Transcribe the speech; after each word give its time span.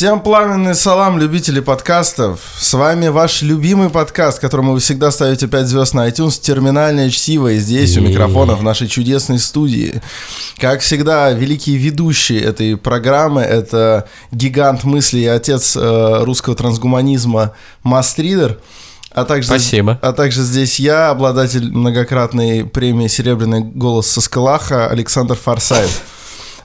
Всем 0.00 0.20
пламенный 0.20 0.74
салам, 0.74 1.18
любители 1.18 1.60
подкастов. 1.60 2.40
С 2.56 2.72
вами 2.72 3.08
ваш 3.08 3.42
любимый 3.42 3.90
подкаст, 3.90 4.38
которому 4.38 4.72
вы 4.72 4.80
всегда 4.80 5.10
ставите 5.10 5.46
5 5.46 5.66
звезд 5.66 5.92
на 5.92 6.08
iTunes, 6.08 6.40
терминальное 6.40 7.10
чтиво, 7.10 7.48
и 7.48 7.58
здесь 7.58 7.98
у 7.98 8.00
микрофона 8.00 8.54
в 8.54 8.62
нашей 8.62 8.88
чудесной 8.88 9.38
студии. 9.38 10.00
Как 10.56 10.80
всегда, 10.80 11.32
великий 11.32 11.76
ведущий 11.76 12.38
этой 12.38 12.78
программы– 12.78 13.42
это 13.42 14.08
гигант 14.32 14.84
мысли 14.84 15.18
и 15.18 15.26
отец 15.26 15.76
э, 15.76 16.24
русского 16.24 16.56
трансгуманизма 16.56 17.52
Мастридер. 17.82 18.58
А 19.10 19.26
также, 19.26 19.48
Спасибо. 19.48 19.98
А 20.00 20.14
также 20.14 20.40
здесь 20.44 20.80
я, 20.80 21.10
обладатель 21.10 21.70
многократной 21.70 22.64
премии 22.64 23.06
«Серебряный 23.06 23.60
голос 23.60 24.06
со 24.06 24.22
Скалаха» 24.22 24.88
Александр 24.88 25.34
Форсайт. 25.34 25.90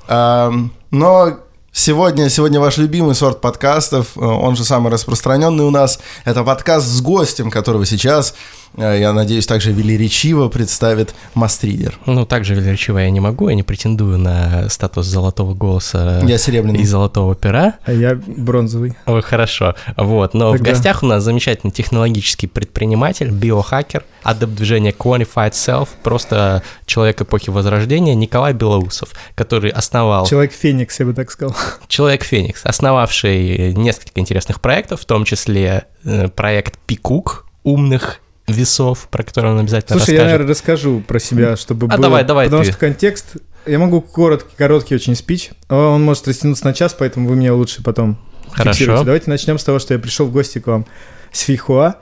Но 0.08 1.40
Сегодня, 1.78 2.30
сегодня 2.30 2.62
ваш 2.62 2.78
любимый 2.78 3.16
сорт 3.16 3.42
подкастов, 3.42 4.16
э, 4.16 4.22
он 4.22 4.56
же 4.56 4.64
самый 4.64 4.94
распространенный 4.94 5.66
у 5.66 5.72
нас, 5.72 6.00
это 6.24 6.42
подкаст 6.46 6.88
с 6.88 7.02
гостем, 7.02 7.52
которого 7.52 7.86
сейчас, 7.86 8.34
я 8.78 9.14
надеюсь, 9.14 9.46
также 9.46 9.72
велеречиво 9.72 10.50
представит 10.50 11.14
Мастридер. 11.34 11.98
Ну, 12.06 12.26
также 12.26 12.56
велеречиво 12.56 12.98
я 13.00 13.10
не 13.10 13.20
могу, 13.20 13.50
я 13.50 13.56
не 13.56 13.64
претендую 13.64 14.18
на 14.18 14.70
статус 14.70 15.06
золотого 15.06 15.54
голоса 15.54 16.22
Я 16.26 16.38
серебряный. 16.38 16.80
и 16.80 16.86
золотого 16.86 17.36
пера. 17.36 17.76
А 17.86 17.92
я 17.92 18.16
бронзовый. 18.28 18.96
Ой, 19.06 19.22
хорошо. 19.22 19.76
Вот, 19.98 20.34
но 20.34 20.52
Тогда- 20.52 20.64
в 20.64 20.74
гостях 20.74 21.04
у 21.04 21.06
нас 21.06 21.24
замечательный 21.24 21.72
технологический 21.72 22.48
предприниматель, 22.48 23.30
биохакер, 23.30 24.04
адепт 24.24 24.54
движения 24.56 24.92
Quantified 24.92 25.52
Self, 25.52 25.90
просто 26.04 26.64
человек 26.86 27.22
эпохи 27.22 27.50
Возрождения 27.50 28.16
Николай 28.16 28.54
Белоусов, 28.54 29.10
который 29.36 29.70
основал 29.72 30.26
Человек 30.26 30.52
Феникс, 30.52 31.00
я 31.00 31.06
бы 31.06 31.14
так 31.14 31.32
сказал. 31.32 31.56
Человек 31.88 32.24
Феникс, 32.24 32.62
основавший 32.66 33.74
несколько 33.74 34.20
интересных 34.20 34.62
проектов, 34.62 35.02
в 35.02 35.06
том 35.06 35.26
числе 35.26 35.86
э, 36.04 36.28
проект 36.30 36.78
Пикук 36.86 37.46
умных 37.64 38.20
весов, 38.48 39.08
про 39.10 39.24
который 39.24 39.52
он 39.52 39.60
обязательно 39.60 39.98
Слушай, 40.00 40.16
я, 40.16 40.22
расскажет. 40.22 40.32
наверное, 40.34 40.52
расскажу 40.52 41.00
про 41.08 41.20
себя, 41.20 41.58
чтобы 41.58 41.88
А 41.88 41.90
было... 41.90 42.02
давай, 42.02 42.24
давай 42.24 42.46
Потому 42.48 42.64
ты. 42.64 42.70
что 42.72 42.80
контекст... 42.80 43.38
Я 43.66 43.80
могу 43.80 44.00
короткий, 44.02 44.56
короткий 44.56 44.94
очень 44.94 45.16
спич. 45.16 45.50
Он 45.70 46.04
может 46.04 46.28
растянуться 46.28 46.66
на 46.66 46.74
час, 46.74 46.96
поэтому 46.98 47.28
вы 47.28 47.36
меня 47.36 47.56
лучше 47.56 47.82
потом 47.82 48.20
Хорошо. 48.52 48.72
фиксируйте. 48.78 49.04
Давайте 49.06 49.30
начнем 49.32 49.58
с 49.58 49.64
того, 49.64 49.80
что 49.80 49.96
я 49.96 50.00
пришел 50.00 50.28
в 50.28 50.32
гости 50.32 50.60
к 50.60 50.68
вам 50.68 50.86
с 51.32 51.40
фихуа. 51.42 51.96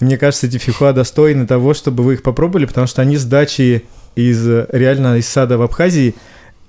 Мне 0.00 0.18
кажется, 0.18 0.48
эти 0.48 0.58
фихуа 0.58 0.92
достойны 0.92 1.46
того, 1.46 1.72
чтобы 1.72 2.02
вы 2.02 2.14
их 2.14 2.22
попробовали, 2.24 2.66
потому 2.66 2.88
что 2.88 3.00
они 3.00 3.16
с 3.16 3.24
дачи 3.24 3.84
из 4.16 4.44
реально 4.72 5.18
из 5.18 5.28
сада 5.28 5.56
в 5.56 5.62
Абхазии 5.62 6.16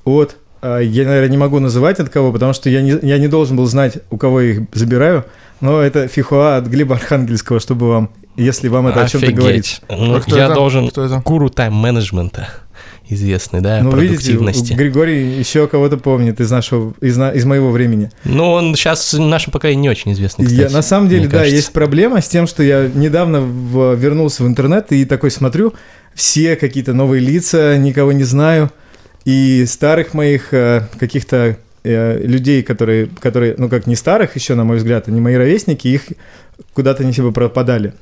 от... 0.03 0.35
э, 0.61 0.81
Я, 0.83 1.05
наверное, 1.05 1.29
не 1.29 1.37
могу 1.37 1.59
называть 1.59 1.99
от 1.99 2.09
кого, 2.09 2.31
потому 2.31 2.53
что 2.53 2.69
я 2.69 2.81
не, 2.83 2.99
я 3.01 3.17
не 3.17 3.27
должен 3.27 3.57
был 3.57 3.65
знать, 3.65 3.97
у 4.11 4.17
кого 4.17 4.41
я 4.41 4.51
их 4.51 4.59
забираю. 4.73 5.25
Но 5.59 5.81
это 5.81 6.07
фихуа 6.07 6.57
от 6.57 6.67
Глеба 6.67 6.95
Архангельского, 6.97 7.59
чтобы 7.59 7.87
вам, 7.89 8.11
если 8.35 8.67
вам 8.67 8.87
это 8.87 9.03
о 9.03 9.07
чем-то 9.07 9.31
говорит. 9.31 9.65
Офигеть. 9.65 9.81
Ну, 9.89 10.15
А 10.15 10.23
я 10.37 10.45
это? 10.45 10.53
должен... 10.53 10.89
Кто 10.89 11.03
это? 11.05 11.21
Гуру 11.25 11.49
тайм-менеджмента, 11.49 12.49
известный, 13.09 13.61
да, 13.61 13.79
Ну, 13.81 13.91
видите, 13.95 14.31
продуктивности. 14.33 14.73
Григорий 14.73 15.37
еще 15.39 15.67
кого-то 15.67 15.97
помнит 15.97 16.39
из 16.41 16.49
нашего, 16.51 16.93
из, 17.01 17.17
на- 17.17 17.31
из 17.31 17.45
моего 17.45 17.71
времени. 17.71 18.11
Ну, 18.23 18.51
он 18.51 18.75
сейчас 18.75 19.13
в 19.13 19.19
нашем 19.19 19.51
поколении 19.51 19.83
не 19.83 19.89
очень 19.89 20.13
известный, 20.13 20.45
Я, 20.45 20.49
кстати. 20.65 20.73
на 20.73 20.81
самом 20.81 21.09
деле, 21.09 21.25
да, 21.27 21.37
кажется. 21.39 21.55
есть 21.55 21.71
проблема 21.71 22.21
с 22.21 22.27
тем, 22.27 22.47
что 22.47 22.63
я 22.63 22.89
недавно 22.93 23.41
в- 23.41 23.95
вернулся 23.95 24.43
в 24.43 24.47
интернет 24.47 24.91
и 24.91 25.05
такой 25.05 25.31
смотрю, 25.31 25.73
все 26.13 26.55
какие-то 26.55 26.93
новые 26.93 27.21
лица, 27.21 27.77
никого 27.77 28.11
не 28.11 28.23
знаю, 28.23 28.71
и 29.25 29.65
старых 29.67 30.13
моих 30.13 30.53
э, 30.53 30.87
каких-то 30.99 31.57
э, 31.83 32.19
людей, 32.25 32.63
которые, 32.63 33.07
которые, 33.19 33.55
ну 33.57 33.69
как 33.69 33.85
не 33.87 33.95
старых 33.95 34.35
еще, 34.35 34.55
на 34.55 34.63
мой 34.63 34.77
взгляд, 34.77 35.07
они 35.07 35.19
мои 35.21 35.35
ровесники, 35.35 35.87
их 35.87 36.03
куда-то 36.73 37.03
они 37.03 37.11
себе 37.13 37.31
пропадали. 37.31 37.93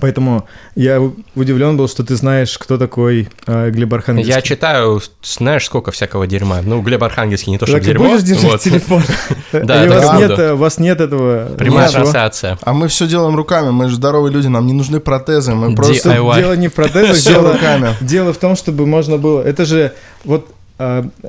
Поэтому 0.00 0.46
я 0.74 1.00
удивлен 1.34 1.76
был, 1.76 1.88
что 1.88 2.04
ты 2.04 2.16
знаешь, 2.16 2.56
кто 2.58 2.78
такой 2.78 3.28
э, 3.46 3.70
Глеб 3.70 3.92
Архангельский. 3.92 4.32
Я 4.32 4.40
читаю, 4.40 5.00
знаешь, 5.22 5.66
сколько 5.66 5.90
всякого 5.90 6.26
дерьма. 6.26 6.60
Ну, 6.62 6.80
Глеб 6.80 7.02
Архангельский 7.02 7.52
не 7.52 7.58
то, 7.58 7.66
Так 7.66 7.76
что 7.76 7.78
и 7.78 7.84
дерьмо. 7.84 8.08
будешь 8.08 8.22
держать 8.22 8.50
вот. 8.50 8.60
телефон? 8.60 9.02
Да, 9.52 9.82
у 9.82 9.88
так 9.88 9.90
вас 9.90 10.18
нет, 10.20 10.38
э, 10.38 10.52
у 10.52 10.56
вас 10.56 10.78
нет 10.78 11.00
этого... 11.00 11.46
Прямая 11.56 11.90
трансляция. 11.90 12.58
А 12.62 12.72
мы 12.72 12.88
все 12.88 13.06
делаем 13.06 13.36
руками, 13.36 13.70
мы 13.70 13.88
же 13.88 13.96
здоровые 13.96 14.32
люди, 14.32 14.46
нам 14.46 14.66
не 14.66 14.72
нужны 14.72 15.00
протезы, 15.00 15.54
мы 15.54 15.74
просто. 15.74 16.14
Дело 16.14 16.54
не 16.54 16.68
в 16.68 16.72
протезах, 16.72 17.22
дело, 17.22 17.52
руками. 17.52 17.94
дело 18.00 18.32
в 18.32 18.38
том, 18.38 18.56
чтобы 18.56 18.86
можно 18.86 19.18
было... 19.18 19.42
Это 19.42 19.64
же... 19.64 19.92
Вот 20.24 20.48
а, 20.48 20.59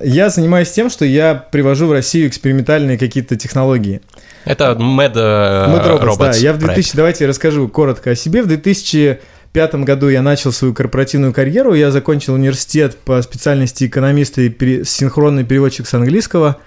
я 0.01 0.29
занимаюсь 0.29 0.72
тем, 0.72 0.89
что 0.89 1.03
я 1.03 1.35
привожу 1.35 1.88
в 1.88 1.91
Россию 1.91 2.28
экспериментальные 2.28 2.97
какие-то 2.97 3.35
технологии. 3.35 4.01
Это 4.45 4.72
Mad 4.79 5.13
э, 5.16 5.69
Mad 5.69 5.88
Robots, 5.88 6.17
Robots 6.17 6.31
да. 6.31 6.38
Я 6.38 6.53
в 6.53 6.59
проект. 6.59 6.75
2000... 6.75 6.95
Давайте 6.95 7.23
я 7.25 7.29
расскажу 7.29 7.67
коротко 7.67 8.12
о 8.12 8.16
себе. 8.16 8.44
В 8.44 8.47
2005 8.47 9.75
году 9.75 10.09
я 10.09 10.22
начал 10.22 10.51
свою 10.51 10.73
корпоративную 10.73 11.34
карьеру. 11.34 11.73
Я 11.73 11.91
закончил 11.91 12.34
университет 12.35 12.97
по 12.97 13.22
специальности 13.22 13.85
экономиста 13.85 14.41
и 14.41 14.50
пере- 14.50 14.85
синхронный 14.85 15.44
переводчик 15.44 15.85
с 15.85 15.94
английского. 15.94 16.57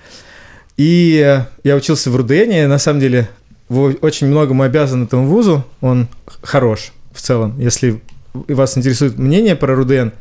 И 0.77 1.41
я 1.65 1.77
учился 1.77 2.11
в 2.11 2.17
Рудене. 2.17 2.67
На 2.67 2.79
самом 2.79 3.01
деле, 3.01 3.29
очень 3.69 4.27
многому 4.27 4.63
обязан 4.63 5.05
этому 5.05 5.27
вузу. 5.27 5.65
Он 5.81 6.09
хорош 6.43 6.93
в 7.13 7.21
целом. 7.21 7.59
Если 7.59 8.03
вас 8.35 8.77
интересует 8.77 9.17
мнение 9.17 9.57
про 9.57 9.75
Руден, 9.75 10.13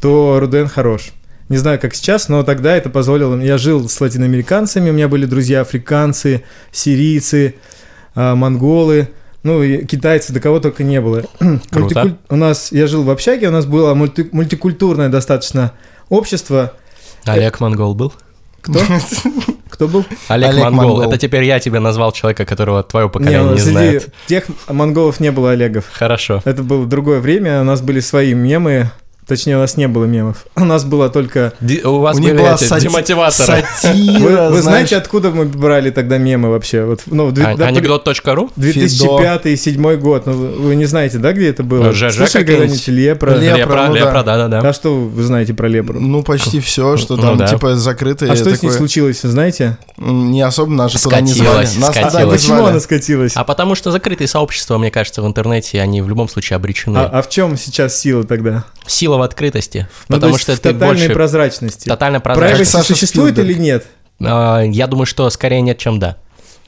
то 0.00 0.38
Руден 0.40 0.68
хорош. 0.68 1.12
Не 1.48 1.58
знаю, 1.58 1.78
как 1.78 1.94
сейчас, 1.94 2.28
но 2.28 2.42
тогда 2.42 2.76
это 2.76 2.90
позволило... 2.90 3.40
Я 3.40 3.56
жил 3.56 3.88
с 3.88 4.00
латиноамериканцами, 4.00 4.90
у 4.90 4.92
меня 4.92 5.06
были 5.08 5.26
друзья 5.26 5.60
африканцы, 5.60 6.42
сирийцы, 6.72 7.54
а, 8.16 8.34
монголы, 8.34 9.08
ну, 9.44 9.62
и 9.62 9.84
китайцы, 9.84 10.32
до 10.32 10.40
кого 10.40 10.58
только 10.58 10.82
не 10.82 11.00
было. 11.00 11.22
Круто. 11.38 11.60
Мультикуль- 11.78 12.16
У 12.30 12.36
нас, 12.36 12.72
я 12.72 12.88
жил 12.88 13.04
в 13.04 13.10
общаге, 13.10 13.48
у 13.48 13.52
нас 13.52 13.64
было 13.64 13.94
мульти- 13.94 14.28
мультикультурное 14.32 15.08
достаточно 15.08 15.70
общество. 16.08 16.72
Олег 17.24 17.60
Монгол 17.60 17.94
был? 17.94 18.12
Кто? 18.60 18.80
Кто 19.70 19.86
был? 19.86 20.04
Олег, 20.28 20.48
Олег 20.50 20.64
Монгол. 20.64 20.84
Монгол. 20.88 21.02
Это 21.02 21.16
теперь 21.18 21.44
я 21.44 21.60
тебе 21.60 21.78
назвал 21.78 22.10
человека, 22.10 22.44
которого 22.44 22.82
твое 22.82 23.08
поколение 23.08 23.44
Не, 23.44 23.50
не, 23.52 23.58
среди 23.58 23.70
знает. 23.72 24.14
тех 24.26 24.44
монголов 24.68 25.20
не 25.20 25.30
было 25.30 25.52
Олегов. 25.52 25.84
Хорошо. 25.92 26.42
Это 26.44 26.64
было 26.64 26.86
другое 26.86 27.20
время, 27.20 27.60
у 27.60 27.64
нас 27.64 27.80
были 27.82 28.00
свои 28.00 28.34
мемы, 28.34 28.90
точнее, 29.26 29.56
у 29.56 29.60
нас 29.60 29.76
не 29.76 29.88
было 29.88 30.04
мемов. 30.04 30.46
У 30.56 30.64
нас 30.64 30.84
было 30.84 31.08
только... 31.10 31.52
Ди- 31.60 31.82
у 31.84 31.98
вас 32.00 32.16
У 32.18 32.22
были 32.22 32.36
была 32.36 32.54
эти 32.54 32.64
сати- 32.64 32.86
демотиваторы. 32.88 33.64
сатира, 33.76 34.18
Вы, 34.18 34.28
вы 34.28 34.36
знаешь. 34.36 34.62
знаете, 34.62 34.96
откуда 34.96 35.30
мы 35.30 35.44
брали 35.44 35.90
тогда 35.90 36.18
мемы 36.18 36.50
вообще? 36.50 36.84
Вот, 36.84 37.02
ну, 37.06 37.28
А- 37.28 37.32
да, 37.56 37.66
Анекдот.ру? 37.66 38.50
2005-2007 38.56 39.96
год. 39.96 40.26
Ну, 40.26 40.32
вы 40.32 40.74
не 40.76 40.84
знаете, 40.86 41.18
да, 41.18 41.32
где 41.32 41.48
это 41.48 41.62
было? 41.62 41.84
Ну, 41.84 41.92
ЖЖ 41.92 42.14
Слышали 42.14 42.44
когда-нибудь 42.44 42.88
Лепра? 42.88 43.30
Лепра, 43.34 43.56
Лепра, 43.58 43.86
ну 43.88 43.92
да. 43.94 43.98
лепра, 43.98 44.22
да-да-да. 44.22 44.68
А 44.68 44.72
что 44.72 44.94
вы 44.96 45.22
знаете 45.22 45.54
про 45.54 45.68
Лепру? 45.68 46.00
Ну, 46.00 46.22
почти 46.22 46.60
все, 46.60 46.96
что 46.96 47.16
Ну 47.16 47.22
там, 47.22 47.36
да. 47.36 47.46
типа, 47.46 47.76
закрытое. 47.76 48.30
а 48.32 48.36
что 48.36 48.44
с 48.44 48.62
ней 48.62 48.68
такое. 48.70 48.72
случилось, 48.76 49.20
знаете? 49.22 49.78
Не 49.96 50.42
особо 50.42 50.72
нас 50.72 50.92
же 50.92 50.98
туда 51.02 51.20
не 51.20 51.32
звали. 51.32 51.66
Нас 51.78 51.94
скатилась. 51.94 52.40
Почему 52.42 52.56
звали. 52.58 52.70
она 52.70 52.80
скатилась? 52.80 53.32
А 53.34 53.44
потому 53.44 53.74
что 53.74 53.90
закрытые 53.90 54.28
сообщества, 54.28 54.78
мне 54.78 54.90
кажется, 54.90 55.22
в 55.22 55.26
интернете, 55.26 55.80
они 55.80 56.02
в 56.02 56.08
любом 56.08 56.28
случае 56.28 56.56
обречены. 56.56 56.98
А, 56.98 57.06
а 57.18 57.22
в 57.22 57.28
чем 57.28 57.56
сейчас 57.56 57.98
сила 57.98 58.24
тогда? 58.24 58.64
Сила 58.86 59.15
в 59.18 59.22
открытости. 59.22 59.88
Ну, 60.08 60.16
потому 60.16 60.32
то 60.32 60.36
есть 60.36 60.42
что 60.42 60.52
в 60.52 60.60
ты 60.60 60.72
тотальной 60.72 60.96
больше... 61.02 61.12
прозрачности. 61.14 61.88
Тотально 61.88 62.16
Privacy 62.16 62.22
прозрачный. 62.22 62.80
Privacy 62.80 62.82
существует 62.84 63.34
Спилберг. 63.34 63.56
или 63.58 63.62
нет? 63.62 63.86
А, 64.20 64.62
Я 64.62 64.86
думаю, 64.86 65.06
что 65.06 65.28
скорее 65.30 65.60
нет, 65.60 65.78
чем 65.78 65.98
да. 65.98 66.16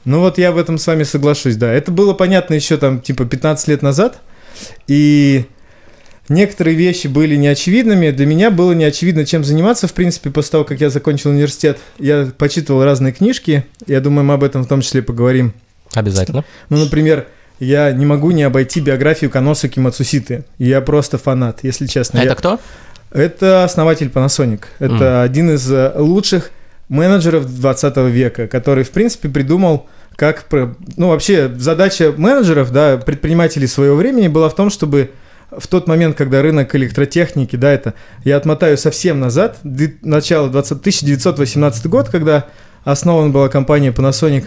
Ну 0.05 0.19
вот 0.21 0.37
я 0.37 0.51
в 0.51 0.57
этом 0.57 0.77
с 0.77 0.87
вами 0.87 1.03
соглашусь, 1.03 1.55
да. 1.55 1.71
Это 1.71 1.91
было 1.91 2.13
понятно 2.13 2.53
еще 2.53 2.77
там 2.77 3.01
типа 3.01 3.25
15 3.25 3.67
лет 3.67 3.81
назад, 3.81 4.19
и 4.87 5.45
некоторые 6.29 6.75
вещи 6.75 7.07
были 7.07 7.35
неочевидными. 7.35 8.11
Для 8.11 8.25
меня 8.25 8.49
было 8.51 8.71
неочевидно, 8.73 9.25
чем 9.25 9.43
заниматься, 9.43 9.87
в 9.87 9.93
принципе, 9.93 10.29
после 10.29 10.51
того, 10.51 10.63
как 10.63 10.79
я 10.79 10.89
закончил 10.89 11.31
университет. 11.31 11.79
Я 11.97 12.29
почитывал 12.37 12.83
разные 12.83 13.11
книжки, 13.13 13.65
я 13.87 13.99
думаю, 13.99 14.25
мы 14.25 14.35
об 14.35 14.43
этом 14.43 14.63
в 14.63 14.67
том 14.67 14.81
числе 14.81 15.01
поговорим. 15.01 15.53
Обязательно. 15.93 16.45
Ну, 16.69 16.77
например, 16.77 17.27
я 17.59 17.91
не 17.91 18.05
могу 18.05 18.31
не 18.31 18.43
обойти 18.43 18.79
биографию 18.79 19.29
Каносуки 19.29 19.79
Мацуситы. 19.79 20.45
Я 20.57 20.81
просто 20.81 21.17
фанат, 21.17 21.59
если 21.63 21.87
честно. 21.87 22.19
А 22.19 22.23
Я- 22.23 22.31
это 22.31 22.35
кто? 22.35 22.59
Это 23.11 23.63
основатель 23.63 24.07
Panasonic. 24.07 24.61
Это 24.79 25.23
один 25.23 25.51
из 25.51 25.69
э, 25.71 25.93
лучших 25.95 26.51
менеджеров 26.89 27.45
20 27.47 27.97
века, 28.09 28.47
который, 28.47 28.83
в 28.83 28.91
принципе, 28.91 29.29
придумал, 29.29 29.87
как... 30.15 30.45
Ну, 30.97 31.09
вообще, 31.09 31.51
задача 31.57 32.13
менеджеров, 32.15 32.71
да, 32.71 32.97
предпринимателей 32.97 33.67
своего 33.67 33.95
времени 33.95 34.27
была 34.27 34.49
в 34.49 34.55
том, 34.55 34.69
чтобы 34.69 35.11
в 35.51 35.67
тот 35.67 35.87
момент, 35.87 36.15
когда 36.17 36.41
рынок 36.41 36.75
электротехники, 36.75 37.55
да, 37.55 37.71
это... 37.71 37.95
Я 38.23 38.37
отмотаю 38.37 38.77
совсем 38.77 39.19
назад, 39.19 39.57
начало 39.63 40.49
20, 40.49 40.71
1918 40.79 41.87
год, 41.87 42.09
когда 42.09 42.45
основана 42.83 43.29
была 43.29 43.49
компания 43.49 43.91
Panasonic, 43.91 44.45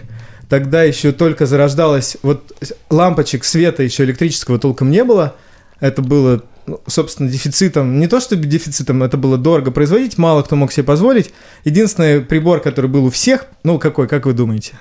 тогда 0.53 0.83
еще 0.83 1.11
только 1.11 1.47
зарождалась, 1.47 2.15
вот 2.21 2.55
лампочек 2.91 3.43
света 3.43 3.81
еще 3.81 4.03
электрического 4.03 4.59
толком 4.59 4.91
не 4.91 5.03
было, 5.03 5.35
это 5.79 6.03
было 6.03 6.43
ну, 6.67 6.79
собственно, 6.85 7.27
дефицитом, 7.27 7.99
не 7.99 8.05
то 8.05 8.19
чтобы 8.19 8.45
дефицитом, 8.45 9.01
это 9.01 9.17
было 9.17 9.39
дорого 9.39 9.71
производить, 9.71 10.19
мало 10.19 10.43
кто 10.43 10.55
мог 10.55 10.71
себе 10.71 10.83
позволить. 10.83 11.33
Единственный 11.65 12.21
прибор, 12.21 12.59
который 12.59 12.87
был 12.87 13.05
у 13.05 13.09
всех, 13.09 13.47
ну 13.63 13.79
какой, 13.79 14.07
как 14.07 14.27
вы 14.27 14.33
думаете? 14.33 14.73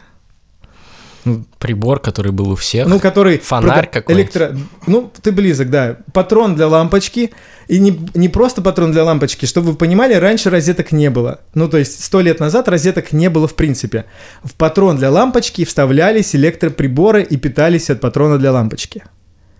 Прибор, 1.59 2.01
который 2.01 2.33
был 2.33 2.51
у 2.51 2.57
всех. 2.57 2.89
Ну, 2.89 2.99
который... 2.99 3.39
Фонарь 3.39 3.85
прода- 3.87 3.93
какой-нибудь. 3.93 4.25
электро... 4.37 4.57
Ну, 4.87 5.11
ты 5.23 5.31
близок, 5.31 5.71
да. 5.71 5.99
Патрон 6.13 6.57
для 6.57 6.67
лампочки. 6.67 7.33
И 7.69 7.79
не, 7.79 7.99
не 8.15 8.29
просто 8.29 8.61
патрон 8.61 8.91
для 8.91 9.05
лампочки. 9.05 9.47
Чтобы 9.47 9.71
вы 9.71 9.77
понимали, 9.77 10.15
раньше 10.15 10.51
розеток 10.51 10.91
не 10.91 11.11
было. 11.11 11.39
Ну, 11.55 11.69
то 11.69 11.79
есть, 11.79 12.03
сто 12.05 12.21
лет 12.21 12.41
назад 12.41 12.69
розеток 12.69 13.13
не 13.13 13.31
было 13.31 13.47
в 13.47 13.55
принципе. 13.55 14.05
В 14.43 14.55
патрон 14.55 14.97
для 14.97 15.11
лампочки 15.11 15.65
вставлялись 15.65 16.35
электроприборы 16.35 17.23
и 17.23 17.37
питались 17.37 17.89
от 17.89 18.01
патрона 18.01 18.39
для 18.39 18.51
лампочки. 18.51 19.05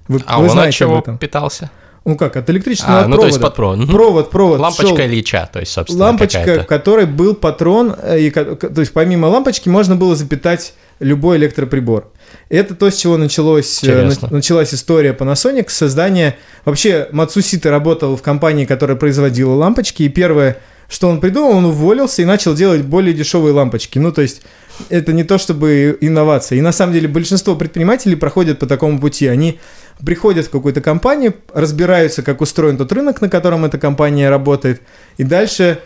Вы, 0.09 0.21
а 0.27 0.39
вы 0.39 0.45
он 0.45 0.47
от 0.47 0.53
знаете 0.53 0.85
об 0.85 0.91
чего 0.91 0.99
этом. 0.99 1.19
питался? 1.19 1.71
Ну 2.05 2.17
как, 2.17 2.35
от 2.37 2.51
электрического 2.51 3.03
А, 3.03 3.07
ну 3.07 3.17
то 3.17 3.27
есть 3.27 3.41
под 3.41 3.55
провода. 3.55 3.87
провод. 3.87 3.95
Провод, 3.97 4.31
провод. 4.31 4.59
Лампочка 4.59 4.89
шел- 4.97 5.01
Ильича, 5.07 5.49
то 5.53 5.61
есть, 5.61 5.71
собственно, 5.71 6.07
Лампочка, 6.07 6.63
в 6.65 6.67
которой 6.67 7.07
был 7.07 7.37
патрон, 7.37 7.95
э, 8.03 8.19
и, 8.19 8.31
то 8.33 8.81
есть 8.81 8.93
помимо 8.93 9.27
лампочки 9.27 9.69
можно 9.69 9.95
было 9.95 10.17
запитать 10.17 10.75
любой 11.03 11.37
электроприбор. 11.37 12.11
Это 12.49 12.75
то, 12.75 12.91
с 12.91 12.97
чего 12.97 13.17
началось, 13.17 13.83
э, 13.85 13.87
Интересно. 13.87 14.29
на- 14.31 14.37
началась 14.37 14.73
история 14.73 15.13
Panasonic, 15.13 15.69
создание... 15.69 16.37
Вообще, 16.65 17.09
Мацусита 17.13 17.71
работал 17.71 18.17
в 18.17 18.23
компании, 18.23 18.65
которая 18.65 18.97
производила 18.97 19.55
лампочки, 19.55 20.05
и 20.05 20.09
первое, 20.09 20.59
что 20.89 21.09
он 21.09 21.21
придумал, 21.21 21.57
он 21.57 21.65
уволился 21.67 22.23
и 22.23 22.25
начал 22.25 22.55
делать 22.55 22.83
более 22.83 23.13
дешевые 23.15 23.53
лампочки. 23.53 23.99
Ну, 23.99 24.13
то 24.13 24.23
есть, 24.23 24.43
это 24.89 25.13
не 25.13 25.25
то 25.25 25.39
чтобы 25.39 25.97
инновация. 26.01 26.59
И 26.59 26.63
на 26.63 26.73
самом 26.73 26.95
деле 26.95 27.09
большинство 27.09 27.57
предпринимателей 27.57 28.17
проходят 28.17 28.59
по 28.59 28.67
такому 28.67 29.01
пути. 29.01 29.27
Они 29.27 29.59
приходят 30.05 30.47
в 30.47 30.51
какую-то 30.51 30.81
компанию, 30.81 31.35
разбираются, 31.53 32.23
как 32.23 32.41
устроен 32.41 32.77
тот 32.77 32.93
рынок, 32.93 33.21
на 33.21 33.29
котором 33.29 33.65
эта 33.65 33.79
компания 33.79 34.31
работает, 34.31 34.81
и 35.17 35.25
дальше 35.25 35.79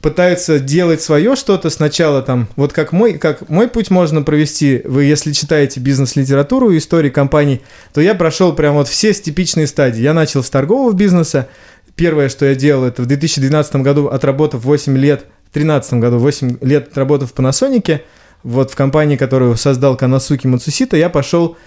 пытаются 0.00 0.58
делать 0.58 1.02
свое 1.02 1.36
что-то 1.36 1.70
сначала 1.70 2.22
там, 2.22 2.48
вот 2.56 2.72
как 2.72 2.92
мой, 2.92 3.18
как 3.18 3.48
мой 3.48 3.68
путь 3.68 3.90
можно 3.90 4.22
провести, 4.22 4.80
вы 4.84 5.04
если 5.04 5.32
читаете 5.32 5.80
бизнес-литературу 5.80 6.70
и 6.70 6.78
истории 6.78 7.10
компаний, 7.10 7.60
то 7.92 8.00
я 8.00 8.14
прошел 8.14 8.54
прям 8.54 8.74
вот 8.74 8.88
все 8.88 9.12
типичные 9.12 9.66
стадии. 9.66 10.00
Я 10.00 10.14
начал 10.14 10.42
с 10.42 10.50
торгового 10.50 10.92
бизнеса, 10.92 11.48
первое, 11.96 12.28
что 12.28 12.46
я 12.46 12.54
делал, 12.54 12.84
это 12.84 13.02
в 13.02 13.06
2012 13.06 13.76
году, 13.76 14.06
отработав 14.06 14.64
8 14.64 14.96
лет, 14.96 15.26
в 15.50 15.54
2013 15.54 15.94
году 15.94 16.18
8 16.18 16.58
лет 16.62 16.88
отработав 16.88 17.32
в 17.32 17.34
Panasonic, 17.34 18.00
вот 18.42 18.70
в 18.70 18.74
компании, 18.74 19.16
которую 19.16 19.56
создал 19.56 19.96
Канасуки 19.96 20.46
Мацусита, 20.46 20.96
я 20.96 21.10
пошел 21.10 21.58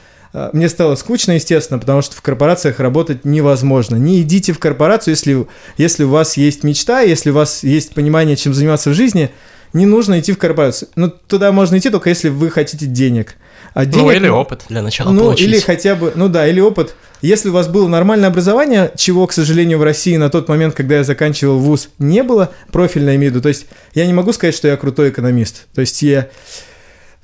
мне 0.52 0.68
стало 0.68 0.96
скучно, 0.96 1.34
естественно, 1.34 1.80
потому 1.80 2.02
что 2.02 2.16
в 2.16 2.22
корпорациях 2.22 2.80
работать 2.80 3.24
невозможно. 3.24 3.96
Не 3.96 4.22
идите 4.22 4.52
в 4.52 4.60
корпорацию, 4.60 5.12
если, 5.14 5.48
если 5.78 6.04
у 6.04 6.10
вас 6.10 6.38
есть 6.38 6.64
мечта, 6.64 7.02
если 7.02 7.30
у 7.30 7.34
вас 7.34 7.64
есть 7.64 7.94
понимание, 7.94 8.36
чем 8.36 8.54
заниматься 8.54 8.90
в 8.90 8.94
жизни, 8.94 9.30
не 9.74 9.86
нужно 9.86 10.20
идти 10.20 10.32
в 10.32 10.38
корпорацию. 10.38 10.90
Ну, 10.96 11.10
туда 11.10 11.52
можно 11.52 11.78
идти 11.78 11.90
только 11.90 12.10
если 12.10 12.30
вы 12.30 12.50
хотите 12.50 12.86
денег. 12.86 13.36
А 13.74 13.86
Ну, 13.86 13.92
денег- 13.92 14.16
или 14.16 14.28
опыт 14.28 14.66
для 14.70 14.82
начала 14.82 15.12
ну, 15.12 15.22
получить. 15.26 15.48
или 15.48 15.60
хотя 15.60 15.96
бы, 15.96 16.12
ну 16.16 16.30
да, 16.30 16.48
или 16.48 16.60
опыт. 16.60 16.96
Если 17.22 17.50
у 17.50 17.54
вас 17.54 17.68
было 17.68 17.88
нормальное 17.88 18.28
образование, 18.28 18.92
чего, 18.96 19.26
к 19.28 19.34
сожалению, 19.34 19.80
в 19.80 19.84
России 19.84 20.18
на 20.18 20.30
тот 20.30 20.50
момент, 20.50 20.76
когда 20.76 20.98
я 20.98 21.04
заканчивал 21.04 21.58
вуз, 21.58 21.90
не 21.98 22.22
было, 22.22 22.52
профильное 22.72 23.16
имею 23.16 23.32
в 23.32 23.36
виду. 23.36 23.42
То 23.42 23.50
есть 23.50 23.66
я 23.94 24.06
не 24.06 24.14
могу 24.14 24.34
сказать, 24.34 24.54
что 24.54 24.68
я 24.68 24.78
крутой 24.78 25.10
экономист. 25.10 25.68
То 25.74 25.82
есть 25.82 26.02
я... 26.02 26.28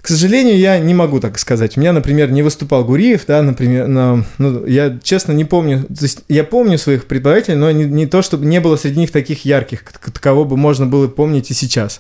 К 0.02 0.08
сожалению, 0.08 0.58
я 0.58 0.80
не 0.80 0.94
могу 0.94 1.20
так 1.20 1.38
сказать. 1.38 1.76
У 1.76 1.82
меня, 1.82 1.92
например, 1.92 2.32
не 2.32 2.42
выступал 2.42 2.86
Гуриев, 2.86 3.26
да, 3.28 3.42
например, 3.42 3.88
но, 3.88 4.24
ну, 4.38 4.66
я 4.66 4.98
честно 5.04 5.34
не 5.34 5.44
помню, 5.44 5.84
то 5.84 6.04
есть 6.04 6.24
я 6.30 6.46
помню 6.46 6.78
своих 6.78 7.06
преподавателей, 7.06 7.58
но 7.58 7.70
не, 7.72 7.84
не 7.84 8.08
то, 8.08 8.22
чтобы 8.22 8.46
не 8.46 8.62
было 8.62 8.78
среди 8.78 9.00
них 9.00 9.12
таких 9.12 9.44
ярких, 9.44 9.84
кого 10.22 10.46
бы 10.46 10.56
можно 10.56 10.86
было 10.86 11.10
помнить 11.10 11.52
и 11.52 11.54
сейчас. 11.54 12.00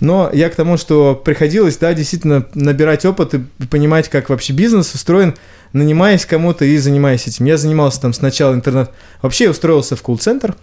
Но 0.00 0.28
я 0.32 0.50
к 0.50 0.56
тому, 0.56 0.76
что 0.76 1.14
приходилось, 1.14 1.76
да, 1.76 1.94
действительно 1.94 2.46
набирать 2.54 3.04
опыт 3.04 3.34
и 3.34 3.40
понимать, 3.70 4.08
как 4.08 4.28
вообще 4.28 4.52
бизнес 4.52 4.92
устроен, 4.92 5.36
нанимаясь 5.72 6.26
кому-то 6.26 6.64
и 6.64 6.76
занимаясь 6.78 7.28
этим. 7.28 7.44
Я 7.44 7.58
занимался 7.58 8.00
там 8.00 8.12
сначала 8.12 8.54
интернет... 8.54 8.90
Вообще 9.22 9.44
я 9.44 9.50
устроился 9.50 9.94
в 9.94 10.02
колл-центр, 10.02 10.56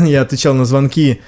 я 0.00 0.22
отвечал 0.22 0.54
на 0.54 0.64
звонки, 0.64 1.20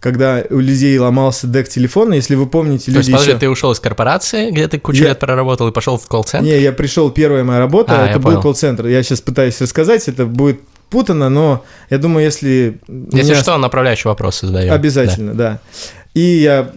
когда 0.00 0.42
у 0.50 0.58
людей 0.58 0.98
ломался 0.98 1.46
дек 1.46 1.68
телефона, 1.68 2.14
если 2.14 2.34
вы 2.34 2.46
помните, 2.46 2.86
То 2.86 2.90
люди 2.92 2.98
есть, 2.98 3.10
подожди, 3.10 3.30
еще... 3.32 3.38
ты 3.40 3.48
ушел 3.48 3.72
из 3.72 3.80
корпорации, 3.80 4.50
где 4.50 4.68
ты 4.68 4.78
кучу 4.78 5.02
Я- 5.02 5.08
лет 5.10 5.18
проработал 5.18 5.68
и 5.68 5.72
пошел 5.72 5.98
в 5.98 6.06
колл-центр? 6.06 6.46
Не, 6.46 6.58
я 6.60 6.72
пришел, 6.72 7.10
первая 7.10 7.44
моя 7.44 7.58
работа, 7.58 8.04
А, 8.04 8.06
это 8.08 8.18
был 8.18 8.40
колл-центр. 8.40 8.86
Я 8.86 9.02
сейчас 9.02 9.20
пытаюсь 9.20 9.60
рассказать, 9.60 10.06
это 10.08 10.26
будет 10.26 10.60
путано, 10.90 11.28
но 11.28 11.64
я 11.90 11.98
думаю, 11.98 12.24
если... 12.24 12.78
Если 13.12 13.32
меня- 13.32 13.42
что, 13.42 13.58
направляющие 13.58 14.08
вопросы 14.08 14.46
задаем. 14.46 14.72
Обязательно, 14.72 15.34
да. 15.34 15.60
И 16.14 16.20
я 16.20 16.70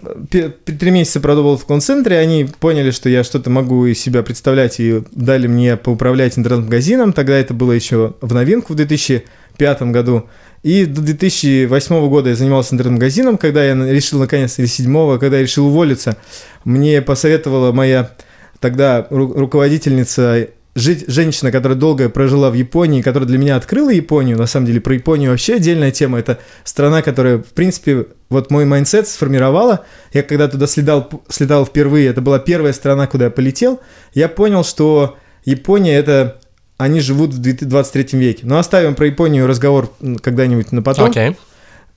три 0.66 0.92
месяца 0.92 1.20
продумал 1.20 1.58
в 1.58 1.66
колл-центре, 1.66 2.18
они 2.20 2.48
поняли, 2.60 2.92
что 2.92 3.10
я 3.10 3.24
что-то 3.24 3.50
могу 3.50 3.86
из 3.86 4.00
себя 4.00 4.22
представлять, 4.24 4.80
и 4.80 5.02
дали 5.14 5.48
мне 5.48 5.78
поуправлять 5.78 6.38
интернет-магазином. 6.38 7.14
Тогда 7.14 7.38
это 7.38 7.54
было 7.54 7.72
еще 7.72 8.14
в 8.22 8.34
новинку 8.34 8.74
в 8.74 8.76
2005 8.76 9.82
году. 9.84 10.28
И 10.64 10.86
до 10.86 11.02
2008 11.02 12.10
года 12.10 12.30
я 12.30 12.36
занимался 12.36 12.76
интернет-магазином, 12.76 13.38
когда 13.38 13.64
я 13.64 13.74
решил, 13.74 14.20
наконец, 14.20 14.60
или 14.60 14.68
2007, 14.68 15.20
когда 15.20 15.38
я 15.38 15.44
решил 15.44 15.68
уволиться, 15.68 16.18
мне 16.66 17.02
посоветовала 17.02 17.72
моя 17.72 18.12
тогда 18.60 19.08
ру- 19.10 19.34
руководительница 19.34 20.50
жить, 20.76 21.06
женщина, 21.08 21.52
которая 21.52 21.78
долго 21.78 22.10
прожила 22.10 22.52
в 22.52 22.54
Японии, 22.54 23.02
которая 23.02 23.28
для 23.28 23.38
меня 23.38 23.56
открыла 23.56 23.90
Японию, 23.90 24.38
на 24.38 24.46
самом 24.46 24.68
деле 24.68 24.82
про 24.82 24.94
Японию 24.94 25.32
вообще 25.32 25.56
отдельная 25.56 25.92
тема, 25.92 26.20
это 26.20 26.40
страна, 26.64 27.02
которая, 27.02 27.40
в 27.40 27.54
принципе, 27.54 28.08
вот 28.30 28.52
мой 28.52 28.66
mindset 28.66 29.08
сформировала, 29.08 29.86
я 30.14 30.24
когда 30.24 30.48
туда 30.48 30.68
следал, 30.68 31.10
слетал 31.28 31.66
впервые, 31.66 32.08
это 32.08 32.22
была 32.22 32.40
первая 32.40 32.74
страна, 32.74 33.08
куда 33.08 33.26
я 33.26 33.32
полетел, 33.32 33.82
я 34.14 34.30
понял, 34.30 34.64
что 34.64 35.18
Япония 35.44 35.96
это 35.96 36.41
они 36.82 37.00
живут 37.00 37.34
в 37.34 37.40
23 37.40 38.20
веке. 38.20 38.42
Но 38.44 38.58
оставим 38.58 38.96
про 38.96 39.06
Японию 39.06 39.46
разговор 39.46 39.92
когда-нибудь 40.22 40.72
на 40.72 40.82
потом. 40.82 41.10
Окей. 41.10 41.38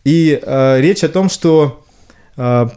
И 0.04 0.38
э, 0.40 0.80
речь 0.80 1.02
о 1.02 1.08
том, 1.08 1.30
что 1.30 1.84
э, 2.36 2.68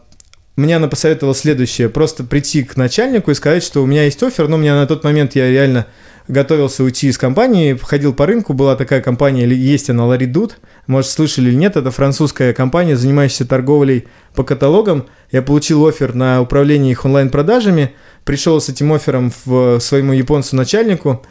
мне 0.56 0.78
она 0.78 0.88
посоветовала 0.88 1.36
следующее. 1.36 1.90
Просто 1.90 2.24
прийти 2.24 2.64
к 2.64 2.78
начальнику 2.78 3.32
и 3.32 3.34
сказать, 3.34 3.62
что 3.62 3.84
у 3.84 3.86
меня 3.86 4.06
есть 4.06 4.24
оффер, 4.24 4.48
но 4.48 4.56
у 4.56 4.60
меня 4.60 4.76
на 4.76 4.88
тот 4.88 5.04
момент 5.04 5.36
я 5.36 5.50
реально 5.50 5.88
готовился 6.30 6.84
уйти 6.84 7.08
из 7.08 7.18
компании, 7.18 7.78
ходил 7.82 8.14
по 8.14 8.26
рынку, 8.26 8.54
была 8.54 8.76
такая 8.76 9.02
компания, 9.02 9.46
есть 9.48 9.90
она, 9.90 10.06
Ларидут, 10.06 10.58
может, 10.86 11.10
слышали 11.10 11.50
или 11.50 11.56
нет, 11.56 11.78
это 11.78 11.90
французская 11.90 12.54
компания, 12.54 12.98
занимающаяся 12.98 13.46
торговлей 13.46 14.08
по 14.34 14.44
каталогам. 14.44 15.06
Я 15.32 15.42
получил 15.42 15.86
офер 15.86 16.14
на 16.16 16.42
управление 16.42 16.92
их 16.92 17.06
онлайн-продажами, 17.06 17.94
пришел 18.26 18.60
с 18.60 18.68
этим 18.68 18.92
оффером 18.92 19.32
в 19.46 19.80
своему 19.80 20.12
японцу-начальнику, 20.14 21.26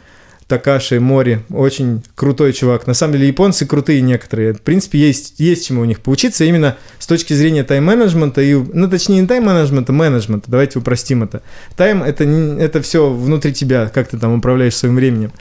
Такаши 0.47 1.01
Мори, 1.01 1.39
очень 1.49 2.03
крутой 2.15 2.53
чувак. 2.53 2.87
На 2.87 2.93
самом 2.93 3.13
деле 3.13 3.27
японцы 3.27 3.65
крутые 3.65 4.01
некоторые. 4.01 4.53
В 4.53 4.61
принципе, 4.61 4.97
есть, 4.97 5.35
есть 5.39 5.67
чему 5.67 5.81
у 5.81 5.85
них 5.85 5.99
поучиться 5.99 6.45
именно 6.45 6.77
с 6.99 7.07
точки 7.07 7.33
зрения 7.33 7.63
тайм-менеджмента, 7.63 8.41
и, 8.41 8.53
ну, 8.53 8.89
точнее, 8.89 9.21
не 9.21 9.27
тайм-менеджмента, 9.27 9.91
менеджмента. 9.91 10.49
Давайте 10.49 10.79
упростим 10.79 11.23
это. 11.23 11.41
Тайм 11.75 12.01
это, 12.01 12.23
это 12.23 12.81
все 12.81 13.11
внутри 13.11 13.53
тебя, 13.53 13.91
как 13.93 14.07
ты 14.07 14.17
там 14.17 14.35
управляешь 14.35 14.75
своим 14.75 14.95
временем. 14.95 15.33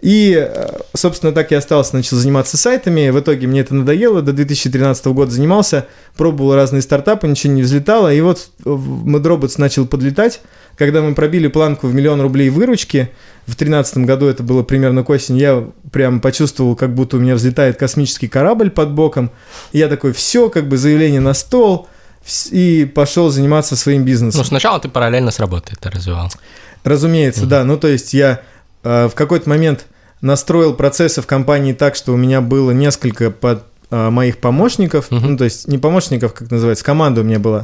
И, 0.00 0.34
э, 0.34 0.68
собственно, 0.94 1.32
так 1.32 1.50
я 1.50 1.58
остался, 1.58 1.94
начал 1.94 2.16
заниматься 2.16 2.56
сайтами. 2.56 3.10
В 3.10 3.20
итоге 3.20 3.46
мне 3.46 3.60
это 3.60 3.74
надоело. 3.74 4.22
До 4.22 4.32
2013 4.32 5.06
года 5.06 5.30
занимался, 5.30 5.86
пробовал 6.16 6.54
разные 6.54 6.82
стартапы, 6.82 7.28
ничего 7.28 7.52
не 7.52 7.62
взлетало. 7.62 8.12
И 8.12 8.20
вот 8.20 8.50
MadRobots 8.64 9.54
начал 9.58 9.86
подлетать. 9.86 10.40
Когда 10.76 11.02
мы 11.02 11.14
пробили 11.14 11.48
планку 11.48 11.86
в 11.86 11.94
миллион 11.94 12.20
рублей 12.20 12.48
выручки, 12.50 13.10
в 13.46 13.56
2013 13.56 13.98
году 13.98 14.26
это 14.26 14.42
было 14.42 14.62
примерно 14.62 15.02
к 15.04 15.10
осени, 15.10 15.38
я 15.40 15.68
прям 15.92 16.20
почувствовал, 16.20 16.76
как 16.76 16.94
будто 16.94 17.16
у 17.16 17.20
меня 17.20 17.34
взлетает 17.34 17.76
космический 17.78 18.28
корабль 18.28 18.70
под 18.70 18.92
боком. 18.92 19.30
И 19.72 19.78
я 19.78 19.88
такой, 19.88 20.12
все, 20.12 20.48
как 20.48 20.68
бы 20.68 20.76
заявление 20.76 21.20
на 21.20 21.34
стол, 21.34 21.88
и 22.50 22.90
пошел 22.94 23.30
заниматься 23.30 23.76
своим 23.76 24.04
бизнесом. 24.04 24.38
Ну, 24.40 24.44
сначала 24.44 24.78
ты 24.78 24.88
параллельно 24.88 25.30
с 25.30 25.38
работой 25.40 25.74
это 25.78 25.90
развивал. 25.90 26.30
Разумеется, 26.84 27.46
да. 27.46 27.64
Ну, 27.64 27.76
то 27.76 27.88
есть 27.88 28.14
я 28.14 28.40
э, 28.84 29.08
в 29.08 29.14
какой-то 29.14 29.48
момент 29.48 29.86
настроил 30.20 30.74
процессы 30.74 31.22
в 31.22 31.26
компании 31.26 31.72
так, 31.72 31.94
что 31.96 32.12
у 32.12 32.16
меня 32.16 32.40
было 32.40 32.70
несколько 32.70 33.30
под, 33.30 33.64
э, 33.90 34.10
моих 34.10 34.38
помощников, 34.38 35.10
Мгм. 35.10 35.32
ну, 35.32 35.36
то 35.38 35.44
есть 35.44 35.66
не 35.66 35.78
помощников, 35.78 36.34
как 36.34 36.50
называется, 36.50 36.84
команда 36.84 37.22
у 37.22 37.24
меня 37.24 37.38
была. 37.38 37.60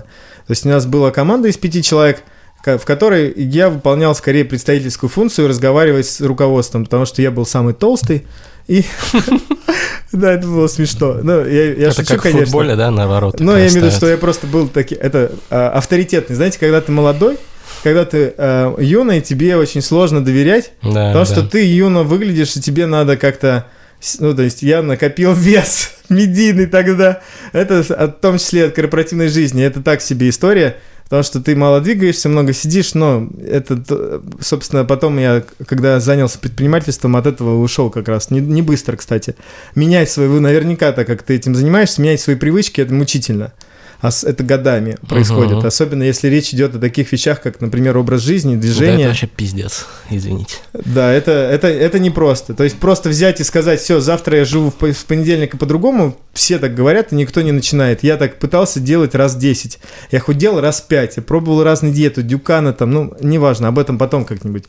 То 0.47 0.51
есть 0.51 0.65
у 0.67 0.69
нас 0.69 0.87
была 0.87 1.11
команда 1.11 1.49
из 1.49 1.57
пяти 1.57 1.83
человек, 1.83 2.23
в 2.65 2.85
которой 2.85 3.33
я 3.37 3.71
выполнял 3.71 4.15
скорее 4.15 4.45
представительскую 4.45 5.09
функцию 5.09 5.49
разговаривать 5.49 6.07
с 6.07 6.21
руководством, 6.21 6.85
потому 6.85 7.07
что 7.07 7.23
я 7.23 7.31
был 7.31 7.47
самый 7.47 7.75
толстый. 7.75 8.27
И 8.67 8.85
да, 10.13 10.33
это 10.33 10.47
было 10.47 10.67
смешно. 10.67 11.19
Ну, 11.23 11.45
я, 11.47 11.73
я 11.75 11.89
это 11.89 11.95
шучу, 12.03 12.09
как 12.15 12.19
в 12.21 12.23
конечно. 12.23 12.45
футболе, 12.47 12.77
да, 12.77 12.91
на 12.91 13.07
ворота. 13.07 13.43
Ну, 13.43 13.53
я 13.53 13.59
имею 13.59 13.71
в 13.71 13.75
виду, 13.77 13.91
что 13.91 14.09
я 14.09 14.17
просто 14.17 14.47
был 14.47 14.69
таки, 14.69 14.95
это 14.95 15.33
а, 15.51 15.71
авторитетный. 15.71 16.35
Знаете, 16.37 16.59
когда 16.59 16.81
ты 16.81 16.91
молодой, 16.91 17.39
когда 17.85 18.05
ты 18.05 18.35
а, 18.37 18.75
юный, 18.81 19.21
тебе 19.21 19.57
очень 19.57 19.83
сложно 19.83 20.25
доверять, 20.25 20.73
Да, 20.83 20.89
потому 21.13 21.15
да. 21.15 21.25
что 21.27 21.43
ты 21.43 21.65
юно 21.65 22.03
выглядишь, 22.03 22.57
и 22.57 22.61
тебе 22.61 22.87
надо 22.87 23.17
как-то... 23.17 23.67
Ну, 24.19 24.35
то 24.35 24.43
есть 24.43 24.63
я 24.63 24.83
накопил 24.83 25.33
вес 25.35 25.91
медийный 26.09 26.67
тогда. 26.67 27.21
Это 27.53 27.83
с- 27.83 27.91
в 27.91 28.13
том 28.21 28.39
числе 28.39 28.67
от 28.67 28.75
корпоративной 28.75 29.29
жизни. 29.29 29.63
Это 29.65 29.83
так 29.83 30.03
себе 30.03 30.29
история. 30.29 30.77
Потому 31.07 31.23
что 31.23 31.41
ты 31.41 31.55
мало 31.55 31.81
двигаешься, 31.81 32.29
много 32.29 32.53
сидишь, 32.53 32.95
но 32.95 33.29
это, 33.47 34.21
собственно, 34.41 34.85
потом 34.85 35.19
я, 35.19 35.45
когда 35.67 36.01
занялся 36.01 36.39
предпринимательством, 36.39 37.17
от 37.17 37.27
этого 37.27 37.63
ушел 37.63 37.91
как 37.91 38.09
раз, 38.09 38.31
не, 38.31 38.41
не 38.41 38.61
быстро, 38.61 38.97
кстати. 38.97 39.37
Менять 39.77 40.11
свои, 40.11 40.27
вы 40.27 40.41
наверняка, 40.41 40.91
так 40.93 41.07
как 41.07 41.23
ты 41.23 41.37
этим 41.37 41.55
занимаешься, 41.55 42.03
менять 42.03 42.21
свои 42.21 42.35
привычки, 42.35 42.81
это 42.81 42.93
мучительно 42.93 43.53
это 44.03 44.45
годами 44.45 44.97
происходит. 45.09 45.59
Угу. 45.59 45.67
Особенно 45.67 46.03
если 46.03 46.29
речь 46.29 46.53
идет 46.53 46.75
о 46.75 46.79
таких 46.79 47.11
вещах, 47.13 47.41
как, 47.41 47.61
например, 47.61 47.97
образ 47.97 48.23
жизни, 48.23 48.57
движение. 48.57 48.97
Да, 48.97 49.01
это 49.01 49.09
вообще 49.09 49.27
пиздец, 49.27 49.87
извините. 50.11 50.57
Да, 50.73 51.13
это, 51.13 51.33
это, 51.33 51.69
это 51.69 51.99
непросто. 51.99 52.55
То 52.55 52.65
есть 52.65 52.79
просто 52.79 53.09
взять 53.09 53.41
и 53.41 53.45
сказать, 53.45 53.81
все, 53.81 54.01
завтра 54.01 54.39
я 54.39 54.45
живу 54.45 54.71
в 54.71 55.05
понедельник 55.07 55.55
и 55.55 55.57
по-другому, 55.57 56.17
все 56.33 56.59
так 56.59 56.75
говорят, 56.75 57.13
и 57.13 57.17
никто 57.17 57.43
не 57.43 57.53
начинает. 57.53 58.03
Я 58.03 58.17
так 58.17 58.39
пытался 58.39 58.81
делать 58.81 59.15
раз 59.15 59.37
10. 59.37 59.79
Я 60.11 60.21
худел 60.21 60.61
раз 60.61 60.81
5, 60.81 61.17
я 61.17 61.23
пробовал 61.23 61.63
разные 61.63 61.93
диеты, 61.93 62.23
дюкана 62.23 62.73
там, 62.73 62.91
ну, 62.91 63.15
неважно, 63.21 63.69
об 63.69 63.79
этом 63.79 63.99
потом 63.99 64.25
как-нибудь. 64.25 64.65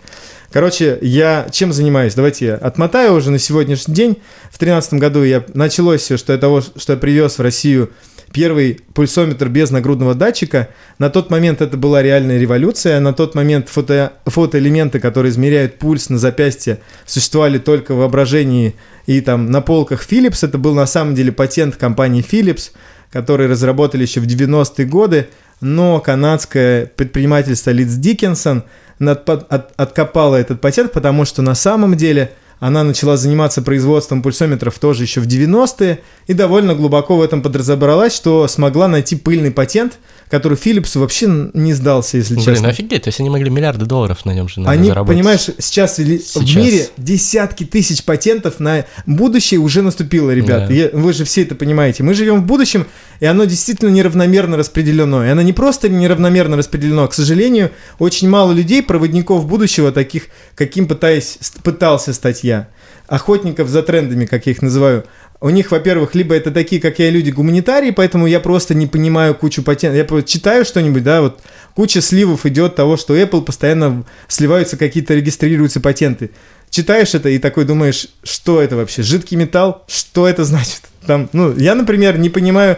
Короче, 0.51 0.97
я 1.01 1.47
чем 1.51 1.73
занимаюсь? 1.73 2.15
Давайте 2.15 2.45
я 2.45 2.55
отмотаю 2.55 3.13
уже 3.13 3.31
на 3.31 3.39
сегодняшний 3.39 3.93
день. 3.93 4.11
В 4.51 4.57
2013 4.57 4.93
году 4.93 5.23
я 5.23 5.43
началось 5.53 6.01
все, 6.01 6.17
что 6.17 6.31
я 6.33 6.39
того, 6.39 6.61
что 6.61 6.93
я 6.93 6.97
привез 6.97 7.37
в 7.37 7.41
Россию 7.41 7.91
первый 8.31 8.79
пульсометр 8.93 9.49
без 9.49 9.71
нагрудного 9.71 10.15
датчика. 10.15 10.69
На 10.99 11.09
тот 11.09 11.29
момент 11.29 11.61
это 11.61 11.77
была 11.77 12.01
реальная 12.01 12.39
революция. 12.39 12.99
На 12.99 13.13
тот 13.13 13.35
момент 13.35 13.69
фото, 13.69 14.13
фотоэлементы, 14.25 14.99
которые 14.99 15.31
измеряют 15.31 15.79
пульс 15.79 16.09
на 16.09 16.17
запястье, 16.17 16.79
существовали 17.05 17.57
только 17.57 17.93
в 17.93 17.99
воображении 17.99 18.75
и 19.05 19.21
там 19.21 19.51
на 19.51 19.61
полках 19.61 20.05
Philips. 20.09 20.45
Это 20.47 20.57
был 20.57 20.73
на 20.73 20.85
самом 20.85 21.15
деле 21.15 21.31
патент 21.31 21.75
компании 21.75 22.25
Philips, 22.27 22.71
который 23.11 23.47
разработали 23.47 24.03
еще 24.03 24.19
в 24.19 24.25
90-е 24.27 24.85
годы. 24.85 25.27
Но 25.61 25.99
канадское 25.99 26.85
предпринимательство 26.85 27.71
Лидс 27.71 27.93
Диккенсон 27.93 28.63
откопало 28.99 30.35
этот 30.35 30.61
патент, 30.61 30.91
потому 30.91 31.25
что 31.25 31.41
на 31.41 31.55
самом 31.55 31.95
деле– 31.95 32.31
она 32.59 32.83
начала 32.83 33.17
заниматься 33.17 33.61
производством 33.61 34.21
пульсометров 34.21 34.79
тоже 34.79 35.03
еще 35.03 35.21
в 35.21 35.27
90-е 35.27 35.99
и 36.25 36.33
довольно 36.33 36.73
глубоко 36.73 37.17
в 37.17 37.21
этом 37.21 37.41
подразобралась, 37.41 38.15
что 38.15 38.47
смогла 38.47 38.87
найти 38.87 39.15
пыльный 39.15 39.51
патент, 39.51 39.99
который 40.29 40.57
Philips 40.57 40.97
вообще 40.97 41.27
не 41.53 41.73
сдался, 41.73 42.17
если 42.17 42.33
Блин, 42.33 42.45
честно. 42.45 42.61
Блин, 42.63 42.69
офигеть, 42.71 43.03
то 43.03 43.07
есть 43.09 43.19
они 43.19 43.29
могли 43.29 43.49
миллиарды 43.49 43.85
долларов 43.85 44.25
на 44.25 44.33
нем 44.33 44.49
же 44.49 44.61
Они, 44.65 44.89
заработать. 44.89 45.17
понимаешь, 45.17 45.45
сейчас, 45.59 45.95
сейчас 45.97 46.35
в 46.35 46.57
мире 46.57 46.87
десятки 46.97 47.63
тысяч 47.63 48.03
патентов 48.03 48.59
на 48.59 48.85
будущее 49.05 49.59
уже 49.59 49.81
наступило, 49.81 50.31
ребят. 50.31 50.67
Да. 50.67 50.97
Вы 50.97 51.13
же 51.13 51.23
все 51.23 51.43
это 51.43 51.55
понимаете. 51.55 52.03
Мы 52.03 52.13
живем 52.13 52.41
в 52.41 52.45
будущем, 52.45 52.87
и 53.19 53.25
оно 53.25 53.45
действительно 53.45 53.89
неравномерно 53.89 54.57
распределено. 54.57 55.25
И 55.25 55.29
оно 55.29 55.41
не 55.41 55.53
просто 55.53 55.89
неравномерно 55.89 56.57
распределено, 56.57 57.03
а, 57.03 57.07
к 57.07 57.13
сожалению, 57.13 57.71
очень 57.99 58.29
мало 58.29 58.51
людей, 58.51 58.83
проводников 58.83 59.47
будущего, 59.47 59.91
таких, 59.91 60.23
каким 60.55 60.87
пытаясь, 60.87 61.37
пытался 61.63 62.13
стать 62.13 62.43
я. 62.47 62.67
Охотников 63.07 63.69
за 63.69 63.83
трендами, 63.83 64.25
как 64.25 64.47
я 64.47 64.53
их 64.53 64.61
называю. 64.61 65.05
У 65.39 65.49
них, 65.49 65.69
во-первых, 65.69 66.15
либо 66.15 66.33
это 66.35 66.51
такие, 66.51 66.81
как 66.81 66.97
я, 66.97 67.11
люди 67.11 67.29
гуманитарии, 67.29 67.91
поэтому 67.91 68.25
я 68.25 68.39
просто 68.39 68.73
не 68.73 68.87
понимаю 68.87 69.35
кучу 69.35 69.61
патентов. 69.61 69.97
Я 69.97 70.05
просто 70.05 70.27
читаю 70.29 70.65
что-нибудь, 70.65 71.03
да, 71.03 71.21
вот 71.21 71.41
куча 71.75 72.01
сливов 72.01 72.45
идет 72.47 72.75
того, 72.75 72.97
что 72.97 73.15
Apple 73.15 73.43
постоянно 73.43 74.03
сливаются 74.27 74.77
какие-то, 74.77 75.13
регистрируются 75.13 75.79
патенты. 75.79 76.31
Читаешь 76.71 77.13
это 77.13 77.29
и 77.29 77.37
такой 77.37 77.65
думаешь, 77.65 78.07
что 78.23 78.61
это 78.61 78.75
вообще, 78.75 79.03
жидкий 79.03 79.37
металл, 79.37 79.83
что 79.87 80.27
это 80.27 80.43
значит? 80.43 80.81
Там, 81.05 81.29
ну, 81.33 81.55
я, 81.55 81.75
например, 81.75 82.17
не 82.17 82.29
понимаю, 82.29 82.77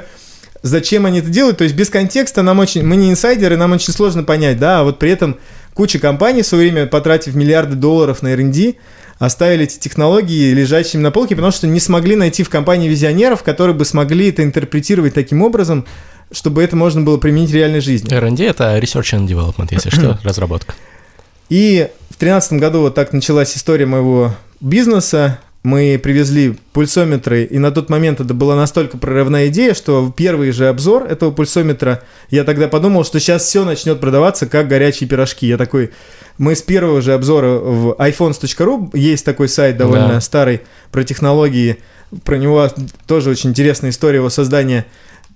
зачем 0.61 1.05
они 1.05 1.19
это 1.19 1.29
делают, 1.29 1.57
то 1.57 1.63
есть 1.63 1.75
без 1.75 1.89
контекста 1.89 2.41
нам 2.41 2.59
очень, 2.59 2.83
мы 2.85 2.95
не 2.95 3.09
инсайдеры, 3.09 3.57
нам 3.57 3.71
очень 3.71 3.93
сложно 3.93 4.23
понять, 4.23 4.59
да, 4.59 4.81
а 4.81 4.83
вот 4.83 4.99
при 4.99 5.11
этом 5.11 5.37
куча 5.73 5.99
компаний 5.99 6.41
в 6.41 6.45
свое 6.45 6.69
время, 6.69 6.87
потратив 6.87 7.35
миллиарды 7.35 7.75
долларов 7.75 8.21
на 8.21 8.33
R&D, 8.33 8.75
оставили 9.19 9.65
эти 9.65 9.77
технологии 9.77 10.53
лежащими 10.53 11.01
на 11.01 11.11
полке, 11.11 11.35
потому 11.35 11.51
что 11.51 11.67
не 11.67 11.79
смогли 11.79 12.15
найти 12.15 12.43
в 12.43 12.49
компании 12.49 12.87
визионеров, 12.87 13.43
которые 13.43 13.75
бы 13.75 13.85
смогли 13.85 14.29
это 14.29 14.43
интерпретировать 14.43 15.13
таким 15.13 15.41
образом, 15.43 15.85
чтобы 16.31 16.63
это 16.63 16.75
можно 16.75 17.01
было 17.01 17.17
применить 17.17 17.51
в 17.51 17.55
реальной 17.55 17.81
жизни. 17.81 18.11
R&D— 18.13 18.43
это 18.47 18.77
Research 18.79 19.13
and 19.13 19.27
Development, 19.27 19.67
если 19.71 19.89
что, 19.89 20.17
разработка. 20.23 20.73
И 21.49 21.89
в 22.09 22.19
2013 22.19 22.53
году 22.53 22.81
вот 22.81 22.95
так 22.95 23.11
началась 23.11 23.55
история 23.55 23.85
моего 23.85 24.35
бизнеса 24.61 25.39
мы 25.63 25.99
привезли 26.01 26.55
пульсометры, 26.71 27.43
и 27.43 27.57
на 27.59 27.71
тот 27.71 27.89
момент 27.89 28.21
это 28.21 28.33
была 28.33 28.55
настолько 28.55 28.97
прорывная 28.97 29.49
идея, 29.49 29.73
что 29.73 30.13
первый 30.15 30.51
же 30.51 30.69
обзор 30.69 31.03
этого 31.03 31.31
пульсометра, 31.31 32.03
я 32.29 32.45
тогда 32.45 32.69
подумал, 32.69 33.03
что 33.03 33.19
сейчас 33.19 33.43
все 33.43 33.65
начнет 33.65 33.99
продаваться 33.99 34.47
как 34.47 34.69
горячие 34.69 35.09
пирожки. 35.09 35.47
Я 35.47 35.57
такой, 35.57 35.91
мы 36.39 36.55
с 36.55 36.61
первого 36.61 37.01
же 37.01 37.13
обзора 37.13 37.59
в 37.59 37.95
iPhones.ru, 37.99 38.89
есть 38.97 39.25
такой 39.25 39.49
сайт 39.49 39.77
довольно 39.77 40.07
да. 40.07 40.21
старый 40.21 40.61
про 40.89 41.03
технологии, 41.03 41.77
про 42.23 42.37
него 42.37 42.67
тоже 43.05 43.29
очень 43.29 43.51
интересная 43.51 43.91
история 43.91 44.15
его 44.15 44.29
создания. 44.29 44.85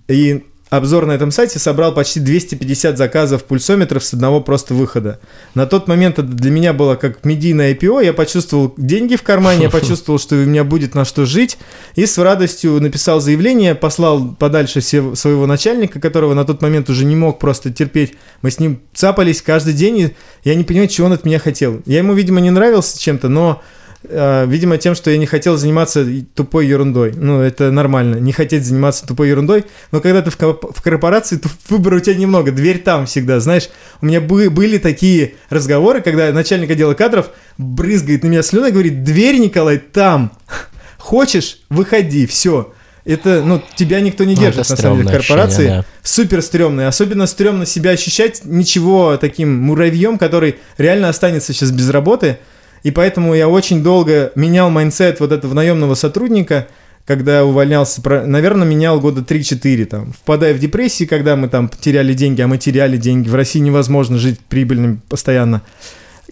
И 0.07 0.45
обзор 0.77 1.05
на 1.05 1.11
этом 1.11 1.29
сайте 1.29 1.59
собрал 1.59 1.93
почти 1.93 2.19
250 2.19 2.97
заказов 2.97 3.43
пульсометров 3.43 4.03
с 4.03 4.13
одного 4.13 4.41
просто 4.41 4.73
выхода. 4.73 5.19
На 5.53 5.67
тот 5.67 5.87
момент 5.87 6.17
это 6.17 6.27
для 6.27 6.49
меня 6.49 6.73
было 6.73 6.95
как 6.95 7.23
медийное 7.25 7.75
IPO, 7.75 8.03
я 8.03 8.11
почувствовал 8.11 8.73
деньги 8.75 9.15
в 9.15 9.21
кармане, 9.21 9.63
я 9.63 9.69
почувствовал, 9.71 10.17
что 10.17 10.35
у 10.35 10.39
меня 10.39 10.63
будет 10.63 10.95
на 10.95 11.05
что 11.05 11.25
жить, 11.25 11.59
и 11.95 12.07
с 12.07 12.17
радостью 12.17 12.81
написал 12.81 13.21
заявление, 13.21 13.75
послал 13.75 14.33
подальше 14.33 14.81
своего 14.81 15.45
начальника, 15.45 15.99
которого 15.99 16.33
на 16.33 16.43
тот 16.43 16.63
момент 16.63 16.89
уже 16.89 17.05
не 17.05 17.15
мог 17.15 17.37
просто 17.37 17.71
терпеть. 17.71 18.13
Мы 18.41 18.49
с 18.49 18.59
ним 18.59 18.81
цапались 18.93 19.43
каждый 19.43 19.73
день, 19.73 19.99
и 19.99 20.15
я 20.43 20.55
не 20.55 20.63
понимаю, 20.63 20.89
чего 20.89 21.05
он 21.05 21.13
от 21.13 21.23
меня 21.23 21.37
хотел. 21.37 21.83
Я 21.85 21.99
ему, 21.99 22.13
видимо, 22.13 22.41
не 22.41 22.49
нравился 22.49 22.99
чем-то, 22.99 23.29
но 23.29 23.61
видимо, 24.03 24.77
тем, 24.77 24.95
что 24.95 25.09
я 25.11 25.17
не 25.17 25.25
хотел 25.25 25.57
заниматься 25.57 26.05
тупой 26.35 26.67
ерундой. 26.67 27.13
Ну, 27.15 27.41
это 27.41 27.71
нормально, 27.71 28.17
не 28.17 28.31
хотеть 28.33 28.65
заниматься 28.65 29.07
тупой 29.07 29.29
ерундой. 29.29 29.65
Но 29.91 30.01
когда 30.01 30.21
ты 30.21 30.29
в, 30.29 30.37
в 30.37 30.81
корпорации, 30.81 31.37
то 31.37 31.49
выбора 31.69 31.97
у 31.97 31.99
тебя 31.99 32.15
немного. 32.15 32.51
Дверь 32.51 32.79
там 32.79 33.05
всегда. 33.05 33.39
Знаешь, 33.39 33.69
у 34.01 34.05
меня 34.05 34.19
бы, 34.19 34.49
были 34.49 34.77
такие 34.77 35.35
разговоры, 35.49 36.01
когда 36.01 36.31
начальник 36.31 36.71
отдела 36.71 36.93
кадров 36.93 37.29
брызгает 37.57 38.23
на 38.23 38.27
меня 38.27 38.43
слюной 38.43 38.69
и 38.69 38.73
говорит, 38.73 39.03
дверь, 39.03 39.37
Николай, 39.37 39.77
там. 39.77 40.33
Хочешь, 40.97 41.59
выходи, 41.69 42.25
все. 42.25 42.73
Это, 43.05 43.41
ну, 43.43 43.61
тебя 43.75 43.99
никто 43.99 44.23
не 44.23 44.35
ну, 44.35 44.41
держит, 44.41 44.69
на 44.69 44.75
самом 44.77 44.97
деле, 44.99 45.09
в 45.09 45.11
корпорации. 45.11 45.55
Ощущение, 45.55 45.81
да. 45.81 45.85
Супер 46.03 46.41
стрёмно. 46.41 46.87
Особенно 46.87 47.27
стрёмно 47.27 47.65
себя 47.65 47.91
ощущать 47.91 48.41
ничего 48.45 49.17
таким 49.17 49.53
муравьем, 49.61 50.17
который 50.17 50.55
реально 50.77 51.09
останется 51.09 51.53
сейчас 51.53 51.71
без 51.71 51.89
работы– 51.89 52.39
и 52.83 52.91
поэтому 52.91 53.33
я 53.33 53.47
очень 53.47 53.81
долго 53.81 54.31
менял 54.35 54.69
mindset 54.69 55.21
вот 55.21 55.31
этого 55.31 55.53
наемного 55.53 55.95
сотрудника, 55.95 56.67
когда 57.05 57.45
увольнялся, 57.45 58.01
наверное, 58.25 58.67
менял 58.67 58.99
года 58.99 59.21
3-4, 59.21 59.85
там, 59.85 60.13
впадая 60.13 60.53
в 60.53 60.59
депрессии, 60.59 61.05
когда 61.05 61.35
мы 61.35 61.47
там 61.47 61.69
теряли 61.69 62.13
деньги, 62.13 62.41
а 62.41 62.47
мы 62.47 62.57
теряли 62.57 62.97
деньги. 62.97 63.29
В 63.29 63.35
России 63.35 63.59
невозможно 63.59 64.17
жить 64.17 64.39
прибыльным 64.39 65.01
постоянно. 65.09 65.61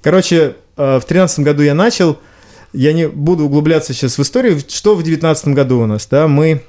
Короче, 0.02 0.56
э, 0.78 0.98
в 0.98 1.08
2013 1.08 1.40
году 1.40 1.64
я 1.64 1.74
начал, 1.74 2.20
я 2.74 2.94
не 2.94 3.08
буду 3.08 3.46
углубляться 3.46 3.94
сейчас 3.94 4.18
в 4.18 4.22
историю, 4.22 4.60
что 4.60 4.96
в 4.96 5.04
2019 5.04 5.50
году 5.50 5.82
у 5.82 5.86
нас, 5.86 6.08
да, 6.10 6.28
мы 6.28 6.64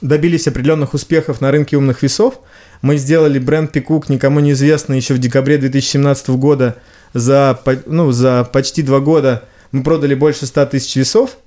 добились 0.00 0.48
определенных 0.48 0.92
успехов 0.94 1.40
на 1.40 1.50
рынке 1.50 1.76
умных 1.76 2.02
весов, 2.02 2.40
мы 2.82 2.96
сделали 2.96 3.38
бренд 3.38 3.72
Пикук, 3.72 4.08
никому 4.08 4.40
неизвестный, 4.40 4.96
еще 4.96 5.14
в 5.14 5.18
декабре 5.18 5.58
2017 5.58 6.30
года– 6.30 6.76
за, 7.14 7.58
ну, 7.86 8.12
за 8.12 8.44
почти 8.44 8.82
два 8.82 9.00
года 9.00 9.44
мы 9.72 9.82
продали 9.82 10.14
больше 10.14 10.46
100 10.46 10.66
тысяч 10.66 10.94
весов, 10.96 11.38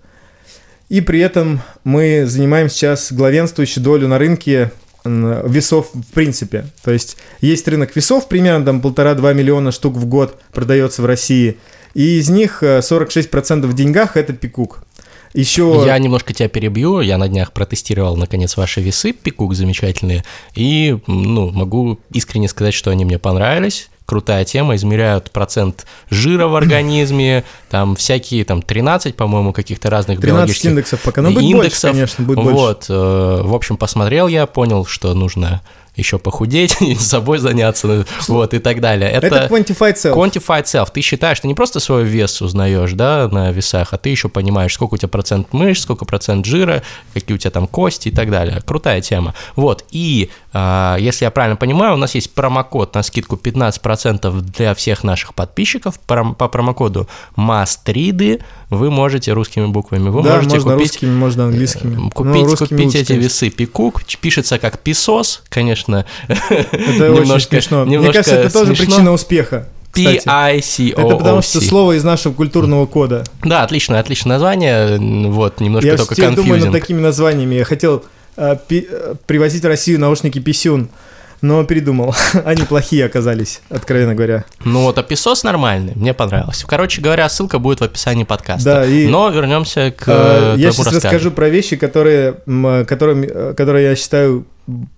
и 0.89 1.01
при 1.01 1.19
этом 1.19 1.62
мы 1.83 2.25
занимаем 2.25 2.69
сейчас 2.69 3.12
главенствующую 3.12 3.83
долю 3.83 4.07
на 4.07 4.17
рынке 4.17 4.71
весов 5.03 5.89
в 5.93 6.13
принципе. 6.13 6.65
То 6.83 6.91
есть 6.91 7.17
есть 7.39 7.67
рынок 7.67 7.95
весов, 7.95 8.27
примерно 8.27 8.65
там 8.65 8.81
полтора-два 8.81 9.33
миллиона 9.33 9.71
штук 9.71 9.95
в 9.95 10.05
год 10.05 10.39
продается 10.51 11.01
в 11.01 11.05
России, 11.05 11.57
и 11.93 12.19
из 12.19 12.29
них 12.29 12.63
46% 12.63 13.67
в 13.67 13.74
деньгах 13.74 14.17
это 14.17 14.33
пикук. 14.33 14.83
Еще... 15.38 15.84
Я 15.86 16.00
немножко 16.00 16.34
тебя 16.34 16.50
перебью, 16.50 17.00
я 17.01 17.20
на 17.20 17.27
днях 17.27 17.51
протестировал, 17.51 18.17
наконец, 18.17 18.58
ваши 18.58 18.82
весы, 18.82 19.13
пикук 19.13 19.53
замечательные, 19.53 20.24
и, 20.56 20.98
ну, 21.06 21.51
могу 21.51 22.00
искренне 22.12 22.48
сказать, 22.48 22.74
что 22.74 22.89
они 22.89 23.06
мне 23.06 23.20
понравились, 23.20 23.89
крутая 24.08 24.46
тема, 24.46 24.75
измеряют 24.75 25.29
процент 25.29 25.86
жира 26.10 26.48
в 26.48 26.56
организме, 26.56 27.44
там 27.70 27.96
всякие, 27.96 28.46
там 28.46 28.63
13, 28.63 29.15
по-моему, 29.15 29.53
каких-то 29.53 29.91
разных 29.91 30.20
13 30.20 30.39
биологических 30.39 30.70
индексов 30.72 31.01
пока, 31.01 31.22
ну 31.22 31.32
будет 31.32 31.44
индексов. 31.44 31.91
больше, 31.91 32.15
конечно, 32.15 32.25
будет 32.25 32.38
вот, 32.39 32.77
больше. 32.88 32.94
Э, 32.94 33.41
в 33.44 33.53
общем, 33.53 33.77
посмотрел 33.77 34.27
я, 34.27 34.48
понял, 34.48 34.86
что 34.88 35.13
нужно 35.13 35.62
еще 35.98 36.20
похудеть, 36.20 36.77
собой 37.00 37.39
заняться, 37.39 38.06
вот, 38.27 38.54
и 38.54 38.60
так 38.60 38.80
далее. 38.80 39.10
Это, 39.10 39.27
это 39.27 39.48
quantified 39.48 39.96
self. 39.96 40.13
Quantified 40.13 40.63
self. 40.63 40.89
Ты 40.94 41.01
считаешь, 41.01 41.39
ты 41.39 41.48
не 41.48 41.56
просто 41.56 41.80
свой 41.80 42.04
вес 42.06 42.42
узнаешь, 42.42 42.94
да, 42.94 43.27
на 43.27 43.51
весах, 43.51 43.94
а 43.94 43.98
ты 43.98 44.10
еще 44.10 44.30
понимаешь, 44.30 44.74
сколько 44.74 44.94
у 44.94 44.98
тебя 44.98 45.10
процент 45.10 45.51
мышц, 45.54 45.82
сколько 45.82 46.06
процент 46.06 46.46
жира, 46.46 46.84
какие 47.13 47.36
у 47.36 47.38
тебя 47.38 47.51
там 47.51 47.68
кости 47.68 48.10
и 48.10 48.12
так 48.12 48.30
далее. 48.30 48.62
Крутая 48.66 49.01
тема. 49.01 49.34
Вот, 49.56 49.84
и 49.92 50.30
э, 50.54 50.96
если 51.00 51.25
я 51.25 51.32
правильно 51.32 51.58
понимаю, 51.58 51.96
у 51.96 51.98
нас 51.98 52.16
есть 52.16 52.34
промокод 52.34 52.94
на 52.94 53.04
скидку 53.04 53.36
15% 53.36 54.42
для 54.42 54.74
всех 54.75 55.04
наших 55.04 55.34
подписчиков. 55.34 56.00
По, 56.01 56.34
по 56.34 56.48
промокоду 56.48 57.08
MASTRIDы 57.36 58.42
вы 58.69 58.91
можете 58.91 59.31
русскими 59.31 59.65
буквами, 59.65 60.09
вы 60.09 60.24
да, 60.24 60.36
можете 60.36 60.55
можно 60.55 60.74
купить... 60.74 60.91
русскими, 60.91 61.12
можно 61.12 61.45
английскими. 61.45 62.07
Э, 62.07 62.09
купить, 62.09 62.57
купить 62.57 62.95
эти 62.95 63.13
весы 63.13 63.50
Пикук, 63.50 64.03
пишется 64.19 64.59
как 64.59 64.79
писос, 64.79 65.43
конечно. 65.50 66.05
Это 66.27 67.13
очень 67.13 67.39
смешно. 67.39 67.86
Мне 67.86 68.00
кажется, 68.00 68.36
это 68.36 68.51
тоже 68.51 68.74
причина 68.75 69.13
успеха. 69.13 69.69
P-I-C-O-O-C. 69.93 70.89
Это 70.89 71.15
потому 71.15 71.41
что 71.41 71.62
слово 71.62 71.93
из 71.97 72.03
нашего 72.03 72.33
культурного 72.33 72.86
кода. 72.86 73.24
Да, 73.43 73.63
отличное, 73.63 74.00
отличное 74.00 74.33
название. 74.33 74.97
Вот, 75.29 75.59
немножко 75.59 75.88
я 75.88 75.97
только 75.97 76.21
Я 76.21 76.31
думаю 76.31 76.62
над 76.62 76.71
такими 76.71 77.00
названиями. 77.00 77.55
Я 77.55 77.63
хотел 77.63 78.03
э, 78.36 78.57
пи- 78.67 78.88
привозить 79.25 79.63
в 79.63 79.67
Россию 79.67 80.00
наушники 80.00 80.39
Писюн 80.39 80.89
но 81.41 81.63
передумал. 81.63 82.15
Они 82.46 82.63
плохие 82.63 83.06
оказались, 83.06 83.62
откровенно 83.70 84.15
говоря. 84.15 84.46
Ну 84.63 84.84
вот, 84.84 84.98
а 84.98 85.03
Песос 85.03 85.44
нормальный, 85.44 85.94
мне 85.96 86.13
понравился. 86.13 86.65
Короче 86.67 87.01
говоря, 87.01 87.29
ссылка 87.29 87.60
будет 87.60 87.82
в 87.82 87.84
описании 87.84 88.24
подкаста. 88.24 88.65
Да, 88.65 88.86
и... 88.86 89.08
Но 89.08 89.29
вернемся 89.29 89.91
к 89.91 90.08
э, 90.08 90.56
Я 90.58 90.72
сейчас 90.72 90.88
расскажу. 90.88 90.96
расскажу 90.98 91.32
про 91.32 91.50
вещи, 91.50 91.75
которые, 91.75 92.34
которые, 92.86 93.53
которые 93.53 93.89
я 93.89 93.96
считаю 93.96 94.46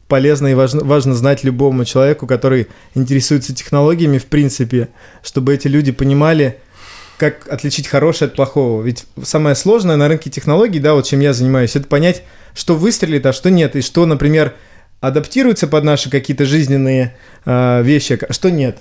полезно 0.07 0.47
и 0.47 0.53
важно, 0.53 0.83
важно 0.83 1.13
знать 1.13 1.43
любому 1.43 1.85
человеку, 1.85 2.25
который 2.25 2.67
интересуется 2.95 3.53
технологиями, 3.53 4.17
в 4.17 4.25
принципе, 4.25 4.89
чтобы 5.21 5.53
эти 5.53 5.67
люди 5.67 5.91
понимали, 5.91 6.59
как 7.17 7.47
отличить 7.49 7.87
хорошее 7.87 8.29
от 8.29 8.35
плохого. 8.35 8.81
Ведь 8.81 9.05
самое 9.23 9.55
сложное 9.55 9.97
на 9.97 10.07
рынке 10.07 10.29
технологий, 10.29 10.79
да, 10.79 10.93
вот 10.93 11.05
чем 11.05 11.19
я 11.19 11.33
занимаюсь, 11.33 11.75
это 11.75 11.85
понять, 11.87 12.23
что 12.55 12.75
выстрелит, 12.75 13.25
а 13.25 13.33
что 13.33 13.51
нет, 13.51 13.75
и 13.75 13.81
что, 13.81 14.05
например, 14.05 14.55
адаптируется 15.01 15.67
под 15.67 15.83
наши 15.83 16.09
какие-то 16.09 16.45
жизненные 16.45 17.15
э, 17.45 17.81
вещи, 17.83 18.19
а 18.27 18.33
что 18.33 18.49
нет. 18.49 18.77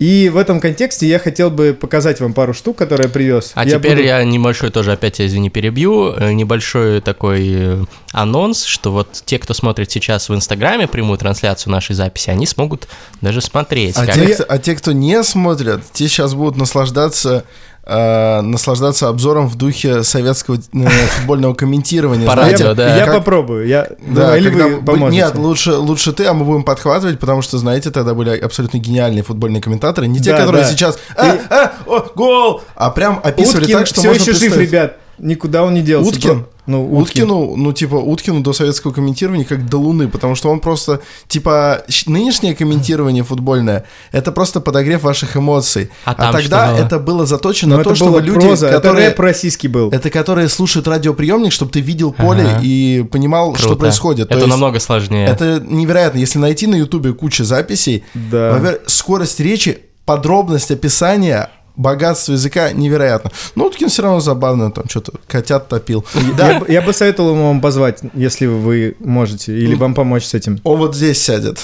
И 0.00 0.28
в 0.28 0.36
этом 0.36 0.60
контексте 0.60 1.06
я 1.06 1.20
хотел 1.20 1.50
бы 1.50 1.76
показать 1.78 2.20
вам 2.20 2.32
пару 2.32 2.52
штук, 2.52 2.76
которые 2.76 3.06
я 3.06 3.12
привез. 3.12 3.52
А 3.54 3.64
я 3.64 3.78
теперь 3.78 3.96
буду... 3.96 4.02
я 4.02 4.24
небольшой 4.24 4.70
тоже, 4.70 4.92
опять, 4.92 5.20
извини, 5.20 5.50
перебью, 5.50 6.12
э, 6.12 6.32
небольшой 6.32 7.00
такой 7.00 7.46
э, 7.46 7.84
анонс, 8.12 8.64
что 8.64 8.90
вот 8.90 9.22
те, 9.24 9.38
кто 9.38 9.54
смотрит 9.54 9.90
сейчас 9.92 10.28
в 10.28 10.34
Инстаграме 10.34 10.88
прямую 10.88 11.16
трансляцию 11.18 11.72
нашей 11.72 11.94
записи, 11.94 12.30
они 12.30 12.44
смогут 12.46 12.88
даже 13.20 13.40
смотреть. 13.40 13.96
А, 13.96 14.04
как... 14.04 14.14
те, 14.16 14.34
а 14.34 14.58
те, 14.58 14.74
кто 14.74 14.90
не 14.90 15.22
смотрят, 15.22 15.82
те 15.92 16.08
сейчас 16.08 16.34
будут 16.34 16.56
наслаждаться 16.56 17.44
э, 17.86 18.40
наслаждаться 18.40 19.08
обзором 19.08 19.48
в 19.48 19.56
духе 19.56 20.02
советского 20.02 20.56
э, 20.56 20.86
футбольного 21.16 21.54
комментирования. 21.54 22.26
По 22.26 22.34
радио, 22.34 22.68
я, 22.68 22.74
да. 22.74 22.96
Я 22.96 23.04
как, 23.04 23.16
попробую. 23.16 23.66
Я, 23.66 23.88
да, 24.06 24.36
или 24.36 24.50
когда, 24.50 24.68
вы 24.68 24.82
поможете. 24.82 25.22
Нет, 25.22 25.34
лучше, 25.36 25.74
лучше 25.74 26.12
ты, 26.12 26.26
а 26.26 26.34
мы 26.34 26.44
будем 26.44 26.62
подхватывать, 26.62 27.18
потому 27.18 27.42
что, 27.42 27.58
знаете, 27.58 27.90
тогда 27.90 28.14
были 28.14 28.38
абсолютно 28.38 28.78
гениальные 28.78 29.22
футбольные 29.22 29.62
комментаторы. 29.62 30.06
Не 30.06 30.20
те, 30.20 30.32
да, 30.32 30.38
которые 30.38 30.64
да. 30.64 30.70
сейчас 30.70 30.98
«А, 31.16 31.38
а, 31.50 31.72
о, 31.86 32.10
гол!», 32.14 32.62
а 32.74 32.90
прям 32.90 33.20
описывали 33.22 33.64
Уткин 33.64 33.78
так, 33.78 33.86
что 33.86 34.00
все 34.00 34.08
можно 34.08 34.22
еще 34.22 34.32
жив, 34.32 34.56
ребят. 34.56 34.96
Никуда 35.18 35.62
он 35.62 35.74
не 35.74 35.82
делся. 35.82 36.10
Уткин? 36.10 36.46
Ну, 36.66 36.96
Уткину, 36.96 37.56
ну, 37.56 37.72
типа, 37.74 37.96
Уткину 37.96 38.40
до 38.40 38.54
советского 38.54 38.90
комментирования 38.90 39.44
как 39.44 39.68
до 39.68 39.76
Луны, 39.76 40.08
потому 40.08 40.34
что 40.34 40.50
он 40.50 40.60
просто, 40.60 41.00
типа, 41.28 41.82
нынешнее 42.06 42.54
комментирование 42.54 43.22
футбольное, 43.22 43.84
это 44.12 44.32
просто 44.32 44.60
подогрев 44.60 45.02
ваших 45.02 45.36
эмоций. 45.36 45.90
А, 46.06 46.14
а 46.16 46.32
тогда 46.32 46.70
было? 46.70 46.78
это 46.78 46.98
было 46.98 47.26
заточено 47.26 47.72
Но 47.72 47.78
на 47.78 47.84
то, 47.84 47.94
чтобы 47.94 48.22
люди, 48.22 48.40
проза, 48.40 48.70
которые... 48.70 49.08
Это 49.08 49.22
российский 49.22 49.68
был. 49.68 49.90
Это 49.90 50.08
которые 50.08 50.48
слушают 50.48 50.88
радиоприемник, 50.88 51.52
чтобы 51.52 51.70
ты 51.70 51.80
видел 51.80 52.12
поле 52.12 52.44
ага. 52.44 52.60
и 52.62 53.02
понимал, 53.02 53.52
Круто. 53.52 53.62
что 53.62 53.76
происходит. 53.76 54.30
Это 54.30 54.40
то 54.40 54.46
намного 54.46 54.80
сложнее. 54.80 55.26
Это 55.26 55.60
невероятно. 55.60 56.18
Если 56.18 56.38
найти 56.38 56.66
на 56.66 56.76
Ютубе 56.76 57.12
кучу 57.12 57.44
записей, 57.44 58.04
да. 58.14 58.78
скорость 58.86 59.38
речи, 59.38 59.80
подробность 60.06 60.70
описания 60.70 61.50
богатство 61.76 62.32
языка 62.32 62.72
невероятно. 62.72 63.30
Но 63.54 63.66
Уткин 63.66 63.88
все 63.88 64.02
равно 64.02 64.20
забавно, 64.20 64.70
там 64.70 64.88
что-то 64.88 65.12
котят 65.26 65.68
топил. 65.68 66.04
Да. 66.36 66.52
Я, 66.52 66.62
я 66.68 66.82
бы 66.82 66.92
советовал 66.92 67.30
ему 67.30 67.48
вам 67.48 67.60
позвать, 67.60 68.00
если 68.14 68.46
вы 68.46 68.96
можете, 69.00 69.56
или 69.56 69.74
вам 69.74 69.94
помочь 69.94 70.24
с 70.24 70.34
этим. 70.34 70.60
Он 70.64 70.78
вот 70.78 70.94
здесь 70.94 71.22
сядет. 71.22 71.58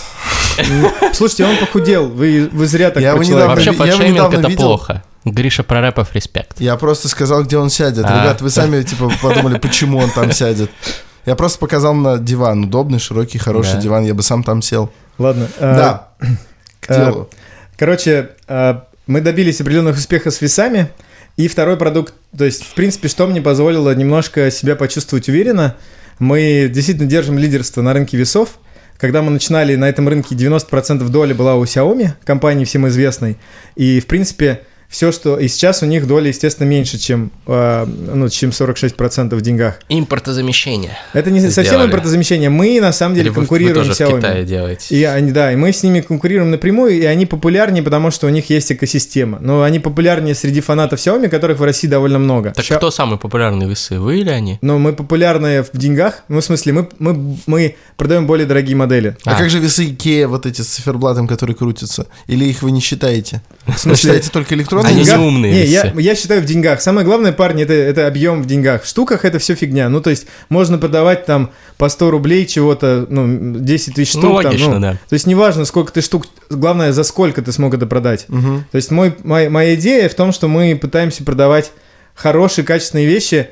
Слушайте, 1.13 1.47
он 1.47 1.57
похудел, 1.57 2.09
вы, 2.09 2.49
вы 2.53 2.67
зря 2.67 2.91
так 2.91 3.03
я 3.03 3.15
недавно, 3.15 3.47
Вообще 3.49 3.73
фэтшейминг 3.73 4.35
это 4.35 4.49
видел. 4.49 4.65
плохо. 4.65 5.03
Гриша 5.25 5.63
про 5.63 5.81
рэпов 5.83 6.15
респект. 6.15 6.61
Я 6.61 6.77
просто 6.77 7.09
сказал, 7.09 7.45
где 7.45 7.59
он 7.59 7.69
сядет. 7.69 8.07
А, 8.07 8.23
Ребят, 8.23 8.41
вы 8.41 8.49
сами 8.49 8.83
типа 8.83 9.13
подумали, 9.21 9.59
почему 9.59 9.99
он 9.99 10.11
там 10.11 10.33
сядет. 10.33 10.71
Я 11.27 11.37
просто 11.37 11.59
показал 11.59 11.95
на 11.95 12.17
диван. 12.17 12.65
Удобный, 12.65 12.99
широкий, 12.99 13.37
хороший 13.37 13.75
да. 13.75 13.81
диван. 13.81 14.05
Я 14.05 14.15
бы 14.15 14.23
сам 14.23 14.43
там 14.43 14.63
сел. 14.63 14.91
Ладно. 15.19 15.49
Да. 15.61 16.09
А, 16.19 16.27
К 16.81 16.97
делу. 16.97 17.31
Короче, 17.77 18.31
а, 18.49 18.85
мы 19.11 19.21
добились 19.21 19.61
определенных 19.61 19.97
успехов 19.97 20.33
с 20.33 20.41
весами. 20.41 20.89
И 21.37 21.49
второй 21.49 21.77
продукт, 21.77 22.15
то 22.37 22.45
есть, 22.45 22.63
в 22.63 22.75
принципе, 22.75 23.09
что 23.09 23.27
мне 23.27 23.43
позволило 23.43 23.93
немножко 23.93 24.53
себя 24.53 24.77
почувствовать 24.77 25.29
уверенно, 25.29 25.77
мы 26.21 26.71
действительно 26.73 27.09
держим 27.09 27.37
лидерство 27.37 27.83
на 27.83 27.93
рынке 27.93 28.17
весов. 28.17 28.61
Когда 28.99 29.23
мы 29.23 29.33
начинали 29.33 29.75
на 29.75 29.89
этом 29.89 30.09
рынке, 30.09 30.37
90% 30.37 31.09
доли 31.09 31.33
была 31.33 31.57
у 31.57 31.65
Xiaomi, 31.65 32.11
компании 32.25 32.65
всем 32.65 32.87
известной. 32.87 33.37
И, 33.75 33.99
в 33.99 34.07
принципе, 34.07 34.61
все, 34.91 35.13
что... 35.13 35.39
И 35.39 35.47
сейчас 35.47 35.85
у 35.85 35.87
них 35.87 36.09
доля, 36.09 36.29
естественно, 36.29 36.67
меньше, 36.67 36.99
чем, 36.99 37.31
э, 37.47 37.87
ну, 37.87 38.29
чем 38.29 38.51
46% 38.51 39.37
в 39.37 39.41
деньгах. 39.41 39.79
Импортозамещение. 39.89 40.99
Это 41.13 41.31
не 41.31 41.39
сделали. 41.39 41.55
совсем 41.55 41.87
импортозамещение. 41.87 42.51
Мы, 42.51 42.81
на 42.81 42.93
самом 42.93 43.15
деле, 43.15 43.29
Или 43.29 43.35
конкурируем 43.35 43.85
вы, 43.85 43.89
вы 43.89 43.95
с 43.95 44.01
Xiaomi. 44.01 44.15
в 44.15 44.17
Китае 44.17 44.45
делаете. 44.45 44.97
И 44.97 45.05
они, 45.05 45.31
да, 45.31 45.53
и 45.53 45.57
мы 45.57 45.73
с 45.73 45.85
ними 45.85 46.01
конкурируем 46.01 46.51
напрямую, 46.51 47.01
и 47.01 47.05
они 47.05 47.25
популярнее, 47.25 47.85
потому 47.85 48.11
что 48.11 48.27
у 48.27 48.31
них 48.31 48.51
есть 48.51 48.73
экосистема. 48.73 49.39
Но 49.41 49.63
они 49.63 49.79
популярнее 49.79 50.35
среди 50.35 50.61
фанатов 50.61 50.99
Xiaomi, 50.99 51.29
которых 51.29 51.61
в 51.61 51.63
России 51.63 51.87
довольно 51.87 52.19
много. 52.19 52.51
Так 52.51 52.65
Xiao... 52.65 52.79
кто 52.79 52.91
самый 52.91 53.17
популярный 53.17 53.69
весы, 53.69 54.01
вы 54.01 54.19
или 54.19 54.31
они? 54.31 54.59
Ну, 54.61 54.81
мы 54.81 54.93
популярные 54.93 55.63
в 55.63 55.71
деньгах. 55.73 56.25
Ну, 56.27 56.41
в 56.41 56.45
смысле, 56.45 56.73
мы, 56.73 56.89
мы, 56.99 57.37
мы 57.47 57.77
продаем 57.97 58.27
более 58.27 58.47
дорогие 58.47 58.75
модели. 58.75 59.17
А, 59.25 59.35
а 59.35 59.39
как 59.39 59.51
же 59.51 59.61
весы 59.61 59.87
Ikea, 59.87 60.27
вот 60.27 60.47
эти 60.47 60.63
с 60.63 60.67
циферблатом, 60.67 61.29
которые 61.29 61.55
крутятся? 61.55 62.09
Или 62.27 62.47
их 62.47 62.63
вы 62.63 62.73
не 62.73 62.81
считаете? 62.81 63.41
В 63.67 63.79
смысле? 63.79 63.91
Вы 63.91 63.97
считаете 63.97 64.31
только 64.31 64.57
электронные? 64.57 64.80
Они 64.85 65.03
не 65.03 65.17
умные. 65.17 65.53
Не, 65.53 65.65
я, 65.65 65.93
я 65.97 66.15
считаю 66.15 66.43
в 66.43 66.45
деньгах. 66.45 66.81
Самое 66.81 67.07
главное, 67.07 67.33
парни, 67.33 67.63
это, 67.63 67.73
это 67.73 68.07
объем 68.07 68.43
в 68.43 68.47
деньгах. 68.47 68.85
В 68.85 68.87
штуках 68.87 69.25
это 69.25 69.39
все 69.39 69.55
фигня. 69.55 69.89
Ну, 69.89 70.01
то 70.01 70.11
есть, 70.11 70.27
можно 70.49 70.79
продавать 70.79 71.27
там 71.27 71.51
по 71.77 71.89
100 71.89 72.11
рублей 72.11 72.47
чего-то, 72.47 73.07
ну, 73.09 73.59
10 73.59 73.95
тысяч 73.95 74.11
штук. 74.11 74.25
Ну, 74.25 74.33
логично, 74.33 74.67
там, 74.67 74.75
ну, 74.75 74.81
да. 74.81 74.93
То 75.09 75.15
есть, 75.15 75.27
неважно, 75.27 75.65
сколько 75.65 75.93
ты 75.93 76.01
штук, 76.01 76.27
главное, 76.49 76.93
за 76.93 77.05
сколько 77.05 77.43
ты 77.43 77.53
смог 77.53 77.75
это 77.75 77.87
продать. 77.87 78.27
Угу. 78.29 78.65
То 78.71 78.77
есть, 78.77 78.91
мой, 78.91 79.15
моя, 79.25 79.51
моя 79.51 79.75
идея 79.75 80.09
в 80.09 80.15
том, 80.15 80.33
что 80.33 80.49
мы 80.49 80.79
пытаемся 80.81 81.25
продавать 81.25 81.73
хорошие, 82.15 82.65
качественные 82.65 83.07
вещи, 83.07 83.49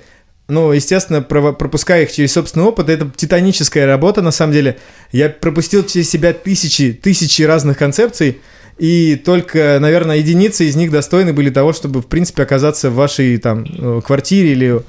ну, 0.48 0.72
естественно, 0.72 1.20
пропуская 1.20 2.04
их 2.04 2.12
через 2.12 2.32
собственный 2.32 2.64
опыт, 2.64 2.88
это 2.88 3.10
титаническая 3.14 3.86
работа, 3.86 4.22
на 4.22 4.30
самом 4.30 4.54
деле. 4.54 4.78
Я 5.12 5.28
пропустил 5.28 5.84
через 5.84 6.08
себя 6.08 6.32
тысячи, 6.32 6.94
тысячи 6.94 7.42
разных 7.42 7.76
концепций, 7.76 8.38
и 8.78 9.16
только, 9.16 9.78
наверное, 9.80 10.16
единицы 10.16 10.64
из 10.64 10.76
них 10.76 10.90
достойны 10.90 11.32
были 11.32 11.50
того, 11.50 11.72
чтобы, 11.72 12.00
в 12.00 12.06
принципе, 12.06 12.42
оказаться 12.42 12.90
в 12.90 12.94
вашей 12.94 13.36
там 13.38 13.64
э, 13.64 14.00
квартире 14.04 14.52
или 14.52 14.82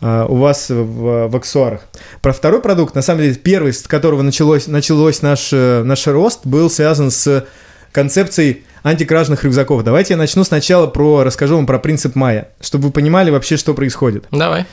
uh, 0.00 0.26
у 0.28 0.36
вас 0.36 0.68
в, 0.68 1.28
в 1.28 1.36
аксессуарах. 1.36 1.82
Про 2.20 2.32
второй 2.32 2.60
продукт, 2.60 2.94
на 2.94 3.02
самом 3.02 3.22
деле, 3.22 3.34
первый, 3.34 3.72
с 3.72 3.82
которого 3.82 4.22
началось, 4.22 4.66
началось 4.66 5.22
наш, 5.22 5.50
э, 5.52 5.82
наш 5.84 6.06
рост, 6.06 6.40
был 6.44 6.68
связан 6.68 7.10
с 7.10 7.46
концепцией 7.92 8.64
антикражных 8.82 9.44
рюкзаков. 9.44 9.82
Давайте 9.84 10.14
я 10.14 10.18
начну 10.18 10.44
сначала 10.44 10.86
про, 10.86 11.24
расскажу 11.24 11.56
вам 11.56 11.66
про 11.66 11.78
принцип 11.78 12.14
Майя, 12.14 12.48
чтобы 12.60 12.88
вы 12.88 12.90
понимали 12.92 13.30
вообще, 13.30 13.56
что 13.56 13.74
происходит. 13.74 14.26
Давай. 14.30 14.66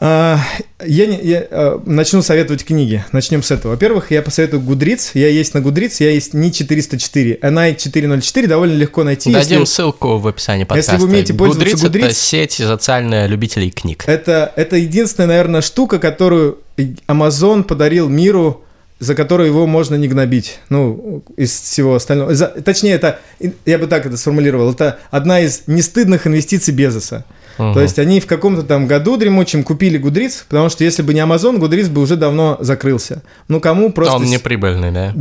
Я, 0.00 1.06
не, 1.06 1.20
я 1.22 1.46
а, 1.50 1.82
начну 1.84 2.22
советовать 2.22 2.64
книги. 2.64 3.04
Начнем 3.12 3.42
с 3.42 3.50
этого. 3.50 3.72
Во-первых, 3.72 4.10
я 4.10 4.22
посоветую 4.22 4.60
Гудриц. 4.62 5.12
Я 5.14 5.28
есть 5.28 5.54
на 5.54 5.60
Гудриц, 5.60 6.00
я 6.00 6.10
есть 6.10 6.34
не 6.34 6.52
404. 6.52 7.38
NI 7.42 7.76
404 7.76 8.48
довольно 8.48 8.74
легко 8.74 9.04
найти. 9.04 9.32
Дадим 9.32 9.60
если, 9.60 9.72
ссылку 9.72 10.18
в 10.18 10.26
описании 10.26 10.64
подкаста. 10.64 10.92
Если 10.92 11.04
вы 11.04 11.10
умеете 11.10 11.34
пользоваться 11.34 11.86
Goodreads, 11.86 12.04
это 12.06 12.14
сеть 12.14 12.52
социальная 12.52 13.26
любителей 13.26 13.70
книг. 13.70 14.04
Это, 14.06 14.52
это 14.56 14.76
единственная, 14.76 15.28
наверное, 15.28 15.60
штука, 15.60 15.98
которую 15.98 16.58
Amazon 17.06 17.62
подарил 17.62 18.08
миру 18.08 18.64
за 19.02 19.16
которую 19.16 19.48
его 19.48 19.66
можно 19.66 19.96
не 19.96 20.06
гнобить, 20.06 20.60
ну, 20.68 21.24
из 21.36 21.50
всего 21.50 21.96
остального. 21.96 22.36
За, 22.36 22.46
точнее, 22.46 22.92
это, 22.92 23.18
я 23.66 23.76
бы 23.76 23.88
так 23.88 24.06
это 24.06 24.16
сформулировал, 24.16 24.70
это 24.70 25.00
одна 25.10 25.40
из 25.40 25.62
нестыдных 25.66 26.28
инвестиций 26.28 26.72
Безоса. 26.72 27.24
Угу. 27.58 27.74
То 27.74 27.80
есть 27.80 27.98
они 27.98 28.20
в 28.20 28.26
каком-то 28.26 28.62
там 28.62 28.86
году 28.86 29.16
дремучем 29.16 29.62
купили 29.62 29.98
Гудриц, 29.98 30.44
потому 30.48 30.68
что 30.68 30.84
если 30.84 31.02
бы 31.02 31.14
не 31.14 31.20
Amazon, 31.20 31.58
Гудриц 31.58 31.88
бы 31.88 32.00
уже 32.00 32.16
давно 32.16 32.56
закрылся. 32.60 33.22
Ну, 33.48 33.60
кому 33.60 33.92
просто... 33.92 34.16
Он 34.16 34.24
не 34.24 34.38
прибыльный, 34.38 34.90
да? 34.90 35.14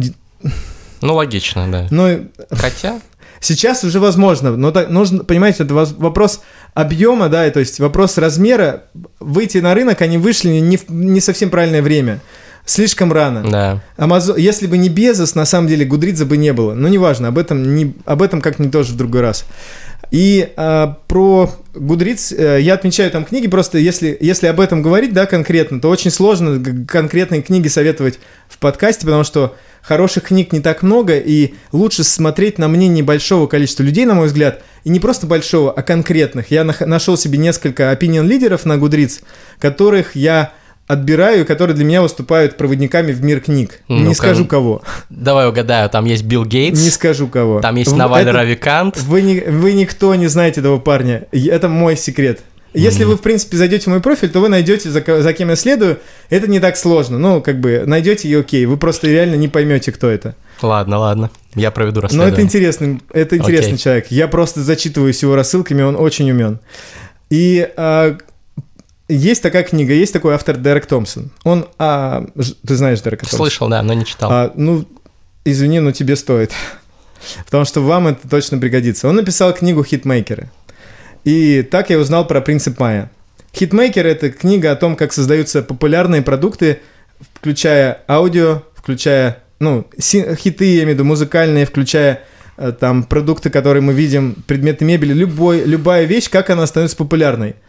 Ну, 1.02 1.16
логично, 1.16 1.72
да. 1.72 1.88
Ну, 1.90 2.28
Хотя... 2.52 3.00
Сейчас 3.44 3.84
уже 3.84 4.00
возможно, 4.00 4.56
но 4.56 4.70
так, 4.70 4.92
нужно, 4.92 5.24
понимаете, 5.24 5.64
это 5.64 5.74
вопрос 5.74 6.42
объема, 6.76 7.28
да, 7.28 7.50
то 7.50 7.60
есть 7.60 7.80
вопрос 7.80 8.20
размера. 8.20 8.84
Выйти 9.20 9.58
на 9.58 9.74
рынок, 9.74 10.00
они 10.04 10.20
вышли 10.20 10.50
не, 10.50 10.78
в, 10.78 10.88
не 10.90 11.20
совсем 11.20 11.50
правильное 11.50 11.82
время. 11.82 12.20
Слишком 12.66 13.12
рано. 13.12 13.44
Да. 13.50 13.82
Amazon, 13.98 14.40
если 14.40 14.68
бы 14.68 14.78
не 14.78 14.90
Безос, 14.90 15.34
на 15.34 15.46
самом 15.46 15.68
деле 15.68 15.86
Гудридза 15.86 16.28
бы 16.28 16.38
не 16.38 16.54
было. 16.54 16.76
Но 16.76 16.88
неважно, 16.88 17.30
об 17.30 17.40
этом, 17.40 17.76
не, 17.76 17.96
об 18.06 18.22
этом 18.22 18.40
как-нибудь 18.42 18.72
тоже 18.72 18.94
в 18.94 18.98
другой 18.98 19.22
раз. 19.22 19.46
И 20.10 20.52
а, 20.58 20.98
про 21.08 21.52
Гудриц 21.74 22.34
а, 22.34 22.58
я 22.58 22.74
отмечаю 22.74 23.12
там 23.12 23.24
книги, 23.24 23.48
просто 23.48 23.78
если, 23.78 24.18
если 24.20 24.48
об 24.48 24.60
этом 24.60 24.82
говорить, 24.82 25.14
да, 25.14 25.26
конкретно, 25.26 25.80
то 25.80 25.90
очень 25.90 26.12
сложно 26.12 26.62
конкретные 26.88 27.42
книги 27.42 27.68
советовать 27.68 28.20
в 28.50 28.58
подкасте, 28.58 29.06
потому 29.06 29.24
что 29.24 29.56
хороших 29.82 30.24
книг 30.24 30.52
не 30.54 30.60
так 30.60 30.84
много, 30.84 31.18
и 31.18 31.54
лучше 31.72 32.04
смотреть 32.04 32.58
на 32.58 32.68
мнение 32.68 33.04
большого 33.04 33.48
количества 33.48 33.84
людей, 33.84 34.06
на 34.06 34.16
мой 34.16 34.28
взгляд, 34.28 34.64
и 34.84 34.90
не 34.90 35.00
просто 35.00 35.28
большого, 35.28 35.72
а 35.72 35.82
конкретных. 35.82 36.52
Я 36.52 36.64
нашел 36.64 37.18
себе 37.18 37.38
несколько 37.38 37.92
opinion 37.92 38.26
лидеров 38.26 38.66
на 38.66 38.78
Гудриц, 38.78 39.22
которых 39.60 40.16
я 40.16 40.54
отбираю, 40.88 41.46
которые 41.46 41.76
для 41.76 41.86
меня 41.86 42.02
выступают 42.02 42.58
проводниками 42.58 43.12
в 43.12 43.24
мир 43.24 43.40
книг. 43.40 43.80
Ну, 43.88 44.00
не 44.00 44.14
скажу 44.14 44.46
кого. 44.46 44.82
Давай 45.10 45.48
угадаю, 45.48 45.90
там 45.90 46.06
есть 46.06 46.24
Билл 46.24 46.46
Гейтс. 46.46 46.82
Не 46.82 46.90
скажу 46.90 47.28
кого. 47.28 47.62
Там 47.62 47.76
есть 47.76 47.96
Наваль 47.96 48.24
это... 48.24 48.34
Равикант. 48.34 48.98
Вы, 49.02 49.22
не, 49.22 49.40
вы 49.40 49.74
никто 49.74 50.14
не 50.16 50.28
знаете 50.28 50.60
этого 50.60 50.80
парня. 50.80 51.28
Это 51.32 51.70
мой 51.70 51.96
секрет. 51.96 52.42
Если 52.74 53.04
mm-hmm. 53.04 53.10
вы, 53.10 53.18
в 53.18 53.22
принципе, 53.22 53.58
зайдете 53.58 53.86
в 53.86 53.88
мой 53.88 54.00
профиль, 54.00 54.30
то 54.30 54.40
вы 54.40 54.48
найдете, 54.48 54.90
за, 54.90 55.04
за 55.22 55.34
кем 55.34 55.50
я 55.50 55.58
следую. 55.58 56.00
Это 56.30 56.48
не 56.48 56.62
так 56.62 56.78
сложно. 56.78 57.18
Ну, 57.18 57.42
как 57.42 57.60
бы, 57.60 57.84
найдете 57.86 58.30
и 58.30 58.34
окей. 58.34 58.66
Вы 58.66 58.78
просто 58.78 59.08
реально 59.08 59.36
не 59.36 59.50
поймете, 59.50 59.92
кто 59.92 60.10
это. 60.10 60.36
Ладно, 60.62 61.00
ладно. 61.00 61.32
Я 61.56 61.72
проведу 61.72 62.00
расследование. 62.00 62.32
Но 62.32 62.38
это 62.38 62.46
интересный, 62.46 63.02
это 63.12 63.38
интересный 63.38 63.74
okay. 63.74 63.84
человек. 63.84 64.08
Я 64.10 64.30
просто 64.30 64.62
зачитываюсь 64.62 65.22
его 65.22 65.36
рассылками, 65.36 65.82
он 65.82 65.98
очень 65.98 66.32
умен. 66.32 66.60
И 67.30 67.70
а, 67.76 68.18
есть 69.12 69.44
такая 69.44 69.64
книга, 69.64 69.94
есть 69.94 70.14
такой 70.14 70.34
автор 70.34 70.58
Дерек 70.58 70.86
Томпсон. 70.86 71.32
Он, 71.44 71.68
а, 71.78 72.26
ты 72.66 72.76
знаешь 72.76 73.02
Дерека 73.02 73.22
Томпсона? 73.22 73.38
Слышал, 73.38 73.70
да, 73.70 73.82
но 73.84 73.94
не 73.94 74.06
читал. 74.06 74.32
А, 74.32 74.52
ну, 74.56 74.86
извини, 75.44 75.80
но 75.80 75.92
тебе 75.92 76.16
стоит. 76.16 76.52
Потому 77.46 77.66
что 77.66 77.82
вам 77.82 78.08
это 78.08 78.28
точно 78.30 78.58
пригодится. 78.58 79.08
Он 79.08 79.16
написал 79.16 79.54
книгу 79.54 79.84
«Хитмейкеры». 79.84 80.50
И 81.24 81.62
так 81.62 81.90
я 81.90 82.00
узнал 82.00 82.26
про 82.26 82.42
принцип 82.42 82.80
Майя. 82.80 83.12
«Хитмейкер»— 83.54 84.06
это 84.08 84.32
книга 84.32 84.72
о 84.72 84.76
том, 84.76 84.96
как 84.96 85.14
создаются 85.14 85.62
популярные 85.62 86.22
продукты, 86.22 86.80
включая 87.34 88.02
аудио, 88.08 88.64
включая, 88.76 89.44
ну, 89.60 89.86
хиты, 90.00 90.66
я 90.66 90.84
имею 90.84 90.88
в 90.88 90.94
виду, 90.94 91.04
музыкальные, 91.04 91.66
включая 91.66 92.24
э, 92.58 92.72
там 92.72 93.04
продукты, 93.04 93.50
которые 93.50 93.82
мы 93.82 93.94
видим, 93.94 94.36
предметы 94.48 94.86
мебели, 94.86 95.14
любой, 95.14 95.64
любая 95.66 96.06
вещь, 96.06 96.30
как 96.30 96.50
она 96.50 96.66
становится 96.66 96.96
популярной– 96.96 97.56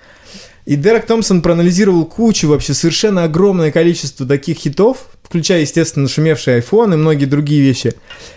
и 0.64 0.76
Дерек 0.76 1.06
Томпсон 1.06 1.42
проанализировал 1.42 2.04
кучу, 2.04 2.48
вообще 2.48 2.72
совершенно 2.72 3.24
огромное 3.24 3.72
количество 3.72 4.26
таких 4.26 4.58
хитов, 4.58 5.08
включая, 5.22 5.62
естественно, 5.62 6.08
шумевший 6.08 6.58
iPhone 6.58 6.94
и 6.94 6.96
многие 6.96 7.24
другие 7.24 7.62
вещи. 7.62 7.94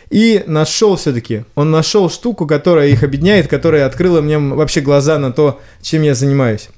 И 0.10 0.44
нашел 0.48 0.96
все-таки, 0.96 1.46
он 1.54 1.70
нашел 1.70 2.10
штуку, 2.10 2.48
которая 2.48 2.88
их 2.88 3.04
объединяет, 3.04 3.48
которая 3.48 3.86
открыла 3.86 4.22
мне 4.22 4.40
вообще 4.40 4.82
глаза 4.82 5.20
на 5.20 5.32
то, 5.32 5.62
чем 5.82 6.02
я 6.02 6.16
занимаюсь. 6.16 6.70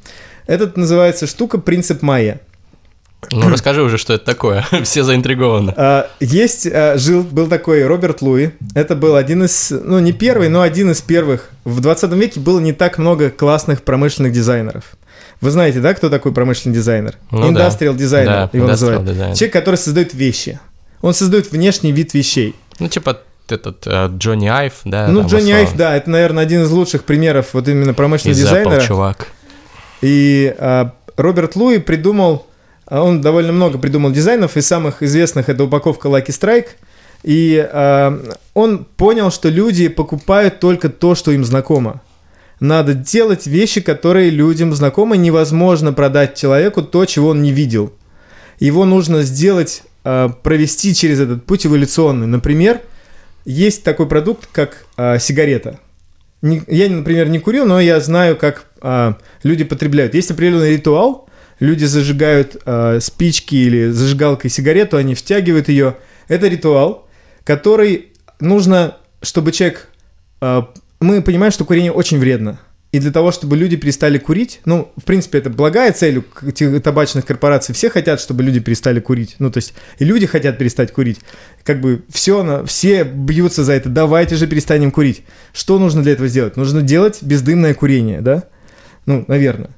Этот 0.48 0.76
называется 0.76 1.28
штука 1.28 1.60
«Принцип 1.60 2.02
Майя». 2.02 2.42
Ну, 3.32 3.50
расскажи 3.50 3.82
уже, 3.82 3.98
что 3.98 4.14
это 4.14 4.26
такое. 4.26 4.66
Все 4.84 5.04
заинтригованы. 5.04 5.74
А, 5.76 6.10
есть, 6.20 6.68
а, 6.68 6.98
жил, 6.98 7.24
был 7.24 7.48
такой 7.48 7.86
Роберт 7.86 8.22
Луи. 8.22 8.52
Это 8.76 8.96
был 8.96 9.16
один 9.16 9.44
из, 9.44 9.72
ну, 9.72 10.00
не 10.00 10.14
первый, 10.14 10.50
но 10.50 10.62
один 10.62 10.92
из 10.92 11.02
первых. 11.02 11.50
В 11.64 11.82
20 11.82 12.12
веке 12.14 12.40
было 12.40 12.60
не 12.60 12.74
так 12.74 12.98
много 12.98 13.30
классных 13.30 13.84
промышленных 13.84 14.32
дизайнеров. 14.32 14.97
Вы 15.40 15.52
знаете, 15.52 15.80
да, 15.80 15.94
кто 15.94 16.10
такой 16.10 16.34
промышленный 16.34 16.76
дизайнер? 16.76 17.16
Ну, 17.32 17.52
Industrial 17.52 17.94
да. 17.94 18.00
дизайнер 18.00 18.32
да, 18.32 18.50
его 18.54 18.68
называют. 18.68 19.04
Design. 19.04 19.36
Человек, 19.36 19.54
который 19.54 19.76
создает 19.76 20.14
вещи. 20.14 20.60
Он 21.02 21.14
создает 21.14 21.52
внешний 21.52 21.92
вид 21.92 22.14
вещей. 22.14 22.56
Ну, 22.80 22.88
типа 22.88 23.20
этот 23.48 23.86
э, 23.86 24.10
Джонни 24.18 24.48
Айв, 24.48 24.74
да? 24.84 25.08
Ну, 25.08 25.26
Джонни 25.26 25.52
Айв, 25.52 25.76
да, 25.76 25.96
это, 25.96 26.10
наверное, 26.10 26.44
один 26.44 26.64
из 26.64 26.72
лучших 26.72 27.04
примеров 27.04 27.54
вот 27.54 27.68
именно 27.68 27.94
промышленного 27.94 28.38
Из 28.38 28.44
дизайнера. 28.44 28.80
Apple, 28.80 28.88
чувак. 28.88 29.28
И 30.02 30.54
а, 30.58 30.94
Роберт 31.16 31.56
Луи 31.56 31.80
придумал, 31.80 32.46
а, 32.86 33.02
он 33.02 33.22
довольно 33.22 33.54
много 33.54 33.78
придумал 33.78 34.12
дизайнов, 34.12 34.58
из 34.58 34.68
самых 34.68 35.02
известных 35.02 35.50
это 35.50 35.64
упаковка 35.64 36.08
Lucky 36.08 36.28
Strike. 36.28 36.68
И 37.24 37.68
а, 37.72 38.20
он 38.54 38.86
понял, 38.86 39.32
что 39.32 39.50
люди 39.50 39.88
покупают 39.88 40.60
только 40.60 40.90
то, 40.90 41.16
что 41.16 41.32
им 41.32 41.46
знакомо. 41.46 42.02
Надо 42.60 42.94
делать 42.94 43.46
вещи, 43.46 43.82
которые 43.82 44.30
людям 44.30 44.74
знакомы. 44.74 45.18
Невозможно 45.18 45.94
продать 45.94 46.36
человеку 46.36 46.82
то, 46.82 47.06
чего 47.06 47.30
он 47.30 47.42
не 47.42 47.52
видел. 47.52 47.94
Его 48.60 48.86
нужно 48.86 49.22
сделать, 49.22 49.84
а, 50.04 50.30
провести 50.30 50.96
через 50.96 51.20
этот 51.20 51.46
путь 51.46 51.68
эволюционный. 51.68 52.28
Например, 52.28 52.82
есть 53.46 53.84
такой 53.84 54.08
продукт, 54.08 54.48
как 54.52 54.86
а, 54.96 55.20
сигарета. 55.20 55.80
Я, 56.42 56.90
например, 56.90 57.30
не 57.30 57.40
курю, 57.40 57.66
но 57.66 57.80
я 57.80 58.00
знаю, 58.00 58.36
как 58.36 58.66
а, 58.82 59.18
люди 59.44 59.64
потребляют. 59.64 60.16
Есть 60.16 60.32
определенный 60.32 60.74
ритуал. 60.74 61.30
Люди 61.60 61.86
зажигают 61.86 62.56
спички 63.00 63.56
или 63.56 63.90
зажигалкой 63.90 64.52
сигарету, 64.52 64.96
они 64.96 65.16
втягивают 65.16 65.70
ее. 65.70 65.98
Это 66.28 66.48
ритуал, 66.48 67.08
который 67.44 68.10
нужно, 68.40 68.98
чтобы 69.24 69.52
человек 69.52 69.90
мы 71.00 71.22
понимаем, 71.22 71.52
что 71.52 71.66
курение 71.66 71.92
очень 71.92 72.20
вредно. 72.20 72.60
И 72.94 73.00
для 73.00 73.12
того, 73.12 73.32
чтобы 73.32 73.58
люди 73.58 73.76
перестали 73.76 74.18
курить, 74.18 74.62
ну, 74.64 74.94
в 74.96 75.04
принципе, 75.04 75.40
это 75.40 75.50
благая 75.50 75.92
цель 75.92 76.20
у 76.20 76.80
табачных 76.80 77.26
корпораций. 77.26 77.76
Все 77.76 77.90
хотят, 77.90 78.22
чтобы 78.22 78.44
люди 78.44 78.62
перестали 78.62 79.02
курить. 79.02 79.36
Ну, 79.40 79.52
то 79.52 79.58
есть, 79.58 79.74
и 80.00 80.06
люди 80.06 80.26
хотят 80.26 80.58
перестать 80.58 80.94
курить. 80.94 81.20
Как 81.64 81.82
бы 81.82 82.04
все, 82.10 82.64
все 82.66 83.04
бьются 83.04 83.66
за 83.66 83.74
это. 83.74 83.90
Давайте 83.90 84.38
же 84.38 84.48
перестанем 84.48 84.92
курить. 84.92 85.24
Что 85.54 85.80
нужно 85.80 86.02
для 86.02 86.14
этого 86.14 86.30
сделать? 86.30 86.56
Нужно 86.56 86.82
делать 86.82 87.22
бездымное 87.22 87.74
курение, 87.74 88.22
да? 88.22 88.46
Ну, 89.06 89.26
наверное. 89.28 89.77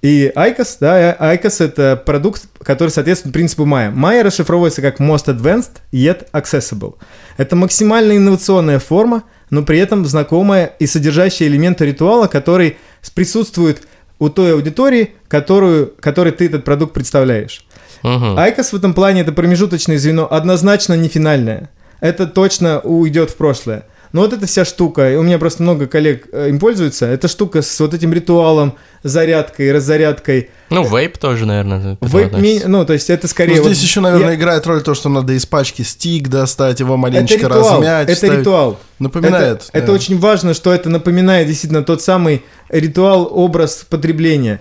И 0.00 0.32
ICOS, 0.34 0.76
да, 0.80 1.14
ICOS 1.14 1.64
это 1.64 1.96
продукт, 1.96 2.44
который 2.62 2.90
соответствует 2.90 3.32
принципу 3.32 3.64
Maya. 3.64 3.92
Maya 3.92 4.22
расшифровывается 4.22 4.80
как 4.80 5.00
Most 5.00 5.26
Advanced 5.26 5.78
Yet 5.92 6.28
Accessible. 6.32 6.94
Это 7.36 7.56
максимально 7.56 8.16
инновационная 8.16 8.78
форма– 8.78 9.24
но 9.50 9.62
при 9.62 9.78
этом 9.78 10.04
знакомая 10.04 10.66
и 10.78 10.86
содержащая 10.86 11.48
элементы 11.48 11.86
ритуала, 11.86 12.26
который 12.26 12.76
присутствует 13.14 13.86
у 14.18 14.28
той 14.28 14.54
аудитории, 14.54 15.14
которую, 15.28 15.94
которой 16.00 16.32
ты 16.32 16.46
этот 16.46 16.64
продукт 16.64 16.92
представляешь. 16.92 17.64
Угу. 18.02 18.36
IQOS 18.36 18.72
в 18.72 18.76
этом 18.76 18.94
плане 18.94 19.22
это 19.22 19.32
промежуточное 19.32 19.98
звено, 19.98 20.30
однозначно 20.30 20.94
не 20.94 21.08
финальное. 21.08 21.70
Это 22.00 22.26
точно 22.26 22.80
уйдет 22.80 23.30
в 23.30 23.36
прошлое. 23.36 23.84
Но 24.12 24.22
вот 24.22 24.32
эта 24.32 24.46
вся 24.46 24.64
штука, 24.64 25.18
у 25.18 25.22
меня 25.22 25.38
просто 25.38 25.62
много 25.62 25.86
коллег 25.86 26.28
э, 26.32 26.48
им 26.48 26.58
пользуются, 26.58 27.06
эта 27.06 27.28
штука 27.28 27.62
с 27.62 27.80
вот 27.80 27.94
этим 27.94 28.12
ритуалом, 28.12 28.74
зарядкой, 29.02 29.72
раззарядкой. 29.72 30.50
Ну, 30.70 30.84
вейп 30.84 31.18
тоже, 31.18 31.46
наверное. 31.46 31.98
Вейп, 32.00 32.32
ми... 32.32 32.62
ну, 32.66 32.84
то 32.84 32.94
есть 32.94 33.10
это 33.10 33.28
скорее... 33.28 33.56
Ну, 33.56 33.64
здесь 33.64 33.78
вот... 33.78 33.84
еще, 33.84 34.00
наверное, 34.00 34.30
я... 34.30 34.34
играет 34.34 34.66
роль 34.66 34.82
то, 34.82 34.94
что 34.94 35.08
надо 35.08 35.32
из 35.32 35.46
пачки 35.46 35.82
стик 35.82 36.28
достать, 36.28 36.80
его 36.80 36.96
маленечко 36.96 37.36
это 37.36 37.46
ритуал, 37.46 37.74
размять. 37.74 38.08
Это 38.08 38.16
ставить. 38.16 38.38
ритуал. 38.40 38.80
Напоминает. 38.98 39.62
Это, 39.62 39.72
да. 39.72 39.78
это 39.78 39.92
очень 39.92 40.18
важно, 40.18 40.54
что 40.54 40.72
это 40.72 40.88
напоминает 40.88 41.46
действительно 41.46 41.82
тот 41.82 42.02
самый 42.02 42.44
ритуал, 42.68 43.28
образ 43.30 43.86
потребления. 43.88 44.60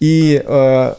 И 0.00 0.42
э, 0.44 0.94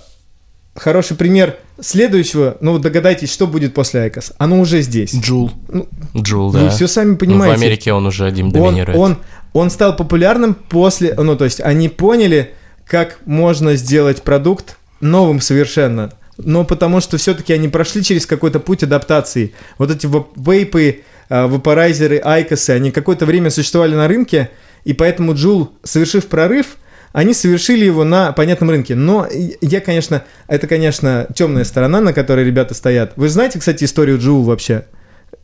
хороший 0.76 1.16
пример 1.16 1.58
следующего, 1.82 2.58
ну 2.62 2.74
вот 2.74 2.82
догадайтесь, 2.82 3.32
что 3.32 3.48
будет 3.48 3.74
после 3.74 4.02
IQOS. 4.02 4.34
Оно 4.38 4.60
уже 4.60 4.82
здесь. 4.82 5.14
Juul. 5.14 5.52
Ну, 5.68 5.88
Juul, 6.16 6.52
да. 6.52 6.60
Вы 6.60 6.70
все 6.70 6.88
сами 6.88 7.16
понимаете. 7.16 7.54
Ну, 7.54 7.60
в 7.60 7.62
Америке 7.64 7.94
он 7.94 8.06
уже 8.06 8.26
один 8.26 8.52
доминирует. 8.52 8.98
Он, 8.98 9.12
он, 9.12 9.18
он 9.54 9.70
стал 9.70 9.96
популярным 9.96 10.54
после, 10.54 11.14
ну 11.16 11.36
то 11.36 11.46
есть 11.46 11.62
они 11.62 11.90
поняли, 11.90 12.52
как 12.86 13.20
можно 13.26 13.76
сделать 13.76 14.24
продукт 14.24 14.78
новым 15.02 15.42
совершенно. 15.42 16.12
Но 16.38 16.64
потому 16.64 17.02
что 17.02 17.18
все-таки 17.18 17.54
они 17.54 17.68
прошли 17.68 18.04
через 18.04 18.26
какой-то 18.26 18.60
путь 18.60 18.84
адаптации. 18.84 19.54
Вот 19.78 19.92
эти 19.92 20.08
вейпы, 20.36 21.02
а, 21.30 21.48
вапорайзеры, 21.48 22.22
айкосы, 22.24 22.72
они 22.72 22.92
какое-то 22.92 23.26
время 23.26 23.50
существовали 23.50 23.94
на 23.94 24.08
рынке, 24.08 24.50
и 24.86 24.94
поэтому 24.94 25.36
Juul, 25.36 25.72
совершив 25.84 26.28
прорыв, 26.28 26.78
они 27.12 27.34
совершили 27.34 27.86
его 27.86 28.04
на 28.04 28.32
понятном 28.32 28.70
рынке. 28.70 28.96
Но 28.96 29.28
я, 29.62 29.82
конечно, 29.82 30.24
это, 30.48 30.68
конечно, 30.68 31.28
темная 31.34 31.64
сторона, 31.64 32.02
на 32.02 32.14
которой 32.14 32.46
ребята 32.46 32.74
стоят. 32.74 33.14
Вы 33.16 33.30
знаете, 33.30 33.60
кстати, 33.60 33.84
историю 33.84 34.20
Juul 34.20 34.44
вообще? 34.44 34.86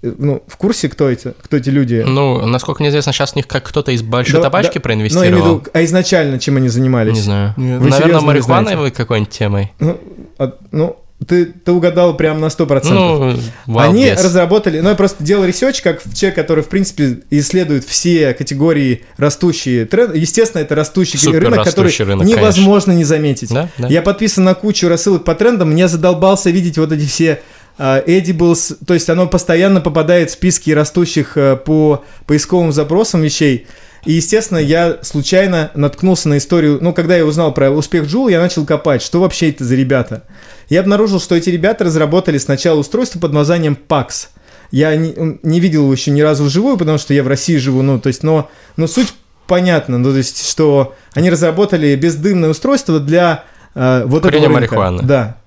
Э, 0.01 0.13
ну, 0.17 0.43
в 0.47 0.57
курсе, 0.57 0.89
кто 0.89 1.09
эти, 1.09 1.33
кто 1.41 1.57
эти 1.57 1.69
люди? 1.69 2.03
Ну, 2.05 2.45
насколько 2.45 2.81
мне 2.81 2.89
известно, 2.89 3.13
сейчас 3.13 3.33
у 3.33 3.39
них 3.39 3.47
как 3.47 3.63
кто-то 3.63 3.91
из 3.91 4.03
большой 4.03 4.39
Да, 4.39 4.43
табачки 4.43 4.75
да, 4.75 4.81
проинвестировал. 4.81 5.29
Ну, 5.29 5.35
я 5.35 5.41
имею 5.41 5.57
в 5.57 5.61
виду, 5.61 5.71
а 5.73 5.83
изначально 5.83 6.39
чем 6.39 6.57
они 6.57 6.69
занимались? 6.69 7.13
Не 7.13 7.21
знаю. 7.21 7.53
Нет. 7.57 7.81
Вы 7.81 7.89
Наверное, 7.89 8.41
знаете? 8.41 8.91
какой-нибудь 8.91 9.31
темой. 9.31 9.71
Ну, 9.79 9.99
а- 10.37 10.53
ну, 10.71 10.97
ты, 11.27 11.45
ты 11.45 11.71
угадал 11.71 12.15
прям 12.17 12.39
на 12.39 12.47
100%. 12.47 13.39
Ну, 13.67 13.79
Они 13.79 14.05
guess. 14.05 14.23
разработали, 14.23 14.79
ну 14.79 14.89
я 14.89 14.95
просто 14.95 15.23
делал 15.23 15.45
research, 15.45 15.81
как 15.81 16.01
человек, 16.13 16.35
который, 16.35 16.63
в 16.63 16.67
принципе, 16.67 17.19
исследует 17.29 17.85
все 17.85 18.33
категории 18.33 19.03
растущие 19.17 19.85
тренды. 19.85 20.17
Естественно, 20.17 20.61
это 20.61 20.75
растущий 20.75 21.19
Супер 21.19 21.43
рынок, 21.43 21.65
который 21.65 21.85
растущий 21.85 22.05
рынок, 22.05 22.27
невозможно 22.27 22.91
не 22.91 23.03
заметить. 23.03 23.49
Да, 23.49 23.69
да. 23.77 23.87
Я 23.87 24.01
подписан 24.01 24.43
на 24.43 24.53
кучу 24.53 24.87
рассылок 24.87 25.23
по 25.23 25.35
трендам, 25.35 25.71
мне 25.71 25.87
задолбался 25.87 26.49
видеть 26.49 26.77
вот 26.77 26.91
эти 26.91 27.05
все 27.05 27.41
а, 27.77 28.01
edibles, 28.05 28.77
то 28.85 28.93
есть 28.93 29.09
оно 29.09 29.27
постоянно 29.27 29.81
попадает 29.81 30.29
в 30.29 30.33
списки 30.33 30.71
растущих 30.71 31.33
а, 31.35 31.55
по 31.55 32.03
поисковым 32.25 32.71
запросам 32.71 33.21
вещей. 33.21 33.67
И, 34.05 34.13
естественно, 34.13 34.59
я 34.59 34.99
случайно 35.01 35.71
наткнулся 35.73 36.29
на 36.29 36.37
историю, 36.37 36.77
ну, 36.79 36.93
когда 36.93 37.17
я 37.17 37.25
узнал 37.25 37.53
про 37.53 37.71
успех 37.71 38.05
Джул, 38.05 38.27
я 38.27 38.39
начал 38.39 38.65
копать, 38.65 39.01
что 39.01 39.19
вообще 39.19 39.49
это 39.49 39.65
за 39.65 39.75
ребята. 39.75 40.23
Я 40.69 40.79
обнаружил, 40.81 41.19
что 41.19 41.35
эти 41.35 41.49
ребята 41.49 41.83
разработали 41.85 42.37
сначала 42.37 42.79
устройство 42.79 43.19
под 43.19 43.33
названием 43.33 43.77
PAX. 43.87 44.27
Я 44.71 44.95
не, 44.95 45.13
не 45.43 45.59
видел 45.59 45.83
его 45.83 45.93
еще 45.93 46.11
ни 46.11 46.21
разу 46.21 46.43
вживую, 46.45 46.77
потому 46.77 46.97
что 46.97 47.13
я 47.13 47.23
в 47.23 47.27
России 47.27 47.57
живу, 47.57 47.81
ну, 47.81 47.99
то 47.99 48.07
есть, 48.07 48.23
но, 48.23 48.49
но 48.77 48.87
суть 48.87 49.13
понятна, 49.47 49.97
ну, 49.99 50.09
то 50.11 50.17
есть, 50.17 50.47
что 50.49 50.95
они 51.13 51.29
разработали 51.29 51.95
бездымное 51.95 52.49
устройство 52.49 52.99
для 52.99 53.43
э, 53.75 54.03
вот 54.05 54.23
Курения 54.23 54.45
этого 54.45 54.59
рынка. 54.59 54.75
марихуаны. 54.75 55.03
Да. 55.07 55.37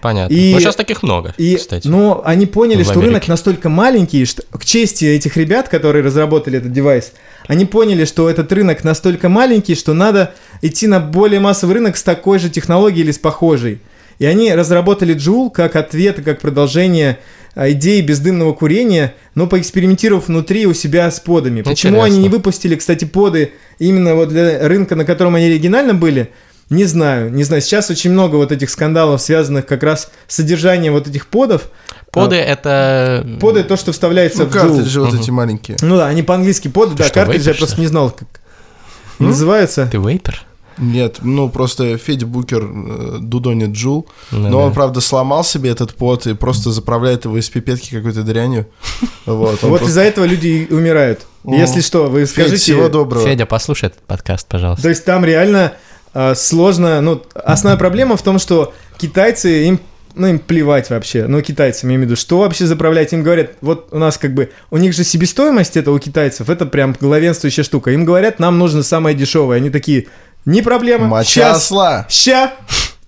Понятно. 0.00 0.34
И- 0.34 0.52
Но 0.52 0.60
сейчас 0.60 0.76
таких 0.76 1.02
много, 1.02 1.32
И, 1.38 1.56
кстати. 1.56 1.86
но 1.88 2.20
они 2.26 2.44
поняли, 2.44 2.82
что 2.82 3.00
рынок 3.00 3.26
настолько 3.26 3.70
маленький, 3.70 4.26
что 4.26 4.42
к 4.50 4.62
чести 4.64 5.06
этих 5.06 5.38
ребят, 5.38 5.70
которые 5.70 6.04
разработали 6.04 6.58
этот 6.58 6.72
девайс, 6.72 7.12
они 7.46 7.64
поняли, 7.64 8.04
что 8.04 8.28
этот 8.28 8.52
рынок 8.52 8.84
настолько 8.84 9.30
маленький, 9.30 9.74
что 9.76 9.94
надо 9.94 10.34
идти 10.60 10.88
на 10.88 11.00
более 11.00 11.40
массовый 11.40 11.76
рынок 11.76 11.96
с 11.96 12.02
такой 12.02 12.38
же 12.38 12.50
технологией 12.50 13.04
или 13.04 13.12
с 13.12 13.18
похожей. 13.18 13.80
И 14.18 14.26
они 14.26 14.52
разработали 14.54 15.14
Joule 15.14 15.50
как 15.50 15.76
ответ 15.76 16.18
и 16.18 16.22
как 16.22 16.40
продолжение 16.40 17.18
а, 17.54 17.70
идеи 17.70 18.00
бездымного 18.00 18.52
курения, 18.52 19.14
но 19.34 19.46
поэкспериментировав 19.46 20.28
внутри 20.28 20.66
у 20.66 20.74
себя 20.74 21.10
с 21.10 21.20
подами. 21.20 21.62
Почему 21.62 21.98
Интересно. 21.98 22.04
они 22.04 22.18
не 22.18 22.28
выпустили, 22.28 22.76
кстати, 22.76 23.04
поды 23.04 23.52
именно 23.78 24.14
вот 24.14 24.28
для 24.28 24.66
рынка, 24.68 24.96
на 24.96 25.04
котором 25.04 25.34
они 25.34 25.46
оригинально 25.46 25.94
были, 25.94 26.30
не 26.70 26.84
знаю, 26.84 27.30
не 27.32 27.44
знаю. 27.44 27.60
Сейчас 27.62 27.90
очень 27.90 28.10
много 28.10 28.36
вот 28.36 28.50
этих 28.50 28.70
скандалов, 28.70 29.20
связанных 29.20 29.66
как 29.66 29.82
раз 29.82 30.10
с 30.26 30.36
содержанием 30.36 30.94
вот 30.94 31.06
этих 31.06 31.26
подов. 31.26 31.70
Поды 32.10 32.36
это... 32.36 33.24
А, 33.24 33.38
Поды 33.40 33.64
то, 33.64 33.76
что 33.76 33.92
вставляется 33.92 34.44
Ну, 34.44 34.46
в 34.46 34.50
картриджи 34.52 35.00
вот 35.00 35.12
Мгм. 35.12 35.20
эти 35.20 35.30
маленькие. 35.30 35.76
Ну 35.82 35.96
да, 35.96 36.06
они 36.06 36.22
по-английски 36.22 36.68
поды, 36.68 36.94
да, 36.96 37.04
что, 37.04 37.14
картриджи 37.14 37.50
я 37.50 37.56
просто 37.56 37.80
не 37.80 37.86
знал, 37.88 38.10
как 38.10 38.28
называется. 39.18 39.88
Ты 39.90 39.98
вейпер? 39.98 40.42
Нет, 40.78 41.18
ну 41.22 41.48
просто 41.48 41.96
Федя 41.98 42.26
Букер 42.26 42.62
э, 42.64 43.18
дудонит 43.20 43.70
Джул, 43.70 44.08
Ну 44.30 44.38
но 44.38 44.50
да. 44.50 44.56
он, 44.66 44.72
правда, 44.72 45.00
сломал 45.00 45.44
себе 45.44 45.70
этот 45.70 45.94
пот 45.94 46.26
и 46.26 46.34
просто 46.34 46.70
заправляет 46.70 47.24
его 47.24 47.38
из 47.38 47.48
пипетки 47.48 47.94
какой-то 47.94 48.22
дрянью. 48.22 48.66
Вот, 49.26 49.62
Вот 49.62 49.68
просто- 49.68 49.86
из-за 49.88 50.02
этого 50.02 50.24
люди 50.24 50.66
и 50.68 50.72
умирают. 50.72 51.26
О. 51.44 51.54
Если 51.54 51.80
что, 51.80 52.06
вы 52.06 52.20
Федь, 52.20 52.30
скажите... 52.30 52.56
всего 52.56 52.88
доброго. 52.88 53.26
Федя, 53.26 53.46
послушай 53.46 53.86
этот 53.86 54.00
подкаст, 54.00 54.46
пожалуйста. 54.48 54.82
То 54.82 54.88
есть 54.88 55.04
там 55.04 55.24
реально 55.24 55.72
а, 56.14 56.34
сложно, 56.34 57.00
ну, 57.00 57.22
основная 57.34 57.78
проблема 57.78 58.16
в 58.16 58.22
том, 58.22 58.38
что 58.38 58.72
китайцы, 58.98 59.66
им, 59.66 59.80
ну, 60.14 60.28
им 60.28 60.38
плевать 60.38 60.90
вообще, 60.90 61.26
ну, 61.26 61.42
китайцам, 61.42 61.90
я 61.90 61.96
имею 61.96 62.06
в 62.06 62.10
виду, 62.12 62.16
что 62.20 62.38
вообще 62.38 62.66
заправлять, 62.66 63.12
им 63.12 63.22
говорят, 63.24 63.52
вот 63.60 63.88
у 63.90 63.98
нас 63.98 64.16
как 64.16 64.32
бы, 64.32 64.50
у 64.70 64.76
них 64.76 64.94
же 64.94 65.02
себестоимость 65.04 65.76
это 65.76 65.90
у 65.90 65.98
китайцев, 65.98 66.48
это 66.48 66.66
прям 66.66 66.94
главенствующая 66.98 67.64
штука, 67.64 67.90
им 67.90 68.04
говорят, 68.04 68.38
нам 68.38 68.58
нужно 68.58 68.82
самое 68.84 69.16
дешевое, 69.16 69.56
они 69.56 69.70
такие, 69.70 70.06
не 70.46 70.62
проблема, 70.62 71.06
Моча 71.06 71.52
осла. 71.52 72.04
ща, 72.08 72.52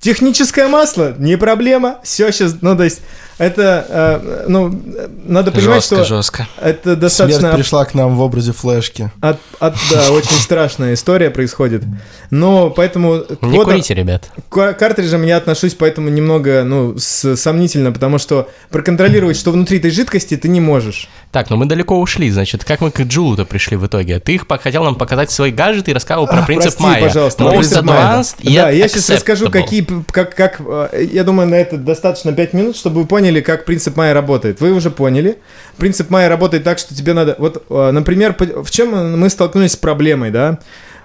техническое 0.01 0.69
масло, 0.69 1.15
не 1.19 1.37
проблема, 1.37 1.99
все 2.03 2.31
сейчас, 2.33 2.57
ну, 2.61 2.77
то 2.77 2.85
есть, 2.85 3.01
это, 3.39 3.85
э, 4.25 4.45
ну, 4.49 4.83
надо 5.27 5.53
понимать, 5.53 5.77
Жестко, 5.83 5.97
что 5.97 6.05
жестко. 6.05 6.49
это 6.59 6.97
достаточно 6.97 7.41
Смерть 7.41 7.55
пришла 7.57 7.85
к 7.85 7.93
нам 7.93 8.17
в 8.17 8.21
образе 8.23 8.53
флешки. 8.53 9.11
от, 9.21 9.39
от- 9.61 9.75
да, 9.91 10.11
очень 10.11 10.37
страшная 10.41 10.95
история 10.95 11.29
происходит. 11.31 11.83
Но 12.31 12.71
поэтому 12.71 13.25
Не 13.43 13.63
курите, 13.63 13.93
ребят. 13.93 14.31
к 14.49 14.73
картриджам 14.73 15.23
я 15.25 15.37
отношусь 15.37 15.75
поэтому 15.75 16.09
немного, 16.09 16.65
ну, 16.65 16.97
с- 16.99 17.37
сомнительно, 17.37 17.93
потому 17.93 18.17
что 18.19 18.49
проконтролировать, 18.71 19.37
что 19.37 19.51
внутри 19.53 19.79
этой 19.79 19.91
жидкости, 19.91 20.37
ты 20.39 20.49
не 20.49 20.61
можешь. 20.63 21.09
Так, 21.31 21.51
ну 21.51 21.57
мы 21.57 21.67
далеко 21.67 22.01
ушли, 22.01 22.31
значит, 22.31 22.65
как 22.65 22.81
мы 22.81 22.91
к 22.91 23.01
Джулу-то 23.03 23.45
пришли 23.45 23.77
в 23.77 23.87
итоге? 23.87 24.19
Ты 24.19 24.37
их 24.37 24.47
хотел 24.63 24.85
нам 24.85 24.95
показать 24.95 25.31
свои 25.31 25.51
гаджеты 25.53 25.91
и 25.91 25.95
рассказывал 25.95 26.27
про 26.27 26.39
А, 26.39 26.47
принцип 26.47 26.69
прости, 26.77 26.83
Майя. 26.83 27.05
пожалуйста, 27.05 27.45
Most 27.45 27.83
advanced 27.83 28.37
да, 28.43 28.71
я 28.71 28.89
сейчас 28.89 29.11
расскажу, 29.11 29.51
какие, 29.51 29.83
как, 30.13 30.35
как, 30.35 30.61
э, 30.61 31.07
я 31.13 31.25
думаю, 31.25 31.49
на 31.49 31.55
это 31.55 31.77
достаточно 31.77 32.33
5 32.33 32.53
минут, 32.53 32.77
чтобы 32.77 33.01
вы 33.03 33.07
поняли, 33.07 33.41
как 33.41 33.65
принцип 33.65 33.97
Майя 33.97 34.15
работает. 34.15 34.61
Вы 34.61 34.73
уже 34.73 34.91
поняли. 34.91 35.39
Принцип 35.77 36.11
Майя 36.11 36.29
работает 36.29 36.65
так, 36.65 36.79
что 36.79 36.95
тебе 36.95 37.13
надо, 37.13 37.35
вот, 37.39 37.65
э, 37.69 37.91
например, 37.91 38.35
в 38.39 38.71
чем 38.71 39.19
мы 39.19 39.31
столкнулись 39.31 39.73
с 39.73 39.77
проблемой, 39.77 40.31
да? 40.31 40.59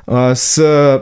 Э, 0.08 0.34
С, 0.36 0.58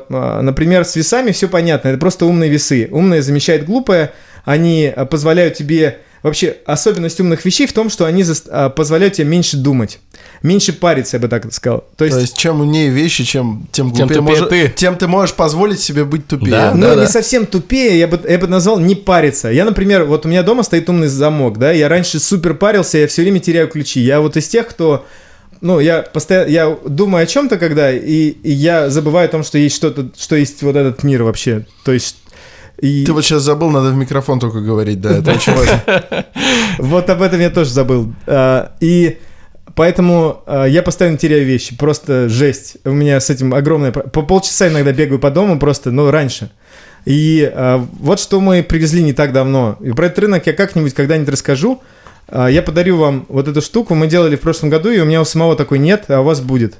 например, 0.09 0.85
с 0.85 0.95
весами 0.95 1.31
все 1.31 1.47
понятно, 1.47 1.89
это 1.89 1.97
просто 1.97 2.25
умные 2.25 2.49
весы. 2.49 2.87
Умное 2.91 3.21
замещает 3.21 3.65
глупое, 3.65 4.11
они 4.45 4.93
позволяют 5.09 5.55
тебе... 5.55 5.99
Вообще, 6.21 6.57
особенность 6.65 7.19
умных 7.21 7.45
вещей 7.45 7.65
в 7.65 7.71
том, 7.73 7.89
что 7.89 8.05
они 8.05 8.23
зас- 8.23 8.43
э, 8.49 8.69
позволяют 8.69 9.13
тебе 9.15 9.27
меньше 9.27 9.55
думать, 9.55 9.99
меньше 10.43 10.73
париться, 10.73 11.15
я 11.17 11.21
бы 11.21 11.27
так 11.29 11.51
сказал. 11.53 11.85
То 11.95 12.03
есть, 12.05 12.17
То 12.17 12.21
есть, 12.21 12.37
чем 12.37 12.59
умнее 12.59 12.89
вещи, 12.89 13.23
чем 13.23 13.67
тем 13.71 13.91
Тем 13.91 14.07
глупее 14.07 14.19
тупее 14.19 14.39
может- 14.41 14.49
ты. 14.49 14.73
тем 14.75 14.97
ты 14.97 15.07
можешь 15.07 15.33
позволить 15.35 15.79
себе 15.79 16.03
быть 16.03 16.27
тупее. 16.27 16.51
Да, 16.51 16.71
Ну, 16.75 16.81
Да-да. 16.81 17.01
не 17.03 17.07
совсем 17.07 17.45
тупее, 17.45 17.97
я 17.97 18.07
бы, 18.07 18.19
я 18.29 18.37
бы 18.37 18.47
назвал 18.47 18.79
не 18.79 18.95
париться. 18.95 19.49
Я, 19.49 19.63
например, 19.63 20.03
вот 20.03 20.25
у 20.25 20.29
меня 20.29 20.43
дома 20.43 20.63
стоит 20.63 20.89
умный 20.89 21.07
замок, 21.07 21.57
да, 21.57 21.71
я 21.71 21.87
раньше 21.87 22.19
супер 22.19 22.53
парился, 22.53 22.97
я 22.97 23.07
все 23.07 23.21
время 23.21 23.39
теряю 23.39 23.69
ключи. 23.69 24.01
Я 24.01 24.19
вот 24.19 24.35
из 24.35 24.47
тех, 24.49 24.67
кто, 24.67 25.05
ну, 25.61 25.79
я 25.79 26.01
постоянно, 26.01 26.49
я 26.49 26.77
думаю 26.85 27.23
о 27.23 27.27
чем-то, 27.27 27.57
когда, 27.57 27.91
и, 27.93 28.29
и 28.29 28.51
я 28.51 28.89
забываю 28.89 29.25
о 29.25 29.31
том, 29.31 29.43
что 29.43 29.57
есть 29.57 29.75
что-то, 29.75 30.09
что 30.17 30.35
есть 30.35 30.61
вот 30.63 30.75
этот 30.75 31.03
мир 31.03 31.23
вообще. 31.23 31.65
То 31.85 31.91
есть, 31.93 32.17
и 32.81 33.05
Ты 33.05 33.13
вот 33.13 33.23
сейчас 33.25 33.43
забыл, 33.43 33.69
надо 33.69 33.89
в 33.89 33.95
микрофон 33.95 34.39
только 34.39 34.61
говорить, 34.61 35.01
да, 35.01 35.17
это 35.17 35.31
очень 35.31 35.53
важно. 35.53 35.83
вот 36.77 37.09
об 37.09 37.21
этом 37.21 37.39
я 37.39 37.49
тоже 37.49 37.71
забыл. 37.71 38.13
А, 38.25 38.71
И 38.79 39.17
поэтому 39.75 40.41
а, 40.45 40.65
я 40.65 40.81
постоянно 40.81 41.17
теряю 41.17 41.45
вещи, 41.45 41.75
просто 41.75 42.29
жесть. 42.29 42.77
У 42.85 42.91
меня 42.91 43.19
с 43.19 43.29
этим 43.29 43.53
огромная... 43.53 43.91
про- 43.91 44.03
По 44.03 44.21
полчаса 44.21 44.67
иногда 44.69 44.91
бегаю 44.93 45.19
по 45.19 45.29
дому 45.31 45.59
просто, 45.59 45.91
ну, 45.91 46.09
раньше. 46.09 46.51
И 47.05 47.51
а, 47.53 47.85
вот 47.99 48.19
что 48.19 48.39
мы 48.39 48.63
привезли 48.63 49.03
не 49.03 49.13
так 49.13 49.33
давно. 49.33 49.77
И 49.81 49.91
про 49.91 50.05
этот 50.05 50.19
рынок 50.19 50.47
я 50.47 50.53
как-нибудь 50.53 50.93
когда-нибудь 50.93 51.29
расскажу. 51.29 51.81
Я 52.31 52.61
подарю 52.61 52.97
вам 52.97 53.25
вот 53.27 53.47
эту 53.47 53.59
штуку. 53.59 53.95
Мы 53.95 54.05
делали 54.05 54.35
в 54.35 54.41
прошлом 54.41 54.69
году, 54.69 54.91
и 54.91 54.99
у 54.99 55.05
меня 55.05 55.19
у 55.19 55.25
самого 55.25 55.55
такой 55.55 55.79
нет, 55.79 56.05
а 56.09 56.21
у 56.21 56.23
вас 56.23 56.41
будет. 56.41 56.75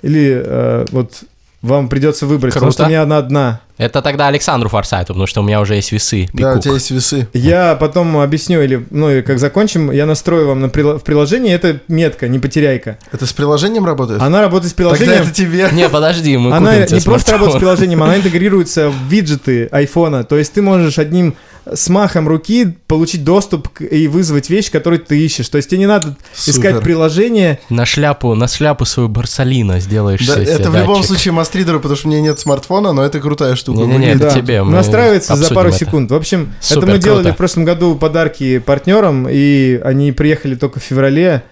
Или 0.00 0.42
вот 0.90 1.24
вам 1.62 1.88
придется 1.88 2.26
выбрать, 2.26 2.54
потому 2.54 2.70
Круто. 2.70 2.82
что 2.82 2.84
у 2.84 2.88
меня 2.88 3.02
она 3.02 3.18
одна. 3.18 3.60
Это 3.78 4.00
тогда 4.00 4.28
Александру 4.28 4.70
Форсайту, 4.70 5.08
потому 5.08 5.26
что 5.26 5.42
у 5.42 5.44
меня 5.44 5.60
уже 5.60 5.74
есть 5.74 5.92
весы. 5.92 6.28
Да, 6.32 6.48
у 6.48 6.50
Пикук. 6.52 6.62
тебя 6.64 6.74
есть 6.74 6.90
весы. 6.90 7.28
Я 7.34 7.74
потом 7.74 8.16
объясню, 8.18 8.62
или, 8.62 8.86
ну, 8.90 9.10
и 9.10 9.20
как 9.20 9.38
закончим, 9.38 9.90
я 9.90 10.06
настрою 10.06 10.48
вам 10.48 10.60
на 10.60 10.68
прила- 10.68 10.98
в 10.98 11.02
приложении, 11.04 11.52
это 11.52 11.80
метка, 11.88 12.28
не 12.28 12.38
потеряйка. 12.38 12.96
Это 13.12 13.26
с 13.26 13.32
приложением 13.34 13.84
работает? 13.84 14.22
Она 14.22 14.40
работает 14.40 14.72
с 14.72 14.74
Тогда 14.74 14.94
приложением. 14.94 15.22
это 15.24 15.34
тебе. 15.34 15.68
Не, 15.72 15.88
подожди, 15.90 16.36
мы 16.38 16.52
Она 16.52 16.68
купим 16.70 16.80
не 16.80 16.86
тебе 16.86 17.02
просто 17.02 17.04
смартфон. 17.30 17.32
работает 17.32 17.56
с 17.56 17.58
приложением, 17.60 18.02
она 18.02 18.16
интегрируется 18.16 18.88
в 18.88 18.94
виджеты 19.10 19.68
айфона. 19.70 20.24
То 20.24 20.38
есть 20.38 20.54
ты 20.54 20.62
можешь 20.62 20.98
одним 20.98 21.34
смахом 21.74 22.28
руки 22.28 22.76
получить 22.86 23.24
доступ 23.24 23.68
к- 23.70 23.82
и 23.82 24.08
вызвать 24.08 24.50
вещь, 24.50 24.70
которую 24.70 25.00
ты 25.00 25.18
ищешь. 25.18 25.48
То 25.48 25.56
есть 25.56 25.68
тебе 25.70 25.78
не 25.78 25.86
надо 25.86 26.16
искать 26.46 26.72
Супер. 26.74 26.80
приложение. 26.82 27.58
На 27.70 27.84
шляпу, 27.86 28.34
на 28.34 28.46
шляпу 28.48 28.84
свою 28.84 29.08
Барсалина 29.08 29.80
сделаешь 29.80 30.24
Да, 30.26 30.34
себе 30.34 30.44
это 30.44 30.70
в 30.70 30.76
любом 30.76 30.94
датчик. 30.96 31.06
случае 31.08 31.32
мастридеры, 31.32 31.78
потому 31.80 31.96
что 31.96 32.08
у 32.08 32.10
меня 32.10 32.20
нет 32.20 32.38
смартфона, 32.38 32.92
но 32.92 33.02
это 33.04 33.20
крутая 33.20 33.56
штука. 33.56 33.78
Не-не-не, 33.80 33.98
Выглядит- 33.98 34.16
это 34.22 34.34
Да. 34.34 34.40
тебе, 34.40 34.62
мы 34.62 34.72
Настраивается 34.72 35.34
за 35.36 35.54
пару 35.54 35.70
это. 35.70 35.78
секунд. 35.78 36.10
В 36.10 36.14
общем, 36.14 36.52
Супер, 36.60 36.84
это 36.84 36.92
мы 36.92 36.98
делали 36.98 37.22
круто. 37.22 37.34
в 37.34 37.36
прошлом 37.38 37.64
году 37.64 37.94
подарки 37.96 38.58
партнерам, 38.58 39.26
и 39.30 39.80
они 39.84 40.12
приехали 40.12 40.54
только 40.54 40.78
в 40.80 40.82
феврале. 40.82 41.42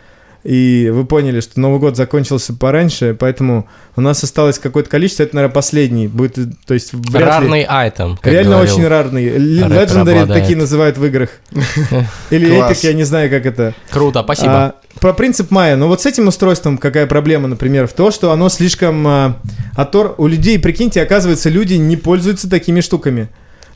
И 0.45 0.91
вы 0.93 1.07
поняли, 1.07 1.41
что 1.41 1.59
Новый 1.59 1.81
год 1.81 1.97
закончился 1.97 2.53
пораньше, 2.53 3.17
поэтому 3.19 3.67
у 3.97 4.03
нас 4.03 4.23
осталось 4.23 4.59
какое-то 4.59 4.91
количество. 4.91 5.23
Это, 5.23 5.35
наверное, 5.37 5.55
последний. 5.55 6.07
Будет, 6.07 6.37
то 6.67 6.75
есть, 6.75 6.93
вряд 6.93 7.15
ли- 7.15 7.25
Рарный 7.25 7.63
айтем, 7.67 8.19
как 8.21 8.31
Реально 8.31 8.57
говорил. 8.57 8.75
очень 8.75 8.87
рарный. 8.87 9.27
Legendary 9.29 10.27
такие 10.27 10.59
называют 10.59 10.99
в 10.99 11.05
играх. 11.07 11.31
Или. 12.31 12.59
Epic, 12.59 12.87
я 12.87 12.93
не 12.93 13.05
знаю, 13.05 13.31
как 13.31 13.47
это. 13.47 13.75
Круто, 13.91 14.23
спасибо. 14.23 14.53
А, 14.53 14.75
про 15.01 15.15
принцип 15.15 15.51
Майя. 15.51 15.77
Ну 15.77 15.89
вот 15.89 16.03
с 16.03 16.07
этим 16.07 16.29
устройством 16.29 16.77
какая 16.77 17.07
проблема, 17.07 17.49
например, 17.49 17.87
в 17.87 17.95
том, 17.95 18.13
что 18.13 18.31
оно 18.31 18.51
слишком 18.51 19.07
а, 19.07 19.41
А 19.75 19.87
Тор 19.87 20.15
у 20.19 20.27
людей, 20.27 20.59
прикиньте, 20.59 21.01
оказывается, 21.01 21.49
люди 21.49 21.75
не 21.75 21.97
пользуются 21.97 22.51
такими 22.51 22.83
штуками. 22.83 23.31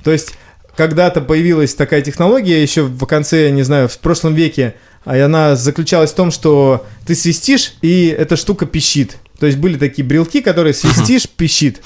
То 0.04 0.12
есть 0.12 0.34
когда-то 0.76 1.22
появилась 1.22 1.74
такая 1.74 2.02
технология 2.02 2.62
еще 2.62 2.82
в 2.82 3.04
конце, 3.06 3.50
не 3.50 3.62
знаю, 3.62 3.88
в 3.88 3.98
прошлом 3.98 4.34
веке, 4.34 4.74
и 5.06 5.18
она 5.18 5.56
заключалась 5.56 6.10
в 6.10 6.14
том, 6.14 6.30
что 6.30 6.86
ты 7.06 7.14
свистишь, 7.14 7.74
и 7.82 8.06
эта 8.06 8.36
штука 8.36 8.66
пищит. 8.66 9.16
То 9.38 9.46
есть 9.46 9.58
были 9.58 9.78
такие 9.78 10.04
брелки, 10.04 10.40
которые 10.40 10.74
свистишь, 10.74 11.28
пищит. 11.36 11.80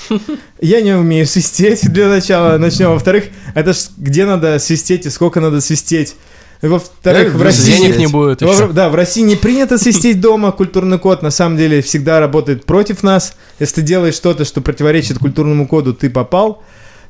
Я 0.60 0.80
не 0.80 0.94
умею 0.94 1.26
свистеть 1.26 1.92
для 1.92 2.08
начала, 2.08 2.56
начнем. 2.56 2.90
Во-вторых, 2.90 3.24
это 3.54 3.74
ж 3.74 3.76
где 3.96 4.24
надо 4.24 4.58
свистеть 4.58 5.06
и 5.06 5.10
сколько 5.10 5.40
надо 5.40 5.60
свистеть. 5.60 6.14
Во-вторых, 6.62 7.32
Да, 7.32 7.38
в 7.38 7.42
России... 7.42 7.76
Денег 7.76 7.96
не 7.98 8.06
будет. 8.06 8.40
Во-. 8.40 8.68
Да, 8.68 8.88
в 8.88 8.94
России 8.94 9.22
не 9.22 9.34
принято 9.34 9.78
свистеть 9.78 10.20
дома. 10.20 10.52
Культурный 10.52 10.98
код 10.98 11.20
на 11.20 11.30
самом 11.30 11.56
деле 11.56 11.82
всегда 11.82 12.20
работает 12.20 12.64
против 12.64 13.02
нас. 13.02 13.34
Если 13.58 13.76
ты 13.76 13.82
делаешь 13.82 14.14
что-то, 14.14 14.44
что 14.44 14.60
противоречит 14.60 15.18
культурному 15.18 15.66
коду, 15.66 15.92
ты 15.92 16.08
попал. 16.08 16.62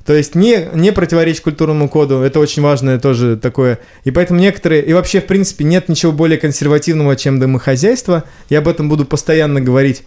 То 0.05 0.15
есть 0.15 0.35
не, 0.35 0.69
не 0.75 0.93
противоречить 0.93 1.43
культурному 1.43 1.89
коду, 1.89 2.21
это 2.21 2.41
очень 2.41 2.63
важное 2.63 2.99
тоже 2.99 3.37
такое. 3.37 3.79
И 4.05 4.11
поэтому 4.11 4.41
некоторые, 4.41 4.83
и 4.83 4.93
вообще, 4.93 5.21
в 5.21 5.27
принципе, 5.27 5.65
нет 5.65 5.89
ничего 5.89 6.13
более 6.13 6.39
консервативного, 6.39 7.17
чем 7.17 7.39
домохозяйство. 7.39 8.25
Я 8.49 8.59
об 8.59 8.69
этом 8.69 8.89
буду 8.89 9.05
постоянно 9.05 9.61
говорить. 9.61 10.03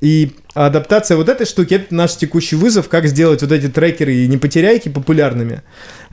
И 0.00 0.32
адаптация 0.54 1.16
вот 1.16 1.28
этой 1.28 1.46
штуки, 1.46 1.74
это 1.74 1.94
наш 1.94 2.16
текущий 2.16 2.56
вызов, 2.56 2.88
как 2.88 3.06
сделать 3.06 3.42
вот 3.42 3.52
эти 3.52 3.68
трекеры 3.68 4.14
и 4.14 4.26
не 4.26 4.36
потеряйки 4.36 4.88
популярными. 4.88 5.62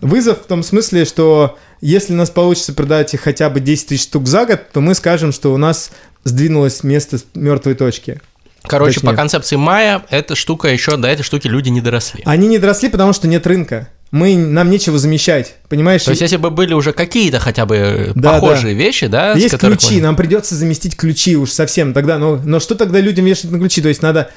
Вызов 0.02 0.44
в 0.44 0.48
том 0.48 0.64
смысле, 0.64 1.06
что 1.06 1.58
если 1.82 2.14
у 2.14 2.18
нас 2.18 2.30
получится 2.30 2.74
продать 2.74 3.16
хотя 3.20 3.50
бы 3.50 3.60
10 3.60 3.88
тысяч 3.88 4.04
штук 4.04 4.28
за 4.28 4.46
год, 4.46 4.62
то 4.72 4.80
мы 4.80 4.94
скажем, 4.96 5.32
что 5.32 5.54
у 5.54 5.58
нас 5.58 5.92
сдвинулось 6.24 6.84
место 6.84 7.18
с 7.18 7.26
мертвой 7.34 7.76
точки. 7.76 8.22
Короче, 8.64 8.96
Точнее. 8.96 9.10
по 9.10 9.16
концепции 9.16 9.56
Майя, 9.56 10.04
эта 10.10 10.36
штука 10.36 10.70
еще 10.70 10.96
до 10.98 11.08
этой 11.08 11.24
штуки 11.24 11.48
люди 11.48 11.70
не 11.70 11.82
доросли. 11.82 12.22
Они 12.26 12.48
не 12.48 12.60
доросли, 12.60 12.90
потому 12.90 13.14
что 13.14 13.28
нет 13.28 13.46
рынка. 13.46 13.90
Мы, 14.12 14.38
нам 14.38 14.70
нечего 14.70 15.00
замещать, 15.00 15.56
понимаешь? 15.70 16.04
То 16.04 16.12
есть, 16.12 16.22
если 16.22 16.38
бы 16.38 16.52
были 16.52 16.74
уже 16.76 16.94
какие-то 16.94 17.40
хотя 17.40 17.66
бы 17.66 17.76
э, 17.76 18.12
Да, 18.14 18.34
похожие 18.34 18.76
вещи, 18.76 19.08
да, 19.08 19.34
Есть 19.34 19.58
ключи, 19.58 19.96
мы- 19.96 20.02
нам 20.02 20.16
придется 20.16 20.54
заместить 20.54 20.96
ключи 20.96 21.36
уж 21.36 21.50
совсем 21.50 21.94
тогда. 21.94 22.20
Но, 22.20 22.40
но 22.44 22.60
что 22.60 22.76
тогда 22.76 23.00
людям 23.00 23.26
вешать 23.26 23.50
на 23.50 23.58
ключи? 23.58 23.82
То 23.82 23.90
есть 23.90 24.04
надо 24.04 24.30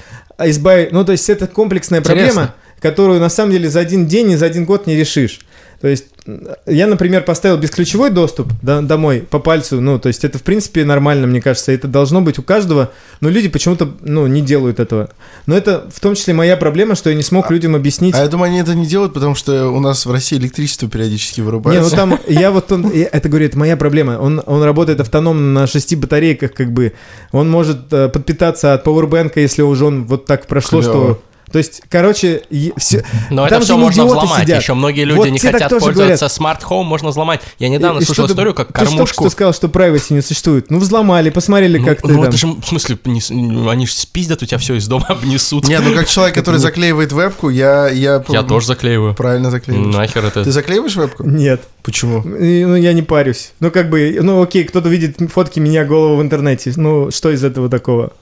избавить... 0.42 0.92
Ну, 0.92 1.04
то 1.04 1.12
есть 1.12 1.28
это 1.28 1.46
комплексная 1.46 2.00
Интересно. 2.00 2.24
проблема, 2.24 2.54
которую 2.80 3.20
на 3.20 3.28
самом 3.28 3.52
деле 3.52 3.68
за 3.68 3.80
один 3.80 4.06
день 4.06 4.30
и 4.32 4.36
за 4.36 4.46
один 4.46 4.64
год 4.64 4.86
не 4.86 4.96
решишь. 4.96 5.40
То 5.80 5.88
есть 5.88 6.06
я, 6.66 6.86
например, 6.86 7.22
поставил 7.22 7.58
бесключевой 7.58 8.10
доступ 8.10 8.48
до- 8.62 8.82
домой 8.82 9.24
по 9.28 9.38
пальцу, 9.38 9.80
ну, 9.80 9.98
то 9.98 10.08
есть 10.08 10.24
это, 10.24 10.38
в 10.38 10.42
принципе, 10.42 10.84
нормально, 10.84 11.26
мне 11.26 11.40
кажется, 11.40 11.70
это 11.70 11.86
должно 11.86 12.20
быть 12.22 12.38
у 12.38 12.42
каждого, 12.42 12.90
но 13.20 13.28
люди 13.28 13.48
почему-то, 13.48 13.88
ну, 14.00 14.26
не 14.26 14.40
делают 14.40 14.80
этого. 14.80 15.10
Но 15.46 15.56
это 15.56 15.88
в 15.94 16.00
том 16.00 16.14
числе 16.14 16.34
моя 16.34 16.56
проблема, 16.56 16.94
что 16.94 17.10
я 17.10 17.16
не 17.16 17.22
смог 17.22 17.50
людям 17.50 17.76
объяснить. 17.76 18.14
А 18.14 18.22
я 18.22 18.28
думаю, 18.28 18.48
они 18.48 18.58
это 18.60 18.74
не 18.74 18.86
делают, 18.86 19.12
потому 19.14 19.34
что 19.34 19.68
у 19.70 19.78
нас 19.80 20.06
в 20.06 20.10
России 20.10 20.36
электричество 20.38 20.88
периодически 20.88 21.40
Не, 21.40 21.44
ну 21.44 21.50
вырубается. 21.52 21.94
там, 21.94 22.18
я 22.26 22.50
вот, 22.50 22.72
он, 22.72 22.90
я- 22.92 23.08
это 23.12 23.28
говорю, 23.28 23.46
это 23.46 23.58
моя 23.58 23.76
проблема. 23.76 24.18
Он, 24.18 24.42
он 24.46 24.62
работает 24.62 25.00
автономно 25.00 25.60
на 25.60 25.66
шести 25.66 25.94
батарейках, 25.94 26.54
как 26.54 26.72
бы. 26.72 26.94
Он 27.32 27.48
может 27.50 27.92
э, 27.92 28.08
подпитаться 28.08 28.72
от 28.72 28.82
пауэрбэнка, 28.82 29.40
если 29.40 29.62
уже 29.62 29.84
он 29.84 30.04
вот 30.06 30.26
так 30.26 30.46
прошло, 30.46 30.80
Клёво. 30.80 30.92
что... 30.94 31.22
То 31.50 31.58
есть, 31.58 31.82
короче, 31.88 32.42
все... 32.76 33.04
Но 33.30 33.46
там 33.48 33.58
это 33.58 33.64
все 33.64 33.76
можно 33.76 34.04
взломать. 34.04 34.42
сидят. 34.42 34.60
Еще 34.62 34.74
многие 34.74 35.04
люди 35.04 35.18
Вот 35.18 35.28
не 35.28 35.38
хотят 35.38 35.70
пользоваться 35.78 36.28
smart 36.28 36.57
home, 36.57 36.86
можно 36.86 37.10
взломать. 37.10 37.40
Я 37.58 37.68
недавно 37.68 38.00
И- 38.00 38.02
и 38.02 38.06
ты- 38.06 38.12
историю, 38.12 38.52
как 38.52 38.68
Ты 38.68 38.72
кормушку. 38.74 39.22
что 39.22 39.30
сказал, 39.30 39.54
что 39.54 39.68
privacy 39.68 40.12
не 40.12 40.22
существует? 40.22 40.70
Ну, 40.70 40.78
взломали, 40.78 41.30
посмотрели, 41.30 41.78
Ну, 41.78 41.86
как 41.86 42.02
ты 42.02 42.08
ну, 42.08 42.14
там... 42.14 42.24
это 42.24 42.36
же, 42.36 42.46
в 42.48 42.64
смысле, 42.64 42.98
не 43.04 43.20
с- 43.20 43.30
ну, 43.30 43.68
они 43.68 43.86
же 43.86 43.92
спиздят 43.92 44.42
у 44.42 44.46
тебя 44.46 44.58
все 44.58 44.74
из 44.74 44.88
дома, 44.88 45.06
обнесут. 45.08 45.68
Не, 45.68 45.78
ну 45.78 45.94
как 45.94 46.08
человек, 46.08 46.34
который 46.34 46.58
заклеивает 46.58 47.12
вебку, 47.12 47.48
я... 47.48 47.88
Я, 47.88 48.22
Я 48.28 48.42
тоже 48.42 48.66
заклеиваю. 48.66 49.14
Правильно 49.14 49.50
заклеиваешь. 49.50 49.94
Нахер 49.94 50.24
это. 50.24 50.42
Ты 50.44 50.50
заклеиваешь 50.50 50.96
вебку? 50.96 51.22
Нет, 51.24 51.62
Почему? 51.82 52.22
Ну, 52.24 52.74
я 52.74 52.92
не 52.92 53.02
парюсь. 53.02 53.52
Ну, 53.60 53.70
как 53.70 53.88
бы, 53.88 54.18
ну, 54.20 54.42
окей, 54.42 54.64
кто-то 54.64 54.88
видит 54.88 55.18
фотки 55.32 55.60
меня 55.60 55.84
голову 55.84 56.16
в 56.16 56.22
интернете. 56.22 56.72
Ну, 56.74 57.12
что 57.12 57.30
из 57.30 57.44
этого 57.44 57.68
такого? 57.68 58.12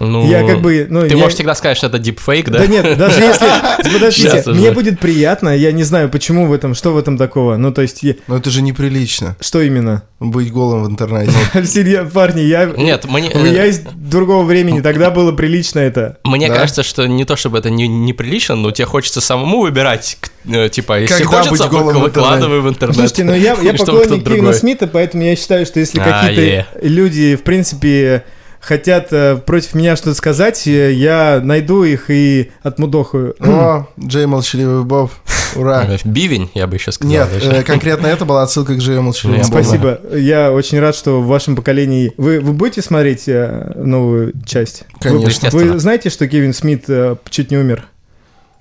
Ну, 0.00 0.26
Я 0.28 0.44
как 0.46 0.60
бы, 0.62 0.86
ну, 0.88 1.02
Ты 1.02 1.08
я- 1.08 1.16
можешь 1.18 1.34
всегда 1.34 1.54
сказать, 1.54 1.76
что 1.76 1.86
это 1.88 1.98
дипфейк, 1.98 2.48
да? 2.48 2.60
Да 2.60 2.66
нет, 2.66 2.96
даже 2.96 3.20
если... 3.20 3.46
Подождите, 3.92 4.42
мне 4.50 4.70
будет 4.72 4.98
приятно, 4.98 5.50
я 5.56 5.72
не 5.72 5.82
знаю, 5.84 6.08
почему 6.08 6.46
в 6.46 6.52
этом, 6.52 6.74
что 6.74 6.92
в 6.92 6.96
этом 6.98 7.18
такого. 7.18 7.56
Ну, 7.56 7.70
то 7.72 7.82
есть, 7.82 8.02
Ну 8.26 8.36
это 8.36 8.48
же 8.50 8.62
неприлично, 8.62 9.36
что 9.40 9.60
именно? 9.60 10.02
быть 10.18 10.52
голым 10.52 10.84
в 10.84 10.90
интернете. 10.90 11.32
Серьезно, 11.64 12.10
парни, 12.10 12.40
я... 12.40 12.66
Нет, 12.66 13.04
мне, 13.06 13.30
Я 13.52 13.66
из 13.66 13.80
другого 13.80 14.44
времени, 14.44 14.80
тогда 14.80 15.10
было 15.10 15.32
прилично 15.32 15.78
это. 15.80 16.18
мне 16.24 16.48
кажется, 16.48 16.82
что 16.82 17.06
не 17.06 17.24
то 17.24 17.36
чтобы 17.36 17.58
это 17.58 17.70
не, 17.70 17.86
неприлично, 17.88 18.54
но 18.56 18.70
тебе 18.70 18.86
хочется 18.86 19.20
самому 19.20 19.60
выбирать, 19.62 20.18
э, 20.46 20.68
типа, 20.68 21.00
если 21.00 21.24
Когда 21.24 21.42
хочется, 21.42 21.64
быть 21.64 21.72
голым 21.72 21.96
в 21.96 21.98
вы- 22.00 22.04
выкладывай 22.06 22.60
в 22.60 22.68
интернет. 22.68 22.96
Слушайте, 22.96 23.24
ну 23.24 23.34
я, 23.34 23.54
поклонник 23.78 24.24
Кевина. 24.24 24.52
Смита, 24.52 24.86
поэтому 24.86 25.22
я 25.24 25.36
считаю, 25.36 25.64
что 25.66 25.80
если 25.80 25.98
А, 26.00 26.04
какие-то 26.26 26.66
люди, 26.82 27.36
в 27.36 27.42
принципе, 27.42 28.24
хотят 28.60 29.12
э, 29.12 29.36
против 29.36 29.74
меня 29.74 29.96
что-то 29.96 30.14
сказать, 30.14 30.66
э, 30.66 30.92
я 30.92 31.40
найду 31.42 31.82
их 31.82 32.10
и 32.10 32.52
отмудохаю. 32.62 33.34
О, 33.40 33.86
Джей 33.98 34.26
Молчаливый 34.26 34.84
Боб, 34.84 35.10
ура. 35.56 35.84
Э, 35.84 35.96
Бивень, 36.04 36.50
я 36.54 36.66
бы 36.66 36.76
еще 36.76 36.92
сказал. 36.92 37.10
Нет, 37.10 37.28
э, 37.42 37.62
конкретно 37.62 38.06
это 38.06 38.24
была 38.24 38.42
отсылка 38.42 38.74
к 38.74 38.78
Джею 38.78 39.02
Молчаливому. 39.02 39.44
Спасибо. 39.44 40.00
Я 40.12 40.52
очень 40.52 40.78
рад, 40.78 40.94
что 40.94 41.20
в 41.20 41.26
вашем 41.26 41.56
поколении... 41.56 42.12
Вы, 42.16 42.40
вы 42.40 42.52
будете 42.52 42.82
смотреть 42.82 43.26
новую 43.26 44.32
часть? 44.44 44.84
Конечно. 45.00 45.50
Вы, 45.50 45.72
вы 45.72 45.78
знаете, 45.78 46.10
что 46.10 46.28
Кевин 46.28 46.52
Смит 46.52 46.86
чуть 47.30 47.50
не 47.50 47.56
умер? 47.56 47.89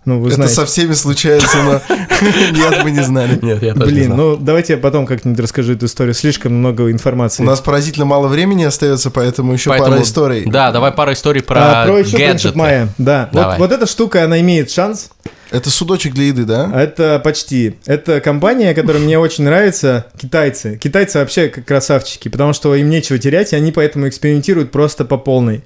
Ну, 0.09 0.19
вы 0.19 0.27
Это 0.29 0.35
знаете. 0.37 0.55
со 0.55 0.65
всеми 0.65 0.93
случается, 0.93 1.57
но 1.63 1.73
нет, 2.51 2.79
мы 2.83 2.89
не 2.89 3.01
знали. 3.03 3.37
Нет, 3.43 3.61
я 3.61 3.75
тоже 3.75 3.85
не 3.85 3.91
Блин, 3.91 4.05
знал. 4.13 4.17
ну 4.17 4.37
давайте 4.37 4.73
я 4.73 4.79
потом 4.79 5.05
как-нибудь 5.05 5.39
расскажу 5.39 5.73
эту 5.73 5.85
историю. 5.85 6.15
Слишком 6.15 6.53
много 6.55 6.89
информации. 6.91 7.43
У 7.43 7.45
нас 7.45 7.61
поразительно 7.61 8.05
мало 8.05 8.27
времени 8.27 8.63
остается, 8.63 9.11
поэтому 9.11 9.53
еще 9.53 9.69
Поэтому- 9.69 9.91
пара 9.91 10.01
историй. 10.03 10.45
Да, 10.49 10.71
давай 10.71 10.91
пару 10.91 11.13
историй 11.13 11.43
про, 11.43 11.83
а, 11.83 11.85
про 11.85 11.99
еще 11.99 12.17
гаджеты. 12.17 12.57
Майя. 12.57 12.89
Да. 12.97 13.29
Вот, 13.59 13.71
эта 13.71 13.85
штука, 13.85 14.23
она 14.23 14.39
имеет 14.41 14.71
шанс. 14.71 15.09
Это 15.51 15.71
судочек 15.71 16.13
для 16.13 16.25
еды, 16.25 16.43
да? 16.45 16.69
Это 16.73 17.19
почти. 17.23 17.75
Это 17.87 18.21
компания, 18.21 18.75
которая 18.75 19.01
мне 19.01 19.17
очень 19.17 19.43
нравится. 19.45 20.05
Китайцы. 20.19 20.77
Китайцы 20.77 21.17
вообще 21.17 21.47
как 21.49 21.65
красавчики, 21.65 22.29
потому 22.29 22.53
что 22.53 22.75
им 22.75 22.87
нечего 22.91 23.17
терять, 23.17 23.53
и 23.53 23.55
они 23.55 23.71
поэтому 23.71 24.07
экспериментируют 24.07 24.71
просто 24.71 25.05
по 25.05 25.17
полной. 25.17 25.63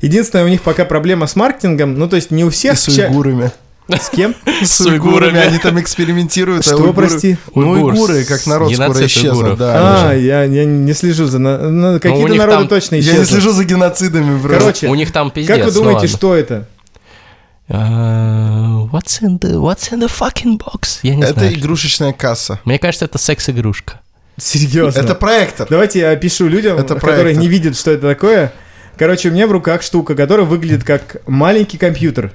Единственная 0.00 0.46
у 0.46 0.48
них 0.48 0.62
пока 0.62 0.86
проблема 0.86 1.26
с 1.26 1.36
маркетингом, 1.36 1.98
ну 1.98 2.08
то 2.08 2.16
есть 2.16 2.30
не 2.30 2.42
у 2.42 2.48
И 2.48 2.50
всех... 2.50 2.78
с 2.78 2.86
ча- 2.86 3.08
уйгурами. 3.08 3.50
С 3.88 4.10
кем? 4.10 4.34
С 4.62 4.80
уйгурами. 4.82 4.98
уйгурами. 5.30 5.38
Они 5.48 5.58
там 5.58 5.80
экспериментируют. 5.80 6.60
а 6.60 6.70
Что, 6.70 6.76
уйгуры- 6.78 6.92
прости? 7.08 7.36
Ну, 7.54 7.70
Уйгур, 7.70 7.92
уйгуры, 7.92 8.24
как 8.24 8.46
народ 8.46 8.72
скоро 8.72 8.86
геноцид 8.88 9.06
исчезнут. 9.06 9.34
уйгуров. 9.36 9.58
Да, 9.58 10.10
А, 10.10 10.14
я, 10.14 10.42
я 10.44 10.64
не 10.64 10.92
слежу 10.92 11.24
за... 11.26 11.38
на- 11.38 11.58
на- 11.70 11.94
у 11.96 12.00
Какие-то 12.00 12.34
народы 12.34 12.58
там- 12.58 12.68
точно 12.68 12.96
Я 12.96 13.00
не 13.00 13.06
исчезнут. 13.08 13.28
слежу 13.28 13.52
за 13.52 13.64
геноцидами 13.64 14.38
просто. 14.40 14.58
Короче, 14.60 14.88
У 14.88 14.94
них 14.94 15.10
там 15.12 15.30
пиздец. 15.30 15.56
как 15.56 15.64
вы 15.66 15.72
ну 15.72 15.78
думаете, 15.78 16.00
ладно. 16.00 16.08
что 16.08 16.34
это? 16.34 16.68
А, 17.70 18.88
What's 18.92 19.20
in 19.22 19.38
the 19.38 19.54
What's 19.60 19.90
in 19.92 20.00
the 20.00 20.08
fucking 20.10 20.58
box? 20.58 21.00
Я 21.02 21.14
не 21.16 21.22
Это 21.22 21.34
знаю. 21.40 21.54
игрушечная 21.54 22.12
касса. 22.12 22.60
Мне 22.64 22.78
кажется, 22.78 23.04
это 23.04 23.18
секс-игрушка. 23.18 24.00
Серьезно? 24.38 24.98
Это 25.00 25.14
проектор. 25.14 25.66
Давайте 25.68 25.98
я 26.00 26.10
опишу 26.12 26.46
людям, 26.48 26.78
Это 26.78 26.94
которые 26.94 27.34
не 27.36 27.48
видят, 27.48 27.76
что 27.76 27.90
это 27.90 28.08
такое. 28.08 28.52
Короче, 28.98 29.28
у 29.28 29.32
меня 29.32 29.46
в 29.46 29.52
руках 29.52 29.82
штука, 29.82 30.16
которая 30.16 30.44
выглядит 30.44 30.82
как 30.82 31.22
маленький 31.28 31.78
компьютер 31.78 32.32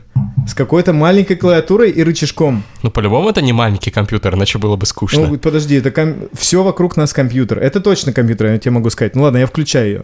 с 0.48 0.54
какой-то 0.54 0.94
маленькой 0.94 1.36
клавиатурой 1.36 1.92
и 1.92 2.02
рычажком. 2.02 2.64
Ну, 2.82 2.90
по-любому, 2.90 3.30
это 3.30 3.42
не 3.42 3.52
маленький 3.52 3.92
компьютер, 3.92 4.36
иначе 4.36 4.60
было 4.60 4.78
бы 4.78 4.86
скучно. 4.86 5.28
Ну, 5.28 5.38
подожди, 5.38 5.76
это 5.76 6.16
все 6.32 6.64
вокруг 6.64 6.96
нас 6.96 7.12
компьютер. 7.12 7.60
Это 7.60 7.82
точно 7.82 8.14
компьютер, 8.14 8.48
я 8.48 8.58
тебе 8.60 8.72
могу 8.72 8.90
сказать. 8.90 9.14
Ну 9.14 9.24
ладно, 9.24 9.40
я 9.40 9.46
включаю 9.46 9.88
ее. 9.88 10.04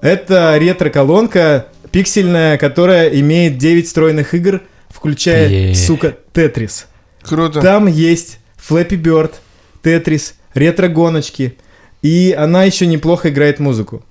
Это 0.00 0.56
ретро-колонка 0.56 1.66
пиксельная, 1.92 2.56
которая 2.56 3.08
имеет 3.08 3.58
9 3.58 3.86
встроенных 3.86 4.32
игр, 4.32 4.62
включая, 4.88 5.48
Е. 5.48 5.74
сука, 5.74 6.16
Тетрис. 6.32 6.86
Круто. 7.20 7.60
Там 7.60 7.88
есть 7.88 8.38
Flappy 8.56 8.98
Bird, 9.00 9.32
Тетрис, 9.82 10.36
ретро-гоночки. 10.54 11.58
И 12.00 12.34
она 12.36 12.64
еще 12.64 12.86
неплохо 12.86 13.28
играет 13.28 13.58
музыку. 13.58 14.02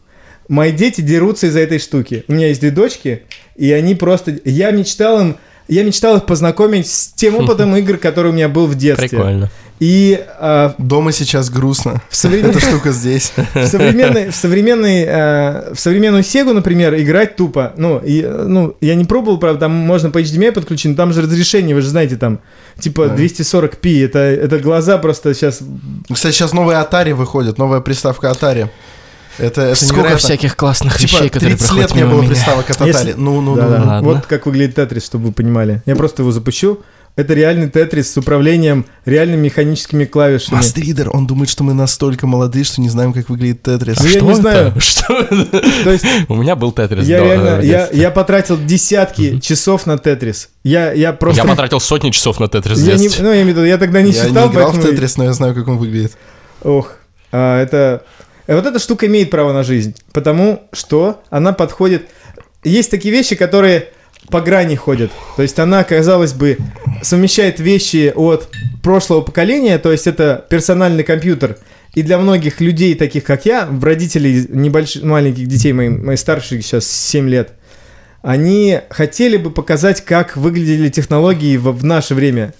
Мои 0.50 0.72
дети 0.72 1.02
дерутся 1.02 1.48
из-за 1.48 1.60
этой 1.60 1.80
штуки. 1.80 2.26
У 2.28 2.34
меня 2.34 2.48
есть 2.48 2.60
две 2.60 2.72
дочки, 2.72 3.22
и 3.56 3.72
они 3.72 3.96
просто... 3.96 4.38
Я 4.44 4.72
мечтал 4.72 5.22
им... 5.22 5.38
Я 5.68 5.84
мечтал 5.84 6.18
их 6.18 6.26
познакомить 6.26 6.88
с 6.90 7.14
тем 7.14 7.36
опытом 7.40 7.76
игр, 7.78 7.98
который 7.98 8.32
у 8.32 8.34
меня 8.34 8.50
был 8.50 8.66
в 8.66 8.76
детстве. 8.76 9.10
Прикольно. 9.10 9.52
И 9.80 10.20
а, 10.40 10.74
Дома 10.78 11.12
сейчас 11.14 11.50
грустно. 11.50 12.02
в, 12.10 12.16
современ- 12.16 12.50
Эта 12.50 12.60
штука 12.60 12.92
здесь. 12.92 13.32
в 13.54 13.66
современной, 13.66 14.30
в 14.32 14.36
современной, 14.36 15.04
э, 15.08 15.74
в 15.74 15.80
современную 15.80 16.24
Сегу, 16.24 16.52
например, 16.52 16.96
играть 17.00 17.38
тупо. 17.38 17.72
Ну, 17.78 18.00
и, 18.00 18.22
э, 18.22 18.46
ну, 18.46 18.76
я 18.82 18.96
не 18.96 19.06
пробовал, 19.06 19.38
правда, 19.38 19.62
там 19.62 19.72
можно 19.72 20.10
по 20.10 20.20
HDMI 20.20 20.52
подключить, 20.52 20.92
но 20.92 20.98
там 20.98 21.14
же 21.14 21.22
разрешение, 21.22 21.76
вы 21.76 21.82
же 21.82 21.90
знаете, 21.90 22.18
там, 22.18 22.40
типа 22.78 23.08
Да. 23.08 23.16
240p, 23.16 24.04
это, 24.06 24.20
это 24.20 24.60
глаза 24.60 24.98
просто 24.98 25.34
сейчас... 25.34 25.62
Кстати, 26.12 26.34
сейчас 26.34 26.52
новые 26.52 26.78
Atari 26.80 27.14
выходят, 27.14 27.58
новая 27.58 27.80
приставка 27.80 28.28
Atari. 28.32 28.68
Это, 29.40 29.62
это 29.62 29.76
Сколько 29.76 29.96
невероятно. 29.96 30.18
всяких 30.20 30.56
классных 30.56 30.98
Типа, 30.98 31.12
вещей, 31.12 31.30
которые 31.30 31.56
30 31.56 31.68
проходят 31.68 31.90
лет 31.92 31.98
не 32.04 32.06
было 32.10 32.22
меня. 32.22 32.30
приставок 32.30 32.70
от 32.70 32.82
Если- 32.86 33.12
Atari. 33.14 33.16
Ну, 33.18 33.42
ну, 33.42 33.56
Да, 33.56 33.64
ну. 33.64 33.70
да. 33.70 33.84
ладно. 33.84 34.02
Вот 34.02 34.26
как 34.26 34.46
выглядит 34.46 34.76
Тетрис, 34.76 35.06
чтобы 35.06 35.28
вы 35.28 35.32
понимали. 35.32 35.82
Я 35.86 35.96
просто 35.96 36.22
его 36.24 36.32
запущу. 36.32 36.80
Это 37.16 37.34
реальный 37.34 37.68
Тетрис 37.70 38.14
с 38.14 38.18
управлением 38.18 38.86
реальными 39.04 39.42
механическими 39.42 40.06
клавишами. 40.06 40.56
Мастридер, 40.58 41.10
он 41.12 41.28
думает, 41.28 41.50
что 41.50 41.64
мы 41.66 41.74
настолько 41.74 42.28
молодые, 42.28 42.64
что 42.64 42.80
не 42.80 42.88
знаем, 42.88 43.12
как 43.14 43.30
выглядит 43.30 43.64
Тетрис. 43.64 43.98
Ну, 44.00 44.06
я 44.06 44.12
Что 44.12 44.22
не 44.26 44.32
это? 44.32 44.42
знаю. 44.42 44.74
Что? 44.80 45.24
То 45.84 45.92
есть 45.92 46.06
У 46.30 46.36
меня 46.36 46.56
был 46.56 46.72
Тетрис 46.72 47.06
я 47.06 47.20
до- 47.20 47.26
реально, 47.26 47.56
в 47.58 47.64
я, 47.64 47.90
я 47.92 48.12
потратил 48.12 48.58
десятки 48.58 49.40
часов 49.40 49.86
на 49.86 49.98
Тетрис. 49.98 50.50
Я, 50.64 50.94
я 50.94 51.12
просто... 51.12 51.42
Я 51.42 51.48
потратил 51.50 51.80
сотни 51.82 52.12
часов 52.12 52.40
на 52.40 52.48
Тетрис 52.48 52.78
в 52.78 52.86
Я 52.88 52.96
не, 52.96 53.10
ну, 53.20 53.30
я 53.34 53.42
имею 53.42 53.46
в 53.46 53.50
виду, 53.50 53.64
я 53.66 53.78
тогда 53.78 54.02
не 54.02 54.12
Я 54.12 54.26
считал, 54.26 54.48
не 54.48 54.54
играл 54.54 54.70
в 54.70 54.76
поэтому- 54.76 54.84
Тетрис, 54.94 55.18
но 55.18 55.24
я 55.26 55.34
знаю, 55.34 55.56
как 55.56 55.68
он 55.68 55.78
выглядит. 55.78 56.14
Ох, 56.64 56.94
а, 57.34 57.62
это... 57.62 58.04
э, 58.50 58.56
Вот 58.56 58.66
эта 58.66 58.80
штука 58.80 59.08
имеет 59.08 59.30
право 59.30 59.54
на 59.54 59.64
жизнь, 59.64 59.96
потому 60.12 60.64
что 60.74 61.22
она 61.30 61.54
подходит... 61.54 62.08
Есть 62.64 62.92
такие 62.92 63.14
вещи, 63.14 63.36
которые 63.36 63.90
по 64.30 64.42
грани 64.42 64.76
ходят. 64.76 65.12
То 65.36 65.42
есть 65.44 65.58
она, 65.60 65.84
казалось 65.84 66.34
бы, 66.34 66.58
совмещает 67.02 67.60
вещи 67.60 68.12
от 68.16 68.50
прошлого 68.84 69.22
поколения, 69.22 69.78
то 69.80 69.92
есть 69.92 70.08
это 70.08 70.46
персональный 70.50 71.04
компьютер. 71.04 71.58
И 71.96 72.04
для 72.04 72.18
многих 72.18 72.62
людей, 72.62 72.96
таких 72.96 73.24
как 73.24 73.46
я, 73.46 73.68
родителей 73.82 74.46
небольших, 74.50 75.04
маленьких 75.04 75.48
детей, 75.48 75.74
мои, 75.74 75.90
мои 75.90 76.18
старшие 76.18 76.62
сейчас 76.62 76.88
7 76.88 77.28
лет, 77.30 77.54
они 78.22 78.82
хотели 78.90 79.38
бы 79.38 79.50
показать, 79.50 80.04
как 80.04 80.38
выглядели 80.38 80.90
технологии 80.90 81.58
в, 81.58 81.72
в 81.72 81.84
наше 81.84 82.14
время. 82.14 82.54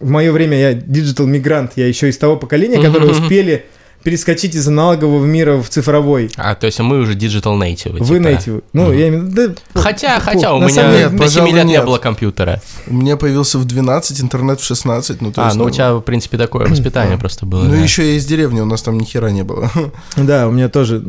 В 0.00 0.08
мое 0.08 0.32
время 0.32 0.58
я 0.58 0.74
digital 0.74 1.26
мигрант, 1.26 1.72
я 1.76 1.86
еще 1.86 2.08
из 2.08 2.18
того 2.18 2.36
поколения, 2.36 2.82
которые 2.82 3.12
успели 3.12 3.66
перескочить 4.04 4.54
из 4.54 4.68
аналогового 4.68 5.24
мира 5.24 5.56
в 5.60 5.68
цифровой. 5.68 6.30
А, 6.36 6.54
то 6.54 6.66
есть 6.66 6.78
мы 6.80 6.98
уже 7.00 7.14
digital 7.14 7.58
native. 7.58 7.98
Вы 7.98 8.18
типа. 8.18 8.28
native. 8.28 8.62
Ну, 8.72 8.84
Мгм. 8.88 8.92
я 8.98 9.08
имею 9.08 9.22
в 9.22 9.26
виду... 9.30 9.54
да, 9.74 9.80
Хотя, 9.80 10.20
фу, 10.20 10.26
хотя 10.26 10.52
у 10.54 10.60
меня 10.60 10.68
самом 10.68 10.92
Нет, 10.92 11.02
до 11.10 11.16
7 11.16 11.18
пожалуй, 11.18 11.52
лет 11.52 11.64
не 11.64 11.72
нет. 11.72 11.84
было 11.86 11.98
компьютера. 11.98 12.60
У 12.86 12.94
меня 12.94 13.16
появился 13.16 13.58
в 13.58 13.64
12, 13.64 14.20
интернет 14.20 14.60
в 14.60 14.64
16. 14.64 15.20
Ну, 15.22 15.32
то 15.32 15.42
А, 15.42 15.46
есть, 15.46 15.56
ну 15.56 15.64
у 15.64 15.70
тебя, 15.70 15.94
в 15.94 16.00
принципе, 16.02 16.36
такое 16.36 16.66
воспитание 16.68 17.16
просто 17.18 17.46
было. 17.46 17.64
Ну, 17.64 17.70
да. 17.72 17.76
еще 17.78 18.06
я 18.06 18.16
из 18.16 18.26
деревни, 18.26 18.60
у 18.60 18.66
нас 18.66 18.82
там 18.82 18.98
ни 18.98 19.04
хера 19.04 19.30
не 19.30 19.42
было. 19.42 19.70
Да, 20.16 20.48
у 20.48 20.52
меня 20.52 20.68
тоже 20.68 21.02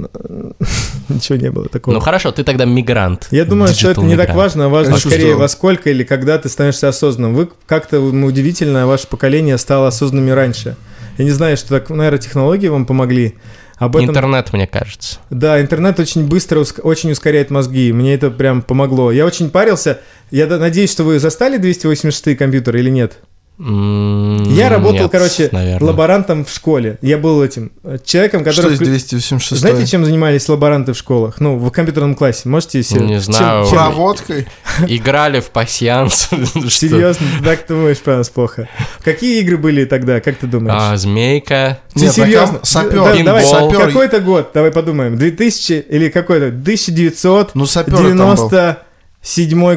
ничего 1.09 1.37
не 1.37 1.51
было 1.51 1.67
такого. 1.67 1.93
Ну 1.93 1.99
хорошо, 1.99 2.31
ты 2.31 2.43
тогда 2.43 2.65
мигрант. 2.65 3.27
Я 3.31 3.45
думаю, 3.45 3.73
что 3.73 3.91
это 3.91 4.01
не 4.01 4.15
так 4.15 4.33
важно, 4.35 4.65
а 4.65 4.69
важно 4.69 4.97
скорее 4.97 5.35
во 5.35 5.47
сколько 5.47 5.89
или 5.89 6.03
когда 6.03 6.37
ты 6.37 6.49
становишься 6.49 6.87
осознанным. 6.87 7.35
Вы 7.35 7.49
как-то 7.65 7.99
удивительно, 7.99 8.87
ваше 8.87 9.07
поколение 9.07 9.57
стало 9.57 9.87
осознанными 9.89 10.31
раньше. 10.31 10.75
Я 11.17 11.25
не 11.25 11.31
знаю, 11.31 11.57
что 11.57 11.69
так, 11.69 11.89
наверное, 11.89 12.19
технологии 12.19 12.67
вам 12.67 12.85
помогли. 12.85 13.35
Об 13.77 13.97
этом... 13.97 14.09
Интернет, 14.09 14.53
мне 14.53 14.67
кажется. 14.67 15.19
Да, 15.29 15.61
интернет 15.61 15.99
очень 15.99 16.27
быстро, 16.27 16.63
очень 16.83 17.11
ускоряет 17.11 17.51
мозги. 17.51 17.91
Мне 17.91 18.13
это 18.15 18.31
прям 18.31 18.61
помогло. 18.61 19.11
Я 19.11 19.25
очень 19.25 19.49
парился. 19.49 19.99
Я 20.31 20.47
надеюсь, 20.47 20.91
что 20.91 21.03
вы 21.03 21.19
застали 21.19 21.57
286 21.57 22.37
компьютеры 22.37 22.79
или 22.79 22.89
нет? 22.89 23.19
Я 23.57 24.69
работал, 24.69 25.03
нет, 25.03 25.11
короче, 25.11 25.49
наверное. 25.51 25.87
лаборантом 25.87 26.43
в 26.43 26.49
школе. 26.49 26.97
Я 27.01 27.17
был 27.17 27.41
этим 27.41 27.71
э, 27.83 27.97
человеком, 28.03 28.41
Что 28.41 28.49
который... 28.63 28.73
из 28.75 28.81
вклю- 28.81 28.85
286? 28.85 29.61
Знаете, 29.61 29.85
чем 29.87 30.03
занимались 30.03 30.49
лаборанты 30.49 30.91
в 30.93 30.97
школах? 30.97 31.39
Ну, 31.39 31.57
в 31.57 31.71
компьютерном 31.71 32.15
классе. 32.15 32.49
Можете 32.49 32.83
себе... 32.83 33.01
Не 33.05 33.19
знаю. 33.19 33.65
чем- 33.65 33.75
Проводкой? 33.77 34.47
Играли 34.87 35.39
в 35.39 35.51
пассианс. 35.51 36.29
Что? 36.53 36.69
Серьезно, 36.69 37.25
ты 37.39 37.45
так 37.45 37.65
думаешь 37.67 37.99
про 37.99 38.17
нас 38.17 38.29
плохо? 38.29 38.67
Какие 39.03 39.39
игры 39.41 39.57
были 39.57 39.85
тогда, 39.85 40.19
как 40.19 40.35
ты 40.37 40.47
думаешь? 40.47 40.77
А, 40.77 40.97
Змейка. 40.97 41.79
Ты 41.93 42.05
на 42.05 42.11
серьезно? 42.11 42.59
сапер, 42.63 42.95
Да, 43.03 43.23
давай, 43.23 43.45
сапер. 43.45 43.87
какой-то 43.87 44.19
год, 44.19 44.51
давай 44.53 44.71
подумаем. 44.71 45.15
2000 45.17 45.85
или 45.89 46.09
какой-то? 46.09 46.47
1997 46.47 47.51
Ну, 47.53 47.65
сапер 47.65 47.93
там 48.17 48.35
был. 48.35 48.49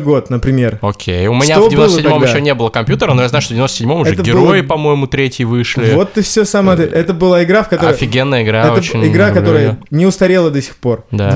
Год, 0.05 0.31
например. 0.31 0.79
Окей. 0.83 1.27
У 1.27 1.35
меня 1.35 1.55
Что 1.57 1.69
в 1.69 1.75
было 1.75 1.87
97-м 1.87 2.03
тогда? 2.21 2.29
еще 2.29 2.41
не 2.41 2.55
было 2.55 2.69
компьютера, 2.71 3.15
но 3.15 3.23
я 3.23 3.29
знаю, 3.29 3.43
что 3.43 3.55
в 3.55 3.57
97-м 3.59 4.01
уже 4.01 4.13
Это 4.13 4.23
герои, 4.23 4.61
было- 4.61 4.67
по-моему, 4.69 5.07
третий 5.07 5.45
вышли. 5.45 5.93
Вот 5.95 6.17
и 6.19 6.23
все 6.23 6.45
самое. 6.45 6.79
Это 6.85 7.15
была 7.15 7.43
игра, 7.45 7.63
в 7.63 7.69
которой... 7.69 7.93
Офигенная 7.95 8.43
игра, 8.43 8.65
Это 8.65 8.73
очень 8.75 9.05
игра, 9.07 9.29
люблю 9.29 9.41
которая 9.43 9.79
не 9.91 10.07
устарела 10.07 10.51
до 10.51 10.61
сих 10.63 10.77
пор. 10.77 11.05
Да. 11.11 11.33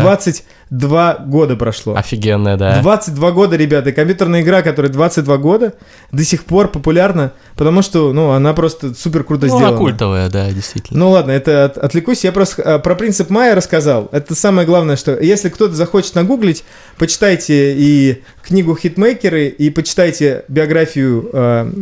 22 0.71 1.17
года 1.27 1.57
прошло. 1.57 1.95
Офигенная, 1.97 2.57
да. 2.57 2.81
22 2.81 3.31
года, 3.33 3.57
ребята, 3.57 3.93
компьютерная 3.93 4.43
игра, 4.43 4.63
которая 4.63 4.91
22 4.93 5.37
года, 5.39 5.75
до 6.13 6.25
сих 6.25 6.45
пор 6.45 6.69
популярна, 6.69 7.33
потому 7.57 7.83
что, 7.83 8.13
ну, 8.13 8.31
она 8.31 8.53
просто 8.55 8.95
супер 8.95 9.25
круто 9.25 9.47
Ну, 9.47 9.57
сделана. 9.57 9.77
а 9.77 9.79
культовая, 9.79 10.29
да, 10.29 10.51
действительно. 10.51 10.99
Ну 11.01 11.11
ладно, 11.11 11.31
это 11.33 11.65
от- 11.67 11.79
отвлекусь. 11.79 12.25
Я 12.25 12.33
просто 12.33 12.63
э, 12.63 12.79
про 12.79 12.95
принцип 12.95 13.31
Майя 13.31 13.55
рассказал. 13.55 14.09
Это 14.13 14.35
самое 14.35 14.67
главное, 14.67 14.97
что 14.97 15.19
если 15.19 15.49
кто-то 15.49 15.75
захочет 15.75 16.15
нагуглить, 16.15 16.65
почитайте 17.03 17.75
и 17.77 18.23
книгу 18.45 18.77
«Хитмейкеры», 18.77 19.49
и 19.49 19.71
почитайте 19.71 20.45
биографию 20.47 21.29
э, 21.33 21.73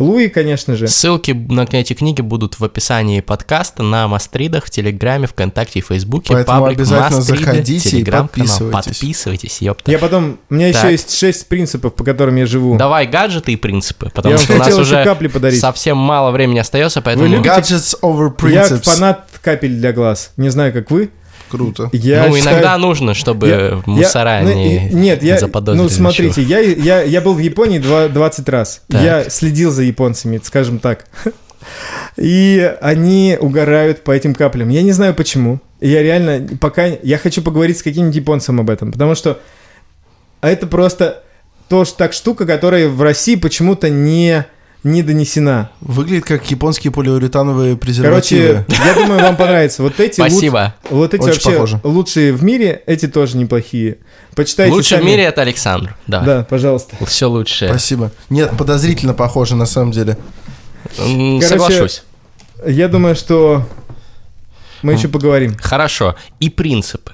Луи, 0.00 0.26
конечно 0.26 0.74
же. 0.74 0.88
Ссылки 0.88 1.30
на 1.30 1.64
эти 1.70 1.92
книги 1.92 2.22
будут 2.22 2.58
в 2.58 2.64
описании 2.64 3.20
подкаста 3.20 3.84
на 3.84 4.08
Мастридах, 4.08 4.64
в 4.64 4.70
Телеграме, 4.70 5.28
ВКонтакте 5.28 5.78
и 5.78 5.82
Фейсбуке. 5.82 6.32
Поэтому 6.32 6.62
Паблик 6.62 6.78
обязательно 6.78 7.18
Мастриды, 7.18 7.44
заходите 7.44 7.98
и 8.00 8.04
подписывайтесь. 8.04 8.84
Подписывайтесь, 8.86 9.62
ёпта. 9.62 9.92
Я 9.92 10.00
потом... 10.00 10.40
У 10.50 10.54
меня 10.54 10.72
Так. 10.72 10.82
еще 10.82 10.90
есть 10.90 11.16
шесть 11.16 11.46
принципов, 11.46 11.94
по 11.94 12.02
которым 12.02 12.34
я 12.34 12.44
живу. 12.46 12.76
Давай 12.76 13.06
гаджеты 13.06 13.52
и 13.52 13.56
принципы, 13.56 14.06
я 14.06 14.10
потому 14.10 14.34
вам 14.34 14.44
что 14.44 14.54
у 14.54 14.58
нас 14.58 14.76
уже 14.76 15.04
капли 15.04 15.28
подарить. 15.28 15.60
совсем 15.60 15.98
мало 15.98 16.32
времени 16.32 16.58
остается, 16.58 17.00
поэтому... 17.00 17.28
любите- 17.28 17.48
Gadgets 17.48 17.94
over 18.02 18.32
Я 18.50 18.64
principles. 18.64 18.82
фанат 18.82 19.28
капель 19.40 19.76
для 19.76 19.92
глаз. 19.92 20.32
Не 20.36 20.48
знаю, 20.48 20.72
как 20.72 20.90
вы. 20.90 21.10
Круто. 21.48 21.90
Я 21.92 22.26
ну, 22.26 22.36
считаю- 22.36 22.56
иногда 22.56 22.78
нужно, 22.78 23.14
чтобы 23.14 23.48
Я- 23.48 23.82
мусора 23.86 24.38
я- 24.38 24.42
ну, 24.42 24.54
не 24.54 24.88
и- 24.88 24.94
Нет, 24.94 25.22
я... 25.22 25.38
заподозрили 25.38 25.82
Ну, 25.82 25.88
смотрите, 25.88 26.42
я, 26.42 26.60
я, 26.60 27.02
я 27.02 27.20
был 27.20 27.34
в 27.34 27.38
Японии 27.38 27.78
два- 27.78 28.08
20 28.08 28.48
раз. 28.48 28.82
Так. 28.88 29.02
Я 29.02 29.30
следил 29.30 29.70
за 29.70 29.82
японцами, 29.82 30.40
скажем 30.42 30.78
так. 30.78 31.06
И 32.16 32.74
они 32.80 33.36
угорают 33.40 34.04
по 34.04 34.12
этим 34.12 34.34
каплям. 34.34 34.68
Я 34.68 34.82
не 34.82 34.92
знаю 34.92 35.14
почему. 35.14 35.60
Я 35.80 36.02
реально 36.02 36.56
пока... 36.58 36.86
Я 37.02 37.18
хочу 37.18 37.42
поговорить 37.42 37.78
с 37.78 37.82
каким-нибудь 37.82 38.16
японцем 38.16 38.60
об 38.60 38.70
этом, 38.70 38.92
потому 38.92 39.14
что 39.14 39.40
это 40.40 40.66
просто 40.66 41.22
то, 41.68 41.84
так 41.84 42.12
штука, 42.12 42.46
которая 42.46 42.88
в 42.88 43.00
России 43.02 43.34
почему-то 43.36 43.88
не, 43.90 44.44
не 44.84 45.02
донесена. 45.02 45.70
Выглядит 45.80 46.24
как 46.26 46.48
японские 46.50 46.92
полиуретановые 46.92 47.74
Короче, 47.76 47.80
презервативы. 47.80 48.64
я 48.68 48.94
думаю, 48.94 49.20
вам 49.22 49.36
понравится. 49.36 49.82
Вот 49.82 49.98
эти 49.98 50.14
Спасибо. 50.14 50.74
Вот 50.90 51.14
эти 51.14 51.22
Очень 51.22 51.32
вообще 51.32 51.50
похоже. 51.52 51.80
лучшие 51.82 52.32
в 52.32 52.44
мире, 52.44 52.82
эти 52.86 53.08
тоже 53.08 53.36
неплохие. 53.38 53.98
Почитайте 54.34 54.72
Лучший 54.72 54.98
в 54.98 55.00
сами. 55.00 55.10
мире 55.10 55.24
это 55.24 55.40
Александр. 55.42 55.96
Да. 56.06 56.20
Да, 56.20 56.44
пожалуйста. 56.44 56.96
Все 57.06 57.28
лучшее. 57.28 57.70
Спасибо. 57.70 58.12
Нет, 58.30 58.52
подозрительно 58.56 59.14
похоже 59.14 59.56
на 59.56 59.66
самом 59.66 59.90
деле. 59.92 60.18
Короче, 60.96 61.46
Соглашусь. 61.46 62.02
Я 62.66 62.88
думаю, 62.88 63.16
что 63.16 63.66
мы 64.82 64.92
еще 64.92 65.08
поговорим. 65.08 65.56
Хорошо. 65.60 66.14
И 66.40 66.50
принципы. 66.50 67.12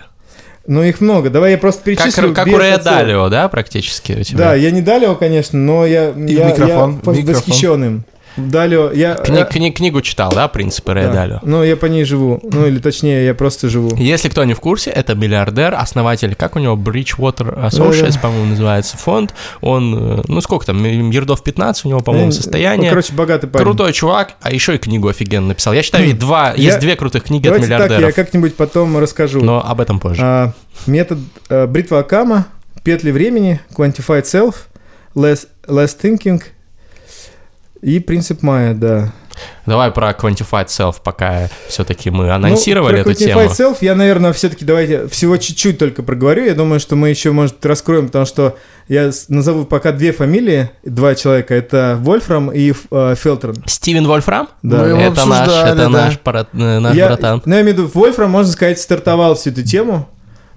Но 0.67 0.85
их 0.85 1.01
много. 1.01 1.31
Давай 1.31 1.53
я 1.53 1.59
просто 1.59 1.81
Как, 1.81 1.85
перечислю. 1.87 2.35
как 2.35 2.47
без 2.47 2.55
у 2.55 2.59
Рэя. 2.59 2.79
Далио, 2.79 3.29
да, 3.29 3.49
практически 3.49 4.13
у 4.13 4.23
тебя? 4.23 4.39
Да, 4.39 4.55
я 4.55 4.71
не 4.71 4.83
Далио, 4.83 5.15
конечно, 5.15 5.59
но 5.59 5.87
я, 5.87 6.11
в 6.11 6.19
я, 6.27 6.45
я 6.47 6.51
микрофон. 6.51 7.01
восхищен 7.03 7.85
им. 7.85 8.05
Далио, 8.37 8.91
я... 8.93 9.15
Кни- 9.17 9.43
э, 9.43 9.49
кни- 9.51 9.73
книгу 9.73 10.01
читал, 10.03 10.31
да, 10.33 10.49
принципы 10.49 10.95
Рэя 10.95 11.09
да. 11.09 11.13
Далио? 11.15 11.39
Ну, 11.43 11.63
я 11.65 11.77
по 11.77 11.87
ней 11.87 12.05
живу. 12.05 12.41
Ну, 12.43 12.67
или 12.67 12.79
точнее, 12.79 13.25
я 13.27 13.35
просто 13.35 13.69
живу. 13.69 13.95
Если 13.97 14.29
кто 14.29 14.45
не 14.45 14.55
в 14.55 14.61
курсе, 14.61 14.91
это 14.91 15.15
миллиардер, 15.15 15.75
основатель, 15.75 16.35
как 16.35 16.57
у 16.57 16.59
него, 16.59 16.77
Bridgewater 16.77 17.69
Associates, 17.69 18.07
Да-да. 18.13 18.19
по-моему, 18.21 18.47
называется 18.51 18.97
фонд. 18.97 19.35
Он, 19.61 20.19
э, 20.21 20.23
ну 20.29 20.41
сколько 20.41 20.67
там, 20.67 20.83
миллиардов 20.83 21.43
15 21.43 21.85
у 21.85 21.89
него, 21.89 22.01
по-моему, 22.01 22.27
Ну, 22.27 22.33
состояние. 22.33 22.89
короче, 22.91 23.13
богатый 23.15 23.49
парень. 23.49 23.65
Крутой 23.65 23.93
чувак, 23.93 24.35
а 24.41 24.53
еще 24.53 24.75
и 24.77 24.79
книгу 24.79 25.09
офигенно 25.09 25.49
написал. 25.49 25.73
Я 25.73 25.83
считаю, 25.83 26.09
и 26.09 26.13
два, 26.13 26.51
Я- 26.57 26.65
есть 26.71 26.79
две 26.81 26.97
крутых 26.97 27.25
книги 27.25 27.47
от 27.49 27.55
Давайте 27.55 27.69
так, 27.69 27.81
я 27.81 27.85
миллиардеров. 27.87 28.15
как-нибудь 28.15 28.55
потом 28.57 28.97
расскажу. 28.99 29.41
Но 29.43 29.61
об 29.65 29.81
этом 29.81 29.99
позже. 29.99 30.23
А, 30.25 30.53
метод 30.87 31.19
а, 31.49 31.67
бритва 31.67 31.99
Акама, 32.01 32.47
петли 32.85 33.11
времени, 33.11 33.61
quantified 33.77 34.23
self, 34.25 34.55
less, 35.15 35.47
less 35.67 35.97
thinking 36.01 36.41
и 37.83 37.99
принцип 37.99 38.43
Майя, 38.43 38.75
да. 38.75 39.13
Давай 39.67 39.91
про 39.91 40.11
Quantified 40.11 40.67
Self, 40.67 40.97
пока 41.03 41.49
все-таки 41.69 42.11
мы 42.11 42.31
анонсировали 42.31 42.99
ну, 42.99 43.05
про 43.05 43.11
эту 43.13 43.23
Quantified 43.23 43.55
тему. 43.55 43.73
Self 43.73 43.79
я, 43.81 43.95
наверное, 43.95 44.33
все-таки 44.33 44.65
давайте 44.65 45.07
всего 45.09 45.37
чуть-чуть 45.37 45.79
только 45.79 46.03
проговорю. 46.03 46.45
Я 46.45 46.55
думаю, 46.55 46.81
что 46.81 46.97
мы 46.97 47.09
еще, 47.09 47.33
может, 47.33 47.65
раскроем, 47.65 48.07
потому 48.07 48.27
что 48.27 48.57
я 48.89 49.11
назову 49.29 49.65
пока 49.65 49.93
две 49.93 50.13
фамилии, 50.13 50.71
два 50.85 51.15
человека. 51.15 51.55
Это 51.55 51.97
Вольфрам 52.01 52.51
и 52.51 52.73
э, 52.73 53.15
Фелтрон. 53.17 53.57
Стивен 53.67 54.07
Вольфрам? 54.07 54.49
Да. 54.63 54.79
Мы 54.79 54.89
его 54.89 55.01
это 55.01 55.25
наш, 55.27 55.49
это 55.49 55.77
да. 55.77 55.89
наш, 55.89 56.21
брат- 56.21 56.49
э, 56.53 56.79
наш 56.79 56.95
я, 56.95 57.07
братан. 57.07 57.43
Ну, 57.45 57.55
я 57.55 57.63
имею 57.63 57.77
в 57.77 57.79
виду, 57.79 57.91
Вольфрам, 57.95 58.31
можно 58.31 58.53
сказать, 58.53 58.81
стартовал 58.81 59.37
всю 59.37 59.51
эту 59.51 59.63
тему. 59.63 60.09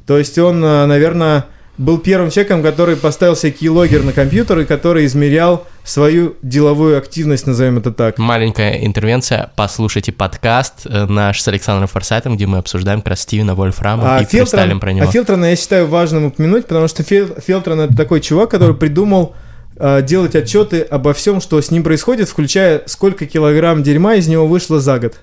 То 0.07 0.17
есть 0.17 0.37
он, 0.37 0.63
э, 0.63 0.85
наверное, 0.85 1.45
был 1.77 1.97
первым 1.97 2.29
человеком, 2.29 2.61
который 2.61 2.95
поставил 2.95 3.35
себе 3.35 3.53
keylogger 3.59 4.03
на 4.03 4.13
компьютер 4.13 4.59
и 4.59 4.65
который 4.65 5.05
измерял 5.05 5.65
свою 5.83 6.35
деловую 6.41 6.97
активность, 6.97 7.47
назовем 7.47 7.79
это 7.79 7.91
так. 7.91 8.17
Маленькая 8.17 8.85
интервенция. 8.85 9.51
Послушайте 9.55 10.11
подкаст 10.11 10.85
э, 10.85 11.05
наш 11.05 11.41
с 11.41 11.47
Александром 11.47 11.87
Форсайтом, 11.87 12.35
где 12.35 12.45
мы 12.45 12.59
обсуждаем 12.59 13.01
как 13.01 13.09
раз 13.09 13.21
Стивена 13.21 13.55
Вольфрама 13.55 14.21
и 14.21 14.25
фристайлим 14.25 14.79
про 14.79 14.93
него. 14.93 15.07
А 15.07 15.11
Филтрона 15.11 15.45
я 15.45 15.55
считаю 15.55 15.87
важным 15.87 16.25
упомянуть, 16.25 16.67
потому 16.67 16.87
что 16.87 17.03
Фил, 17.03 17.29
Филтрон 17.45 17.81
это 17.81 17.95
такой 17.95 18.21
чувак, 18.21 18.51
который 18.51 18.75
придумал 18.75 19.35
э, 19.75 20.03
делать 20.03 20.35
отчеты 20.35 20.81
обо 20.81 21.13
всем, 21.13 21.41
что 21.41 21.59
с 21.59 21.71
ним 21.71 21.83
происходит, 21.83 22.29
включая 22.29 22.83
сколько 22.85 23.25
килограмм 23.25 23.81
дерьма 23.81 24.15
из 24.15 24.27
него 24.27 24.47
вышло 24.47 24.79
за 24.79 24.99
год. 24.99 25.15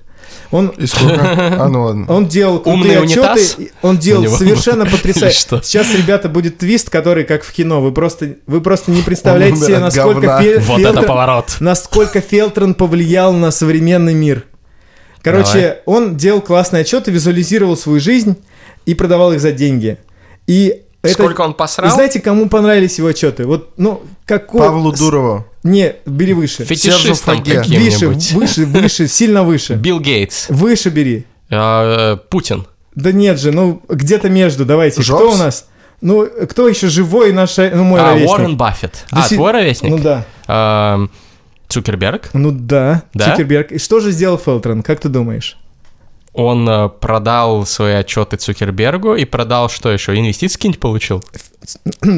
Он, 0.51 0.67
И 0.69 0.85
сколько? 0.85 1.19
А, 1.63 1.67
ну 1.69 1.83
ладно. 1.83 2.05
он 2.09 2.27
делал 2.27 2.61
Умный 2.65 2.99
унитаз? 3.01 3.55
отчеты, 3.55 3.71
он 3.81 3.97
делал 3.97 4.23
него 4.23 4.37
совершенно 4.37 4.85
потрясающе. 4.91 5.61
Сейчас, 5.63 5.93
ребята, 5.95 6.27
будет 6.29 6.57
твист, 6.57 6.89
который 6.89 7.23
как 7.23 7.43
в 7.43 7.51
кино. 7.53 7.81
Вы 7.81 7.91
просто, 7.91 8.35
вы 8.47 8.59
просто 8.61 8.91
не 8.91 9.01
представляете 9.01 9.57
себе, 9.57 9.79
насколько. 9.79 10.27
Фе- 10.41 10.59
Вот 10.59 10.81
это 10.81 11.03
поворот. 11.03 11.57
насколько 11.59 12.19
Фелтрон 12.21 12.73
повлиял 12.73 13.31
на 13.33 13.51
современный 13.51 14.13
мир. 14.13 14.43
Короче, 15.21 15.79
он 15.85 16.17
делал 16.17 16.41
классные 16.41 16.81
отчеты, 16.81 17.11
визуализировал 17.11 17.77
свою 17.77 17.99
жизнь 17.99 18.35
и 18.85 18.93
продавал 18.95 19.33
их 19.33 19.39
за 19.39 19.51
деньги. 19.51 19.97
И 20.47 20.81
это... 21.03 21.13
Сколько 21.13 21.41
он 21.41 21.51
И 21.51 21.53
посрал? 21.55 21.91
знаете, 21.91 22.19
кому 22.19 22.49
понравились 22.49 22.97
его 22.97 23.07
отчеты? 23.09 23.45
Вот, 23.45 23.73
ну, 23.77 24.01
какой... 24.31 24.61
Павлу 24.61 24.93
Дурову. 24.93 25.45
Не, 25.63 25.95
бери 26.05 26.33
выше. 26.33 26.63
Фетишистом 26.63 27.37
Фаге. 27.37 27.61
Выше, 27.63 28.07
выше, 28.07 28.65
выше, 28.65 29.07
сильно 29.07 29.43
выше. 29.43 29.73
Билл 29.75 29.99
Гейтс. 29.99 30.47
Выше 30.49 30.89
бери. 30.89 31.25
Э, 31.49 32.17
Путин. 32.29 32.65
Да 32.95 33.11
нет 33.11 33.39
же, 33.39 33.51
ну 33.51 33.81
где-то 33.89 34.29
между, 34.29 34.65
давайте. 34.65 35.01
Кто 35.01 35.31
у 35.31 35.35
нас? 35.35 35.67
Ну, 35.99 36.27
кто 36.49 36.67
еще 36.67 36.87
живой 36.87 37.31
наш, 37.31 37.57
ну, 37.57 37.83
мой 37.83 37.99
А, 37.99 38.11
ровесник? 38.11 38.29
Уоррен 38.29 38.57
Баффет. 38.57 39.05
Да 39.11 39.23
А, 39.23 39.27
си- 39.27 39.35
твой 39.35 39.51
ровесник? 39.51 39.91
Ну 39.91 39.99
да. 39.99 40.25
Эм, 40.47 41.11
Цукерберг. 41.67 42.29
Ну 42.33 42.51
да. 42.51 43.03
Да? 43.13 43.31
Цукерберг. 43.31 43.71
И 43.73 43.77
что 43.77 43.99
же 43.99 44.11
сделал 44.11 44.37
Фелтрон, 44.37 44.81
как 44.81 44.99
ты 44.99 45.09
думаешь? 45.09 45.57
Он 46.33 46.67
э, 46.69 46.89
продал 46.89 47.65
свои 47.65 47.93
отчеты 47.93 48.37
Цукербергу 48.37 49.15
и 49.15 49.25
продал 49.25 49.69
что 49.69 49.91
еще? 49.91 50.17
Инвестиции 50.17 50.55
какие-нибудь 50.55 50.79
получил? 50.79 51.23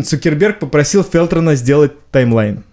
Цукерберг 0.05 0.59
попросил 0.59 1.03
Фелтрона 1.03 1.55
сделать 1.55 1.93
таймлайн. 2.11 2.63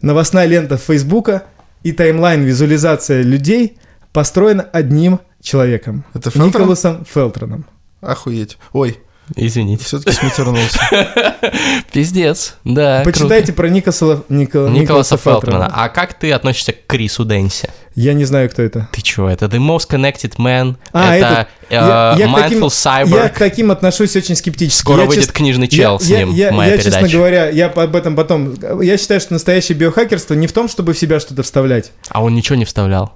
Новостная 0.00 0.46
лента 0.46 0.76
Фейсбука 0.76 1.44
и 1.82 1.92
таймлайн 1.92 2.42
визуализация 2.42 3.22
людей 3.22 3.78
построена 4.12 4.62
одним 4.62 5.20
человеком. 5.42 6.04
Это 6.14 6.30
Фелтрон? 6.30 6.48
Николасом 6.48 7.04
Фелтроном. 7.04 7.66
Охуеть. 8.00 8.58
Ой, 8.72 8.98
Извините. 9.34 9.84
все-таки 9.84 10.12
сматернулся. 10.12 10.78
Пиздец, 11.92 12.56
да. 12.64 13.02
Почитайте 13.04 13.52
про 13.52 13.68
Никоса, 13.68 14.22
Нико- 14.28 14.66
круто. 14.66 14.80
Николаса 14.80 15.16
Фелтрона. 15.16 15.70
А 15.72 15.88
как 15.88 16.14
ты 16.14 16.32
относишься 16.32 16.72
к 16.72 16.86
Крису 16.86 17.24
Дэнси? 17.24 17.70
Я 17.94 18.12
не 18.14 18.24
знаю, 18.24 18.50
кто 18.50 18.62
это. 18.62 18.88
Ты 18.92 19.02
чего? 19.02 19.28
Это 19.30 19.46
The 19.46 19.58
Most 19.58 19.88
Connected 19.88 20.36
Man. 20.36 20.76
А, 20.92 21.14
это 21.14 21.26
это- 21.26 21.48
э, 21.70 21.74
я- 21.74 22.14
я 22.18 22.34
таким- 22.34 22.60
Mindful 22.64 22.68
Cyborg. 22.68 23.14
Я 23.22 23.28
к 23.28 23.38
таким 23.38 23.70
отношусь 23.70 24.16
очень 24.16 24.34
скептически. 24.34 24.80
Скоро 24.80 25.02
Я, 25.02 25.06
выйдет 25.06 25.24
чест- 25.26 25.32
книжный 25.32 25.68
чел 25.68 26.00
с 26.00 26.04
я, 26.06 26.18
ним, 26.18 26.32
я, 26.32 26.50
моя 26.52 26.72
я, 26.72 26.76
честно 26.78 26.92
передача. 26.92 27.16
говоря, 27.16 27.48
я 27.50 27.66
об 27.68 27.94
этом 27.94 28.16
потом... 28.16 28.54
Я 28.82 28.98
считаю, 28.98 29.20
что 29.20 29.32
настоящее 29.32 29.78
биохакерство 29.78 30.34
не 30.34 30.46
в 30.48 30.52
том, 30.52 30.68
чтобы 30.68 30.92
в 30.92 30.98
себя 30.98 31.20
что-то 31.20 31.42
вставлять. 31.44 31.92
А 32.08 32.22
он 32.22 32.34
ничего 32.34 32.56
не 32.56 32.64
вставлял. 32.64 33.12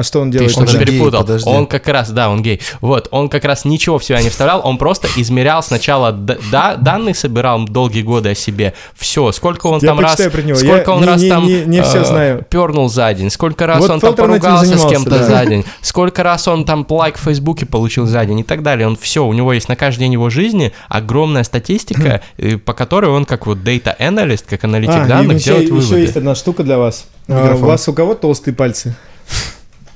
А 0.00 0.02
что 0.02 0.20
он 0.20 0.30
Ты 0.30 0.38
делает? 0.38 0.52
что-то 0.52 0.70
же 0.72 0.78
гей, 0.78 0.86
перепутал. 0.86 1.20
подожди. 1.20 1.48
он 1.50 1.66
как 1.66 1.86
раз, 1.88 2.10
да, 2.10 2.30
он 2.30 2.42
гей. 2.42 2.60
Вот, 2.80 3.08
он 3.10 3.28
как 3.28 3.44
раз 3.44 3.64
ничего 3.66 3.98
в 3.98 4.04
себя 4.04 4.22
не 4.22 4.30
вставлял, 4.30 4.62
он 4.64 4.78
просто 4.78 5.08
измерял 5.16 5.62
сначала 5.62 6.10
д- 6.12 6.38
да, 6.50 6.76
данные, 6.76 7.14
собирал 7.14 7.64
долгие 7.66 8.00
годы 8.02 8.30
о 8.30 8.34
себе. 8.34 8.72
Все, 8.96 9.30
сколько 9.32 9.66
он 9.66 9.80
Я 9.82 9.88
там 9.88 10.00
раз, 10.00 10.16
про 10.16 10.42
него. 10.42 10.56
сколько 10.56 10.90
Я 10.90 10.96
он 10.96 11.00
не- 11.02 11.06
раз 11.06 11.20
не- 11.22 11.28
там 11.28 11.46
не- 11.46 11.62
не 11.66 11.82
всё 11.82 12.02
знаю. 12.04 12.46
пернул 12.48 12.88
за 12.88 13.12
день, 13.12 13.28
сколько 13.30 13.66
раз 13.66 13.80
Вот 13.80 13.90
он 13.90 14.00
там 14.00 14.14
поругался 14.14 14.78
с 14.78 14.86
кем-то 14.86 15.10
да. 15.18 15.24
за 15.24 15.46
день, 15.46 15.64
сколько 15.82 16.22
раз 16.22 16.48
он 16.48 16.64
там 16.64 16.86
лайк 16.88 17.18
в 17.18 17.20
Фейсбуке 17.20 17.66
получил 17.66 18.06
за 18.06 18.24
день 18.24 18.40
и 18.40 18.44
так 18.44 18.62
далее. 18.62 18.86
Он 18.86 18.96
все, 18.96 19.24
у 19.26 19.32
него 19.34 19.52
есть 19.52 19.68
на 19.68 19.76
каждый 19.76 20.00
день 20.00 20.14
его 20.14 20.30
жизни 20.30 20.72
огромная 20.88 21.44
статистика, 21.44 22.22
э, 22.38 22.56
по 22.56 22.72
которой 22.72 23.10
он 23.10 23.26
как 23.26 23.46
вот 23.46 23.58
data 23.58 23.94
analyst, 23.98 24.44
как 24.48 24.64
аналитик 24.64 24.94
А, 24.94 25.04
и 25.04 25.08
данных 25.08 25.36
еще, 25.38 25.44
делает 25.50 25.64
еще 25.64 25.74
выводы. 25.74 26.00
есть 26.00 26.16
одна 26.16 26.34
штука 26.34 26.62
для 26.62 26.78
вас. 26.78 27.04
А, 27.28 27.54
У 27.54 27.58
вас 27.58 27.86
у 27.88 27.92
кого 27.92 28.14
толстые 28.14 28.54
пальцы? 28.54 28.96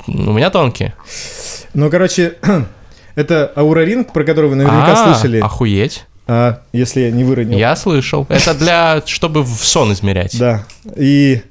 У 0.07 0.33
меня 0.33 0.51
тонкие. 0.51 0.95
Ну, 1.73 1.91
короче, 1.91 2.37
это 3.15 3.53
аураринг, 3.57 4.13
про 4.13 4.25
который 4.25 4.51
вы 4.51 4.57
наверняка 4.57 4.93
А, 4.93 5.15
слышали. 5.15 5.41
Охуеть. 5.41 6.07
А, 6.27 6.61
если 6.73 7.03
я 7.03 7.11
не 7.11 7.25
выронил. 7.25 7.59
Я 7.59 7.77
слышал. 7.77 8.27
Это 8.29 8.55
для, 8.55 9.03
чтобы 9.07 9.43
в 9.43 9.65
сон 9.65 9.93
измерять. 9.93 10.39
Да. 10.39 10.65
И 10.97 11.43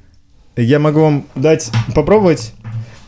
я 0.56 0.80
могу 0.80 1.02
вам 1.02 1.26
дать 1.36 1.70
попробовать. 1.96 2.54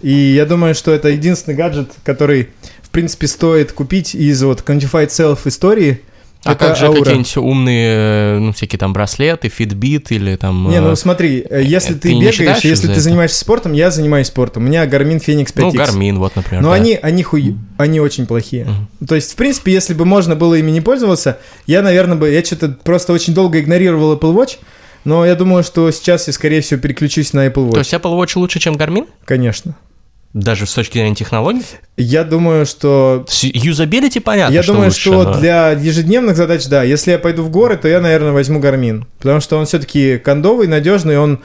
И 0.01 0.11
я 0.11 0.45
думаю, 0.45 0.75
что 0.75 0.91
это 0.91 1.09
единственный 1.09 1.55
гаджет, 1.55 1.91
который, 2.03 2.49
в 2.81 2.89
принципе, 2.89 3.27
стоит 3.27 3.71
купить 3.71 4.13
из 4.13 4.43
вот 4.43 4.61
Quantified 4.61 5.07
Self 5.07 5.39
истории. 5.45 6.01
А 6.45 6.51
Это 6.51 6.67
как 6.67 6.77
же 6.77 6.85
аура. 6.85 6.99
какие-нибудь 6.99 7.37
умные, 7.37 7.95
э, 7.97 8.39
ну, 8.39 8.53
всякие 8.53 8.77
там 8.77 8.93
браслеты, 8.93 9.49
Fitbit 9.49 10.11
или 10.11 10.35
там... 10.35 10.69
Не, 10.69 10.75
э, 10.75 10.81
ну 10.81 10.95
смотри, 10.95 11.43
э, 11.49 11.63
если 11.63 11.95
э, 11.95 11.99
ты 11.99 12.09
ты 12.09 12.19
бегаешь, 12.19 12.63
если 12.63 12.85
ты 12.85 12.91
этого? 12.91 13.01
занимаешься 13.01 13.39
спортом, 13.39 13.73
я 13.73 13.89
занимаюсь 13.89 14.27
спортом. 14.27 14.63
У 14.63 14.67
меня 14.67 14.85
Garmin 14.85 15.19
Fenix 15.19 15.47
5X. 15.47 15.61
ну, 15.61 15.71
Garmin, 15.71 16.19
вот, 16.19 16.35
например. 16.35 16.61
Но 16.61 16.69
да. 16.69 16.75
они, 16.75 16.99
они, 17.01 17.23
хуй, 17.23 17.55
они 17.77 17.99
очень 17.99 18.27
плохие. 18.27 18.67
То 19.07 19.15
есть, 19.15 19.31
в 19.31 19.35
принципе, 19.35 19.73
если 19.73 19.95
бы 19.95 20.05
можно 20.05 20.35
было 20.35 20.53
ими 20.53 20.69
не 20.69 20.81
пользоваться, 20.81 21.39
я, 21.65 21.81
наверное, 21.81 22.15
бы... 22.15 22.29
Я 22.29 22.45
что-то 22.45 22.69
просто 22.69 23.11
очень 23.11 23.33
долго 23.33 23.59
игнорировал 23.59 24.15
Apple 24.15 24.35
Watch, 24.35 24.57
но 25.03 25.25
я 25.25 25.33
думаю, 25.33 25.63
что 25.63 25.89
сейчас 25.89 26.27
я, 26.27 26.33
скорее 26.33 26.61
всего, 26.61 26.79
переключусь 26.79 27.33
на 27.33 27.47
Apple 27.47 27.69
Watch. 27.69 27.73
То 27.73 27.79
есть 27.79 27.93
Apple 27.93 28.21
Watch 28.21 28.33
лучше, 28.35 28.59
чем 28.59 28.75
Garmin? 28.75 29.07
Конечно. 29.25 29.75
Даже 30.36 30.65
с 30.65 30.73
точки 30.73 30.97
зрения 30.97 31.15
технологий? 31.15 31.63
Я 31.95 32.25
думаю, 32.25 32.65
что... 32.65 33.23
С 33.29 33.45
юзабилити 33.45 34.19
понятно, 34.19 34.53
я 34.53 34.63
что 34.63 34.73
думаю, 34.73 34.89
лучше, 34.89 34.99
что 34.99 35.23
но- 35.23 35.33
для 35.39 35.71
ежедневных 35.71 36.36
задач, 36.36 36.65
да. 36.65 36.83
Если 36.83 37.11
я 37.11 37.17
пойду 37.19 37.41
в 37.41 37.49
горы, 37.49 37.77
то 37.77 37.88
я, 37.88 38.01
наверное, 38.01 38.33
возьму 38.33 38.59
Garmin. 38.59 39.05
Потому 39.19 39.39
что 39.39 39.57
он 39.57 39.65
все-таки 39.65 40.17
кондовый, 40.17 40.67
надежный, 40.67 41.17
он 41.17 41.39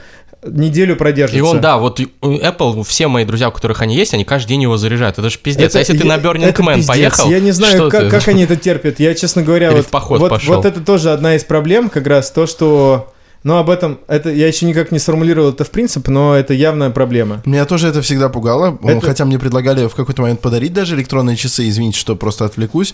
неделю 0.45 0.97
продержится. 0.97 1.37
И 1.37 1.41
он, 1.41 1.61
да, 1.61 1.77
вот 1.77 2.01
у 2.01 2.05
Apple, 2.33 2.83
все 2.83 3.07
мои 3.07 3.23
друзья, 3.23 3.47
у 3.47 3.53
которых 3.53 3.81
они 3.81 3.95
есть, 3.95 4.13
они 4.13 4.25
каждый 4.25 4.49
день 4.49 4.63
его 4.63 4.75
заряжают. 4.75 5.17
Это 5.17 5.29
же 5.29 5.39
пиздец. 5.39 5.69
Это- 5.69 5.77
а 5.77 5.79
если 5.79 5.97
ты 5.97 6.05
я- 6.05 6.17
на 6.17 6.21
Burning 6.21 6.53
Man 6.53 6.75
пиздец. 6.75 6.87
поехал, 6.87 7.29
Я 7.31 7.39
не 7.39 7.51
знаю, 7.51 7.89
как, 7.89 8.01
ты? 8.01 8.09
как 8.09 8.27
они 8.27 8.43
это 8.43 8.57
терпят. 8.57 8.99
Я, 8.99 9.15
честно 9.15 9.41
говоря, 9.41 9.67
Или 9.67 9.75
вот, 9.77 9.85
в 9.85 9.89
поход 9.89 10.19
вот, 10.19 10.29
пошел. 10.31 10.55
вот 10.57 10.65
это 10.65 10.81
тоже 10.81 11.11
одна 11.11 11.37
из 11.37 11.45
проблем, 11.45 11.87
как 11.89 12.07
раз 12.07 12.29
то, 12.29 12.45
что... 12.45 13.13
Ну, 13.43 13.57
об 13.57 13.69
этом, 13.71 13.99
это 14.07 14.29
я 14.29 14.47
еще 14.47 14.67
никак 14.67 14.91
не 14.91 14.99
сформулировал 14.99 15.49
это 15.49 15.63
в 15.63 15.71
принцип, 15.71 16.07
но 16.09 16.35
это 16.35 16.53
явная 16.53 16.91
проблема. 16.91 17.41
Меня 17.45 17.65
тоже 17.65 17.87
это 17.87 18.01
всегда 18.03 18.29
пугало, 18.29 18.77
Это- 18.83 19.05
хотя 19.05 19.25
мне 19.25 19.39
предлагали 19.39 19.87
в 19.87 19.95
какой-то 19.95 20.21
момент 20.21 20.41
подарить 20.41 20.73
даже 20.73 20.95
электронные 20.95 21.35
часы, 21.35 21.67
извините, 21.67 21.97
что 21.99 22.15
просто 22.15 22.45
отвлекусь. 22.45 22.93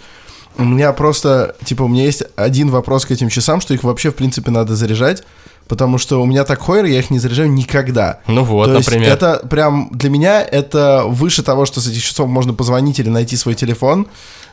У 0.58 0.64
меня 0.64 0.94
просто, 0.94 1.56
типа, 1.66 1.84
у 1.84 1.88
меня 1.88 2.06
есть 2.06 2.24
один 2.36 2.70
вопрос 2.70 3.06
к 3.06 3.12
этим 3.12 3.30
часам, 3.30 3.60
что 3.62 3.74
их 3.74 3.84
вообще, 3.84 4.10
в 4.10 4.16
принципе, 4.16 4.50
надо 4.50 4.76
заряжать, 4.76 5.24
потому 5.68 5.98
что 5.98 6.22
у 6.22 6.26
меня 6.26 6.44
так 6.44 6.62
хойер, 6.62 6.86
я 6.86 7.00
их 7.00 7.10
не 7.10 7.20
заряжаю 7.20 7.52
никогда. 7.52 8.20
Ну 8.28 8.44
вот, 8.44 8.66
То 8.66 8.76
есть 8.76 8.88
например. 8.88 9.12
это 9.12 9.46
прям 9.50 9.90
для 9.92 10.10
меня 10.10 10.42
это 10.42 11.04
выше 11.08 11.44
того, 11.44 11.66
что 11.66 11.82
с 11.82 11.88
этих 11.88 12.04
часов 12.04 12.28
можно 12.30 12.54
позвонить 12.54 13.00
или 13.00 13.10
найти 13.10 13.36
свой 13.36 13.56
телефон. 13.56 14.08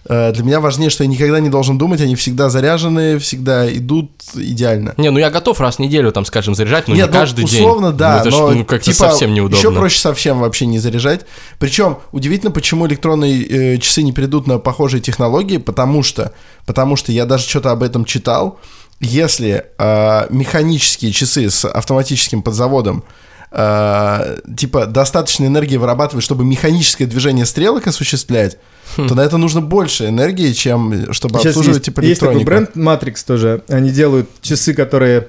Э, 0.07 0.33
Для 0.33 0.45
меня 0.45 0.61
важнее, 0.61 0.91
что 0.91 1.03
я 1.03 1.09
никогда 1.09 1.41
не 1.41 1.49
должен 1.49 1.79
думать, 1.79 2.01
они 2.01 2.15
всегда 2.15 2.51
заряжены, 2.51 3.19
всегда 3.19 3.73
идут 3.73 4.11
идеально. 4.35 4.95
Не, 4.97 5.11
ну 5.11 5.19
я 5.19 5.31
готов 5.31 5.61
раз 5.61 5.77
в 5.77 5.79
неделю, 5.79 6.13
там, 6.13 6.25
скажем, 6.25 6.55
заряжать, 6.55 6.89
но 6.89 6.95
Нет, 6.95 7.07
не 7.07 7.13
каждый 7.13 7.43
ну, 7.43 7.49
день. 7.49 7.61
условно, 7.61 7.93
да, 7.93 8.15
Ну, 8.17 8.21
это 8.21 8.31
ж, 8.31 8.35
но 8.35 8.51
ну, 8.51 8.65
как-то 8.65 8.93
типа, 8.93 9.09
совсем 9.09 9.33
неудобно. 9.33 9.57
Еще 9.57 9.73
проще 9.73 9.99
совсем 9.99 10.41
вообще 10.41 10.67
не 10.67 10.79
заряжать. 10.79 11.23
Причем 11.59 11.99
удивительно, 12.13 12.51
почему 12.51 12.87
электронные 12.87 13.75
э, 13.75 13.79
часы 13.79 14.03
не 14.03 14.13
перейдут 14.13 14.47
на 14.47 14.59
похожие 14.59 15.01
технологии, 15.01 15.57
потому 15.57 16.03
что, 16.03 16.33
потому 16.67 16.97
что 16.97 17.11
я 17.11 17.25
даже 17.25 17.49
что-то 17.49 17.71
об 17.71 17.83
этом 17.83 18.05
читал. 18.05 18.59
Если 19.05 19.67
э, 19.79 20.27
механические 20.31 21.13
часы 21.13 21.51
с 21.51 21.65
автоматическим 21.65 22.43
подзаводом 22.43 23.05
э, 23.51 24.39
типа 24.57 24.87
достаточно 24.87 25.47
энергии 25.47 25.77
вырабатывают, 25.77 26.25
чтобы 26.25 26.45
механическое 26.45 27.07
движение 27.07 27.45
стрелок 27.45 27.87
осуществлять, 27.87 28.57
то 28.97 29.15
на 29.15 29.21
это 29.21 29.37
нужно 29.37 29.61
больше 29.61 30.09
энергии, 30.09 30.53
чем 30.53 31.13
чтобы 31.13 31.39
Сейчас 31.39 31.49
обслуживать 31.49 31.79
есть, 31.79 31.85
типа 31.87 32.01
есть 32.01 32.21
такой 32.21 32.39
электронику. 32.39 32.73
бренд 32.73 33.03
Matrix 33.03 33.25
тоже. 33.27 33.63
Они 33.69 33.91
делают 33.91 34.29
часы, 34.41 34.75
которые 34.75 35.29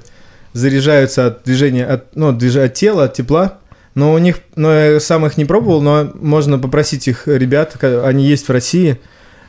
заряжаются 0.54 1.28
от 1.28 1.44
движения, 1.44 1.86
от, 1.86 2.16
ну, 2.16 2.30
от, 2.30 2.74
тела, 2.74 3.04
от 3.04 3.14
тепла. 3.14 3.60
Но 3.94 4.14
у 4.14 4.18
них, 4.18 4.40
но 4.56 4.74
я 4.74 5.00
сам 5.00 5.26
их 5.26 5.38
не 5.38 5.46
пробовал, 5.46 5.82
но 5.82 6.12
можно 6.16 6.60
попросить 6.60 7.08
их 7.08 7.28
ребят, 7.28 7.82
они 7.84 8.26
есть 8.26 8.48
в 8.48 8.52
России, 8.52 9.00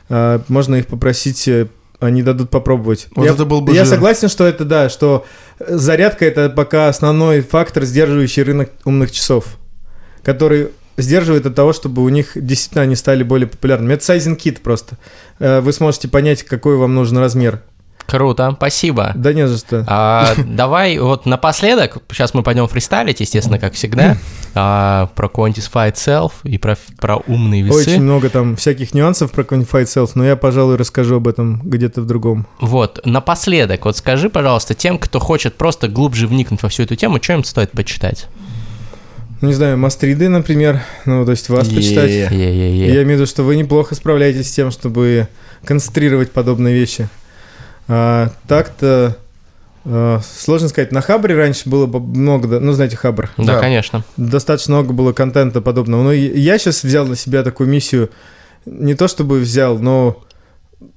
а, 0.09 0.41
можно 0.47 0.75
их 0.75 0.87
попросить, 0.87 1.47
э, 1.49 1.67
они 1.99 2.23
дадут 2.23 2.49
попробовать. 2.49 3.07
Вот 3.15 3.25
я, 3.25 3.31
это 3.31 3.45
был 3.45 3.61
бы 3.61 3.73
я 3.73 3.85
жир. 3.85 3.95
согласен, 3.95 4.29
что 4.29 4.45
это 4.45 4.65
да, 4.65 4.89
что 4.89 5.25
э, 5.59 5.77
зарядка 5.77 6.25
это 6.25 6.49
пока 6.49 6.89
основной 6.89 7.41
фактор, 7.41 7.85
сдерживающий 7.85 8.43
рынок 8.43 8.71
умных 8.85 9.11
часов, 9.11 9.57
который 10.23 10.69
сдерживает 10.97 11.45
от 11.45 11.55
того, 11.55 11.73
чтобы 11.73 12.03
у 12.03 12.09
них 12.09 12.31
действительно 12.35 12.83
они 12.83 12.95
стали 12.95 13.23
более 13.23 13.47
популярными. 13.47 13.93
Это 13.93 14.03
сайзинг 14.03 14.39
кит 14.39 14.61
просто. 14.61 14.97
Э, 15.39 15.59
Вы 15.59 15.73
сможете 15.73 16.07
понять, 16.07 16.43
какой 16.43 16.77
вам 16.77 16.93
нужен 16.95 17.17
размер. 17.17 17.61
Круто, 18.07 18.53
спасибо. 18.55 19.11
Да 19.15 19.33
не 19.33 19.47
за 19.47 19.57
что. 19.57 19.83
А, 19.87 20.33
давай 20.45 20.97
вот 20.97 21.25
напоследок, 21.25 21.97
сейчас 22.09 22.33
мы 22.33 22.41
пойдем 22.41 22.67
фристайлить, 22.67 23.19
естественно, 23.19 23.59
как 23.59 23.73
всегда, 23.73 24.17
а, 24.55 25.09
про 25.13 25.27
Quantified 25.27 25.95
Self 25.95 26.31
и 26.43 26.57
про, 26.57 26.77
про 26.99 27.17
умные 27.17 27.63
весы. 27.63 27.91
Очень 27.91 28.03
много 28.03 28.29
там 28.29 28.55
всяких 28.55 28.93
нюансов 28.93 29.31
про 29.31 29.43
Quantified 29.43 29.83
Self, 29.83 30.11
но 30.15 30.25
я, 30.25 30.37
пожалуй, 30.37 30.77
расскажу 30.77 31.17
об 31.17 31.27
этом 31.27 31.61
где-то 31.63 32.01
в 32.01 32.07
другом. 32.07 32.47
Вот, 32.61 33.01
напоследок, 33.05 33.83
вот 33.85 33.97
скажи, 33.97 34.29
пожалуйста, 34.29 34.73
тем, 34.73 34.97
кто 34.99 35.19
хочет 35.19 35.55
просто 35.55 35.89
глубже 35.89 36.27
вникнуть 36.27 36.63
во 36.63 36.69
всю 36.69 36.83
эту 36.83 36.95
тему, 36.95 37.21
что 37.21 37.33
им 37.33 37.43
стоит 37.43 37.71
почитать? 37.71 38.27
Не 39.41 39.53
знаю, 39.53 39.77
Мастриды, 39.77 40.29
например, 40.29 40.81
ну, 41.05 41.23
то 41.23 41.31
есть 41.31 41.49
вас 41.49 41.67
почитать. 41.67 42.09
Я 42.09 43.03
имею 43.03 43.05
в 43.05 43.09
виду, 43.09 43.25
что 43.27 43.43
вы 43.43 43.55
неплохо 43.55 43.93
справляетесь 43.93 44.49
с 44.49 44.53
тем, 44.53 44.71
чтобы 44.71 45.27
концентрировать 45.63 46.31
подобные 46.31 46.73
вещи. 46.73 47.09
А, 47.87 48.29
так-то 48.47 49.17
а, 49.85 50.19
сложно 50.37 50.67
сказать. 50.67 50.91
На 50.91 51.01
Хабре 51.01 51.35
раньше 51.35 51.69
было 51.69 51.85
бы 51.85 51.99
много, 51.99 52.59
ну, 52.59 52.73
знаете, 52.73 52.97
Хабр. 52.97 53.29
Да, 53.37 53.53
Да. 53.55 53.59
конечно. 53.59 54.03
Достаточно 54.17 54.75
много 54.75 54.93
было 54.93 55.13
контента 55.13 55.61
подобного. 55.61 56.03
Но 56.03 56.11
и- 56.11 56.37
я 56.39 56.57
сейчас 56.57 56.83
взял 56.83 57.05
на 57.07 57.15
себя 57.15 57.43
такую 57.43 57.69
миссию. 57.69 58.09
Не 58.65 58.95
то 58.95 59.07
чтобы 59.07 59.39
взял, 59.39 59.79
но 59.79 60.21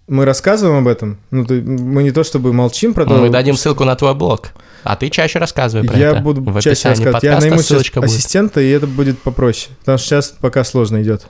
мы 0.09 0.25
рассказываем 0.25 0.79
об 0.81 0.89
этом. 0.89 1.19
Ну, 1.31 1.47
мы 1.49 2.03
не 2.03 2.11
то 2.11 2.25
чтобы 2.25 2.53
молчим 2.53 2.93
про 2.95 3.05
то. 3.07 3.15
Мы 3.15 3.31
дадим 3.31 3.57
ссылку 3.57 3.85
на 3.85 3.95
твой 3.95 4.15
блог, 4.15 4.49
а 4.83 4.97
ты 4.97 5.09
чаще 5.09 5.39
рассказывай 5.39 5.87
про 5.87 5.97
Я 5.97 6.11
это. 6.11 6.21
буду 6.21 6.41
в 6.43 6.61
чаще 6.61 6.89
рассказывать. 6.89 7.23
Я 7.23 7.39
найму 7.39 7.59
сейчас 7.63 7.85
будет. 7.85 8.05
ассистента, 8.05 8.61
и 8.61 8.69
это 8.71 8.89
будет 8.89 9.21
попроще. 9.21 9.73
Потому 9.81 9.99
что 9.99 10.07
сейчас 10.09 10.35
пока 10.41 10.65
сложно 10.65 11.01
идет. 11.01 11.29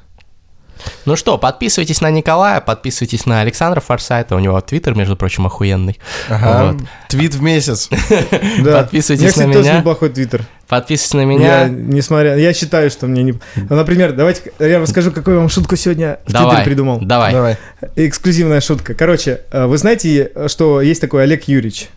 Ну 1.05 1.17
что, 1.17 1.39
подписывайтесь 1.39 2.01
на 2.01 2.11
Николая, 2.11 2.61
подписывайтесь 2.61 3.27
на 3.27 3.41
Александра 3.41 3.81
Форсайта, 3.81 4.37
у 4.37 4.39
него 4.39 4.61
твиттер, 4.61 4.95
между 4.95 5.17
прочим, 5.17 5.47
охуенный. 5.47 5.99
Ага. 6.29 6.73
Вот. 6.73 6.83
Твит 7.09 7.35
в 7.35 7.43
месяц. 7.43 7.89
Подписывайтесь 8.65 9.37
У 9.37 9.41
меня, 9.41 9.47
на 9.49 9.53
тоже 9.55 9.69
меня. 9.69 9.79
неплохой 9.79 10.11
твиттер. 10.11 10.45
Подписывайтесь 10.69 11.15
на 11.15 11.21
Я, 11.21 11.65
меня. 11.65 11.69
несмотря... 11.69 12.37
Я 12.37 12.53
считаю, 12.55 12.91
что 12.91 13.07
мне 13.07 13.23
не... 13.23 13.33
Ну, 13.57 13.77
Например, 13.77 14.13
давайте 14.13 14.53
я 14.59 14.79
расскажу, 14.79 15.11
какую 15.11 15.35
я 15.35 15.41
вам 15.41 15.49
шутку 15.49 15.75
сегодня 15.77 16.21
в 16.27 16.33
Давай, 16.33 16.49
Твиттере 16.57 16.65
придумал. 16.67 16.99
давай. 17.01 17.33
Давай. 17.33 17.57
Эксклюзивная 17.97 18.61
шутка. 18.61 18.95
Короче, 18.95 19.41
э, 19.51 19.67
вы 19.67 19.79
знаете, 19.79 20.31
что 20.47 20.81
есть 20.81 21.01
такой 21.01 21.25
Олег 21.25 21.45
Юрьевич 21.49 21.89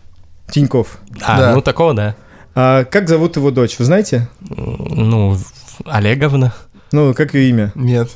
Тиньков? 0.50 0.98
А, 1.22 1.38
Да. 1.38 1.54
ну 1.54 1.60
такого, 1.62 1.94
да. 1.94 2.16
А 2.56 2.84
как 2.84 3.08
зовут 3.08 3.36
его 3.36 3.50
дочь, 3.50 3.76
вы 3.78 3.84
знаете? 3.84 4.28
Ну, 4.48 5.36
Олеговна. 5.86 6.52
Ну, 6.92 7.14
как 7.14 7.34
ее 7.34 7.50
имя? 7.50 7.72
Нет. 7.74 8.08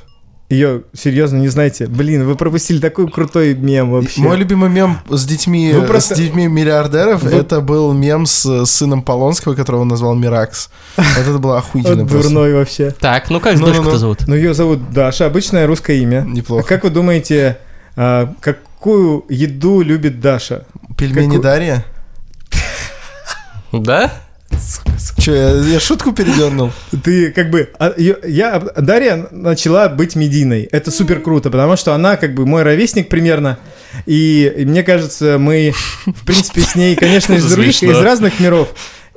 Ее 0.50 0.84
серьезно 0.94 1.36
не 1.36 1.48
знаете? 1.48 1.86
Блин, 1.86 2.24
вы 2.26 2.34
пропустили 2.34 2.78
такой 2.78 3.06
крутой 3.10 3.54
мем 3.54 3.90
вообще. 3.90 4.22
Мой 4.22 4.38
любимый 4.38 4.70
мем 4.70 4.96
с 5.10 5.26
детьми, 5.26 5.72
Вы 5.74 5.82
просто- 5.82 6.14
с 6.14 6.18
детьми 6.18 6.46
миллиардеров, 6.46 7.22
Вы- 7.22 7.32
это 7.32 7.60
был 7.60 7.92
мем 7.92 8.24
с 8.24 8.64
сыном 8.64 9.02
Полонского, 9.02 9.54
которого 9.54 9.82
он 9.82 9.88
назвал 9.88 10.14
Миракс. 10.14 10.70
Это 10.96 11.36
было 11.38 11.58
охуительно 11.58 12.06
просто. 12.06 12.30
дурной 12.30 12.54
вообще. 12.54 12.92
Так, 12.98 13.28
ну 13.28 13.40
как 13.40 13.58
дочку-то 13.58 13.98
зовут? 13.98 14.26
Ну, 14.26 14.34
ее 14.34 14.54
зовут 14.54 14.90
Даша, 14.90 15.26
обычное 15.26 15.66
русское 15.66 15.98
имя. 15.98 16.22
А 16.22 16.24
Неплохо. 16.30 16.66
как 16.66 16.84
вы 16.84 16.90
думаете, 16.90 17.58
а, 17.94 18.32
какую 18.40 19.26
еду 19.28 19.82
любит 19.82 20.20
Даша? 20.20 20.64
Пельмени 20.96 21.36
Дарья? 21.36 21.84
Да? 23.72 24.10
Че, 25.18 25.32
я, 25.32 25.50
я 25.72 25.80
шутку 25.80 26.12
передернул? 26.12 26.72
Ты 27.02 27.32
как 27.32 27.50
бы... 27.50 27.70
а, 27.78 27.94
я, 27.96 28.60
Дарья 28.76 29.28
начала 29.30 29.88
быть 29.88 30.16
медийной. 30.16 30.68
Это 30.70 30.90
супер 30.90 31.20
круто, 31.20 31.50
потому 31.50 31.76
что 31.76 31.94
она 31.94 32.16
как 32.16 32.34
бы 32.34 32.46
мой 32.46 32.62
ровесник 32.62 33.08
примерно. 33.08 33.58
И, 34.06 34.52
и 34.56 34.64
мне 34.64 34.82
кажется, 34.82 35.38
мы, 35.38 35.72
в 36.06 36.24
принципе, 36.24 36.60
с 36.60 36.74
ней, 36.74 36.94
конечно, 36.96 37.34
из 37.34 37.50
других, 37.50 37.82
из 37.82 37.98
разных 37.98 38.40
миров. 38.40 38.68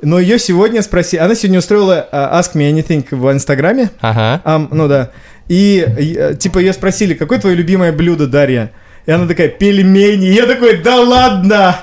Но 0.02 0.18
ее 0.18 0.38
сегодня 0.38 0.82
спросили... 0.82 1.20
Она 1.20 1.34
сегодня 1.34 1.60
устроила 1.60 2.08
а, 2.10 2.40
Ask 2.40 2.54
Me 2.54 2.72
Anything 2.72 3.06
в 3.10 3.32
Инстаграме. 3.32 3.90
Ага. 4.00 4.42
Ам, 4.44 4.68
ну 4.72 4.88
да. 4.88 5.10
И, 5.48 5.86
и, 5.98 6.16
э, 6.16 6.34
типа 6.34 6.58
ее 6.58 6.72
спросили, 6.72 7.14
какое 7.14 7.38
твое 7.38 7.54
любимое 7.54 7.92
блюдо, 7.92 8.26
Дарья? 8.26 8.72
И 9.06 9.10
она 9.10 9.26
такая, 9.26 9.48
пельмени. 9.48 10.28
И 10.28 10.34
я 10.34 10.46
такой, 10.46 10.78
да 10.78 11.00
ладно! 11.00 11.76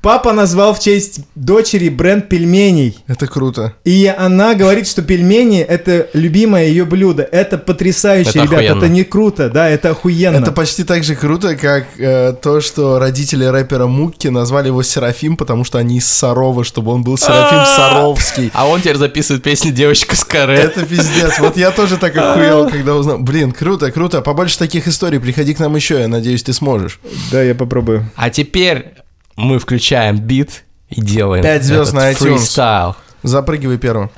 Папа 0.00 0.32
назвал 0.32 0.74
в 0.74 0.80
честь 0.80 1.20
дочери 1.34 1.88
бренд 1.88 2.28
пельменей. 2.28 2.98
Это 3.08 3.26
круто. 3.26 3.74
И 3.84 4.06
она 4.06 4.54
говорит, 4.54 4.86
что 4.86 5.02
пельмени 5.02 5.60
это 5.60 6.08
любимое 6.12 6.66
ее 6.66 6.84
блюдо. 6.84 7.24
Это 7.24 7.58
потрясающе, 7.58 8.30
Это 8.30 8.38
ребят. 8.42 8.52
охуенно. 8.52 8.78
Это 8.78 8.88
не 8.88 9.02
круто, 9.04 9.50
да, 9.50 9.68
это 9.68 9.90
охуенно. 9.90 10.36
Это 10.36 10.52
почти 10.52 10.84
так 10.84 11.02
же 11.02 11.16
круто, 11.16 11.56
как 11.56 11.86
э, 11.98 12.32
то, 12.40 12.60
что 12.60 13.00
родители 13.00 13.44
рэпера 13.44 13.86
Мукки 13.86 14.28
назвали 14.28 14.68
его 14.68 14.84
Серафим, 14.84 15.36
потому 15.36 15.64
что 15.64 15.78
они 15.78 15.98
из 15.98 16.06
Сарова, 16.06 16.62
чтобы 16.62 16.92
он 16.92 17.02
был 17.02 17.18
Серафим 17.18 17.64
Саровский. 17.74 18.50
А 18.54 18.68
он 18.68 18.80
теперь 18.80 18.96
записывает 18.96 19.42
песню 19.42 19.72
«Девочка 19.72 20.14
с 20.14 20.24
каре». 20.24 20.58
Это 20.58 20.86
пиздец. 20.86 21.40
Вот 21.40 21.56
я 21.56 21.72
тоже 21.72 21.96
так 21.96 22.16
охуел, 22.16 22.70
когда 22.70 22.94
узнал. 22.94 23.18
Блин, 23.18 23.50
круто, 23.50 23.90
круто. 23.90 24.20
Побольше 24.20 24.58
таких 24.58 24.86
историй. 24.86 25.18
Приходи 25.18 25.54
к 25.54 25.58
нам 25.58 25.74
еще, 25.74 25.98
я 25.98 26.06
надеюсь, 26.08 26.44
ты 26.44 26.52
сможешь. 26.52 27.00
Да, 27.32 27.42
я 27.42 27.56
попробую. 27.56 28.08
А 28.14 28.30
теперь 28.30 28.92
мы 29.38 29.60
включаем 29.60 30.18
бит 30.18 30.64
и 30.88 31.00
делаем 31.00 31.44
Пять 31.44 31.62
звезд 31.62 31.92
на 31.92 32.10
iTunes. 32.10 32.16
фристайл. 32.38 32.96
Запрыгивай 33.22 33.78
первым. 33.78 34.10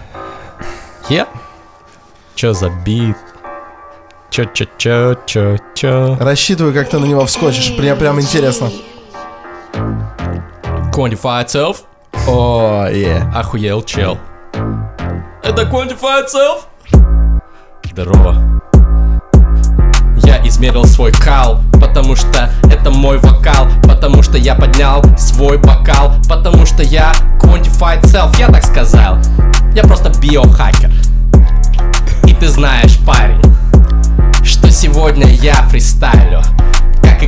Е? 1.11 1.27
Чё 2.35 2.55
за 2.55 2.71
бит? 2.71 3.17
Чё, 4.31 4.45
чё, 4.47 4.65
чё, 4.79 5.17
чё, 5.27 5.57
чё? 5.75 6.17
Рассчитываю, 6.19 6.73
как 6.73 6.89
ты 6.89 6.99
на 6.99 7.05
него 7.05 7.27
вскочишь. 7.27 7.71
Мне 7.77 7.95
прям 7.97 8.19
интересно. 8.19 8.71
Quantified 10.95 11.47
Self? 11.49 11.77
О, 12.27 12.87
е. 12.91 13.23
Охуел, 13.35 13.83
чел. 13.83 14.17
Это 15.43 15.63
Quantified 15.71 16.29
Self? 16.35 16.63
Здорово. 17.85 18.63
Я 20.25 20.47
измерил 20.47 20.85
свой 20.87 21.13
кал, 21.13 21.61
потому 21.91 22.15
что 22.15 22.49
это 22.71 22.93
мой 22.93 23.19
вокал, 23.19 23.67
потому 23.83 24.23
что 24.23 24.39
я 24.39 24.55
поднял 24.55 25.03
свой 25.19 25.59
бокал, 25.59 26.15
потому 26.29 26.65
что 26.65 26.85
я 26.85 27.13
Quantified 27.41 28.03
Self, 28.03 28.39
я 28.39 28.47
так 28.47 28.65
сказал. 28.65 29.19
Я 29.75 29.83
просто 29.83 30.13
биохакер. 30.21 30.93
И 32.27 32.33
ты 32.33 32.49
знаешь, 32.49 32.97
парень, 33.05 33.43
что 34.45 34.71
сегодня 34.71 35.27
я 35.27 35.55
фристайлю 35.65 36.43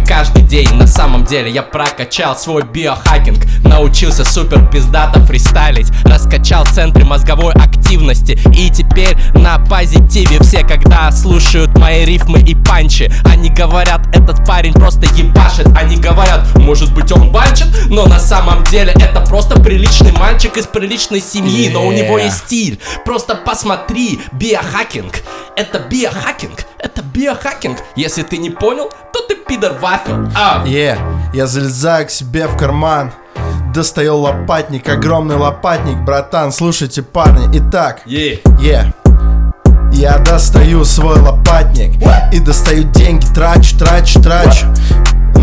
каждый 0.06 0.42
день, 0.42 0.72
на 0.74 0.86
самом 0.86 1.24
деле 1.24 1.50
я 1.50 1.62
прокачал 1.62 2.36
свой 2.36 2.62
биохакинг 2.62 3.44
Научился 3.64 4.24
супер 4.24 4.66
пиздато 4.70 5.20
фристайлить 5.26 5.90
Раскачал 6.04 6.64
центры 6.66 7.04
мозговой 7.04 7.52
активности 7.54 8.38
И 8.54 8.70
теперь 8.70 9.16
на 9.34 9.58
позитиве 9.58 10.38
все, 10.40 10.64
когда 10.64 11.10
слушают 11.12 11.76
мои 11.78 12.04
рифмы 12.04 12.40
и 12.40 12.54
панчи 12.54 13.12
Они 13.24 13.50
говорят, 13.50 14.06
этот 14.14 14.46
парень 14.46 14.72
просто 14.72 15.06
ебашит 15.16 15.68
Они 15.76 15.96
говорят, 15.96 16.46
может 16.56 16.94
быть 16.94 17.10
он 17.12 17.30
банчит 17.30 17.66
Но 17.88 18.06
на 18.06 18.18
самом 18.18 18.64
деле 18.64 18.92
это 18.92 19.20
просто 19.22 19.60
приличный 19.60 20.12
мальчик 20.12 20.56
из 20.56 20.66
приличной 20.66 21.20
семьи 21.20 21.68
Но 21.68 21.86
у 21.86 21.92
него 21.92 22.12
Yeah. 22.12 22.24
есть 22.26 22.38
стиль. 22.46 22.78
Просто 23.04 23.34
посмотри, 23.34 24.20
биохакинг. 24.32 25.22
Это 25.56 25.78
биохакинг. 25.78 26.64
Это 26.78 27.02
биохакинг. 27.02 27.78
Если 27.96 28.22
ты 28.22 28.38
не 28.38 28.50
понял, 28.50 28.90
то 29.12 29.20
ты 29.26 29.34
пидор 29.34 29.74
вафел. 29.92 30.28
А, 30.34 30.62
Е, 30.66 30.98
я 31.34 31.46
залезаю 31.46 32.06
к 32.06 32.10
себе 32.10 32.46
в 32.46 32.56
карман. 32.56 33.10
Достаю 33.74 34.16
лопатник, 34.18 34.88
огромный 34.88 35.36
лопатник, 35.36 35.96
братан, 36.04 36.52
слушайте, 36.52 37.02
парни 37.02 37.48
Итак, 37.58 38.02
е. 38.06 38.38
е. 38.60 38.92
Я 39.92 40.18
достаю 40.18 40.84
свой 40.84 41.18
лопатник 41.20 41.92
И 42.32 42.40
достаю 42.40 42.84
деньги, 42.84 43.26
трачу, 43.34 43.78
трачу, 43.78 44.22
трачу 44.22 44.66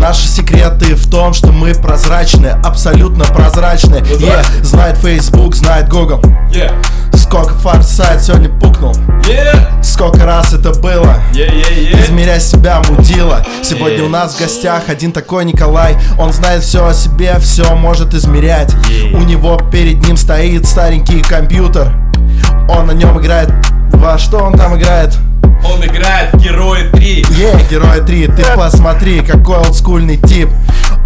Наши 0.00 0.26
секреты 0.28 0.94
в 0.94 1.10
том, 1.10 1.34
что 1.34 1.52
мы 1.52 1.74
прозрачны, 1.74 2.46
абсолютно 2.64 3.24
прозрачны 3.26 3.96
Е, 4.18 4.42
знает 4.62 4.96
Facebook, 4.96 5.54
знает 5.54 5.90
Google 5.90 6.22
Е. 6.50 6.72
Сколько 7.14 7.52
форсайт 7.56 8.22
сегодня 8.22 8.48
пукнул 8.48 8.94
Е. 9.28 9.52
Сколько 9.82 10.24
раз 10.24 10.54
это 10.54 10.70
было 10.80 11.16
Е. 11.34 11.42
Е. 11.42 11.90
Е. 11.92 12.02
Измеряй 12.02 12.40
себя, 12.40 12.80
мудила 12.88 13.44
Сегодня 13.62 14.02
у 14.02 14.08
нас 14.08 14.34
в 14.34 14.40
гостях 14.40 14.84
один 14.88 15.12
такой 15.12 15.44
Николай 15.44 15.94
Он 16.18 16.32
знает 16.32 16.62
все 16.62 16.86
о 16.86 16.94
себе, 16.94 17.38
все 17.38 17.74
может 17.74 18.14
измерять 18.14 18.74
Е. 18.88 19.14
У 19.14 19.20
него 19.20 19.60
перед 19.70 20.02
ним 20.06 20.16
стоит 20.16 20.66
старенький 20.66 21.20
компьютер 21.20 21.92
Он 22.70 22.86
на 22.86 22.92
нем 22.92 23.20
играет 23.20 23.52
Во 23.92 24.16
что 24.16 24.38
он 24.38 24.54
там 24.54 24.78
играет? 24.78 25.18
Он 25.64 25.84
играет 25.84 26.32
в 26.32 26.38
Герои 26.38 26.90
3. 26.92 27.26
Е, 27.30 27.66
Герой 27.70 28.00
3, 28.00 28.26
ты 28.28 28.44
посмотри, 28.56 29.20
какой 29.20 29.58
олдскульный 29.58 30.16
тип 30.16 30.48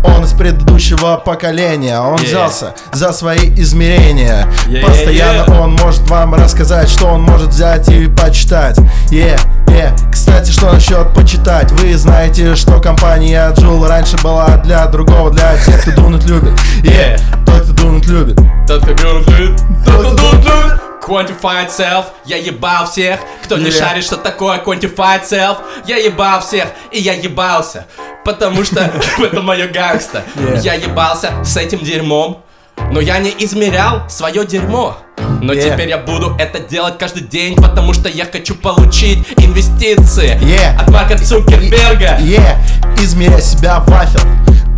Он 0.05 0.25
из 0.25 0.33
предыдущего 0.33 1.17
поколения 1.17 1.99
Он 1.99 2.17
Е. 2.19 2.25
взялся 2.27 2.75
за 2.93 3.13
свои 3.13 3.51
измерения 3.61 4.47
е, 4.69 4.81
Постоянно 4.83 5.45
е. 5.53 5.61
он 5.61 5.73
может 5.83 6.09
вам 6.11 6.35
рассказать, 6.35 6.89
что 6.89 7.07
он 7.07 7.23
может 7.23 7.49
взять 7.49 7.89
и 7.89 8.07
почитать 8.07 8.79
Е, 9.11 9.37
е, 9.69 9.93
кстати 10.13 10.35
Кстати, 10.35 10.51
что 10.51 10.73
насчет 10.73 11.15
почитать? 11.15 11.71
Вы 11.73 11.97
знаете, 11.97 12.55
что 12.55 12.81
компания 12.81 13.51
Джул 13.59 13.87
раньше 13.87 14.17
была 14.19 14.57
для 14.59 14.85
другого, 14.87 15.31
для 15.31 15.57
тех, 15.57 15.81
кто 15.83 15.93
дунуть 15.93 16.25
любит. 16.27 16.53
Yeah, 16.83 17.19
тот, 17.47 17.63
кто 17.63 17.73
дунуть 17.73 18.07
любит. 18.07 18.37
Тот, 18.67 18.83
кто 18.83 18.95
дунуть 18.95 19.29
любит. 19.31 19.61
Тот, 19.87 20.01
кто 20.01 20.11
дунуть 20.17 20.45
любит. 20.45 20.81
Quantified 21.07 21.69
self, 21.69 22.07
я 22.25 22.37
ебал 22.37 22.87
всех 22.87 23.21
Кто 23.45 23.59
не 23.59 23.67
Yeah. 23.71 23.79
шарит, 23.79 24.05
что 24.05 24.17
такое 24.17 24.59
quantified 24.59 25.23
self 25.23 25.59
Я 25.87 25.97
ебал 25.99 26.41
всех, 26.41 26.69
и 26.91 26.99
я 26.99 27.13
ебался 27.15 27.87
Потому 28.25 28.65
что 28.65 28.81
это 29.19 29.43
мое 29.43 29.69
гангста 29.69 30.25
Yeah. 30.37 30.61
Я 30.61 30.75
ебался 30.75 31.33
с 31.45 31.57
этим 31.57 31.81
дерьмом 31.81 32.43
Но 32.91 33.01
я 33.01 33.19
не 33.19 33.35
измерял 33.39 34.09
свое 34.09 34.45
дерьмо 34.47 34.97
но 35.41 35.53
Yeah. 35.53 35.73
теперь 35.73 35.89
я 35.91 35.99
буду 35.99 36.35
это 36.39 36.59
делать 36.59 36.97
каждый 36.99 37.23
день, 37.23 37.55
потому 37.57 37.93
что 37.93 38.09
я 38.09 38.25
хочу 38.25 38.55
получить 38.55 39.27
инвестиции 39.37 40.39
Yeah. 40.41 40.81
от 40.81 40.89
Марка 40.91 41.19
Цукерберга. 41.19 42.17
Yeah, 42.19 42.57
измеряй 43.03 43.43
себя 43.43 43.81
в 43.81 43.91
вафел 43.91 44.21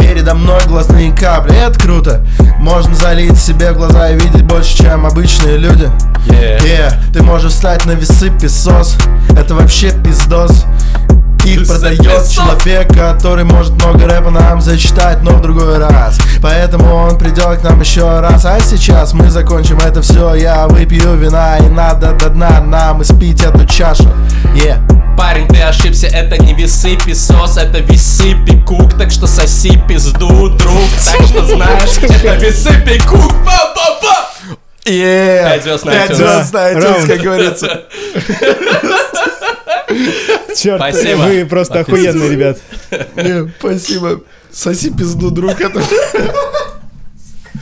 Передо 0.06 0.34
мной 0.34 0.60
глазные 0.66 1.12
капли, 1.12 1.56
это 1.56 1.78
круто. 1.80 2.24
Можно 2.58 2.94
залить 2.94 3.36
себе 3.38 3.72
в 3.72 3.76
глаза 3.76 4.10
и 4.10 4.14
видеть 4.14 4.44
больше, 4.44 4.76
чем 4.76 5.04
обычные 5.04 5.56
люди. 5.56 5.90
Yeah. 6.28 6.62
Yeah, 6.62 6.92
ты 7.12 7.24
можешь 7.24 7.52
встать 7.52 7.84
на 7.86 7.92
весы 7.92 8.30
песос. 8.30 8.96
Это 9.36 9.56
вообще 9.56 9.90
пиздос. 9.90 10.64
Их 11.44 11.66
продает 11.66 12.28
человек, 12.28 12.88
который 12.88 13.42
может 13.42 13.74
много 13.82 14.06
рэпа 14.06 14.30
нам 14.30 14.60
зачитать, 14.60 15.22
но 15.22 15.32
в 15.32 15.42
другой 15.42 15.78
раз. 15.78 16.20
Поэтому 16.40 16.94
он 16.94 17.18
придет 17.18 17.58
к 17.58 17.64
нам 17.64 17.80
еще 17.80 18.20
раз. 18.20 18.44
А 18.44 18.60
сейчас 18.60 19.12
мы 19.12 19.28
закончим 19.28 19.78
это 19.78 20.02
все 20.02 20.34
Я 20.34 20.68
выпью 20.68 21.16
вина 21.16 21.58
и 21.58 21.68
надо 21.68 22.12
до 22.12 22.30
дна. 22.30 22.60
Нам 22.60 23.02
испить 23.02 23.42
эту 23.42 23.66
чашу. 23.66 24.08
Yeah 24.54 24.80
Парень, 25.16 25.48
ты 25.48 25.60
ошибся, 25.62 26.06
это 26.08 26.36
не 26.38 26.52
весы 26.54 26.96
песос, 27.04 27.56
это 27.56 27.78
весы 27.78 28.34
пикук, 28.46 28.98
так 28.98 29.10
что 29.10 29.26
соси 29.26 29.80
пизду, 29.88 30.50
друг, 30.50 30.82
так 31.04 31.26
что 31.26 31.44
знаешь, 31.46 31.96
это 32.02 32.34
весы 32.36 32.70
пикук, 32.84 33.32
па-па-па! 33.44 34.30
Yeah. 34.84 35.44
Пять 35.44 35.62
звезд 35.64 35.84
на 35.84 35.92
Пять 35.92 36.10
iTunes. 36.10 36.14
звезд 36.14 36.52
на 36.52 36.72
iTunes, 36.72 37.06
как 37.06 37.20
говорится. 37.20 37.82
Черт, 40.56 40.80
Спасибо. 40.80 41.22
вы 41.22 41.44
просто 41.46 41.80
охуенные, 41.80 42.30
ребят. 42.30 42.58
Не, 43.16 43.52
Спасибо. 43.58 44.20
Соси 44.52 44.90
пизду, 44.90 45.30
друг. 45.30 45.60
Это 45.60 45.82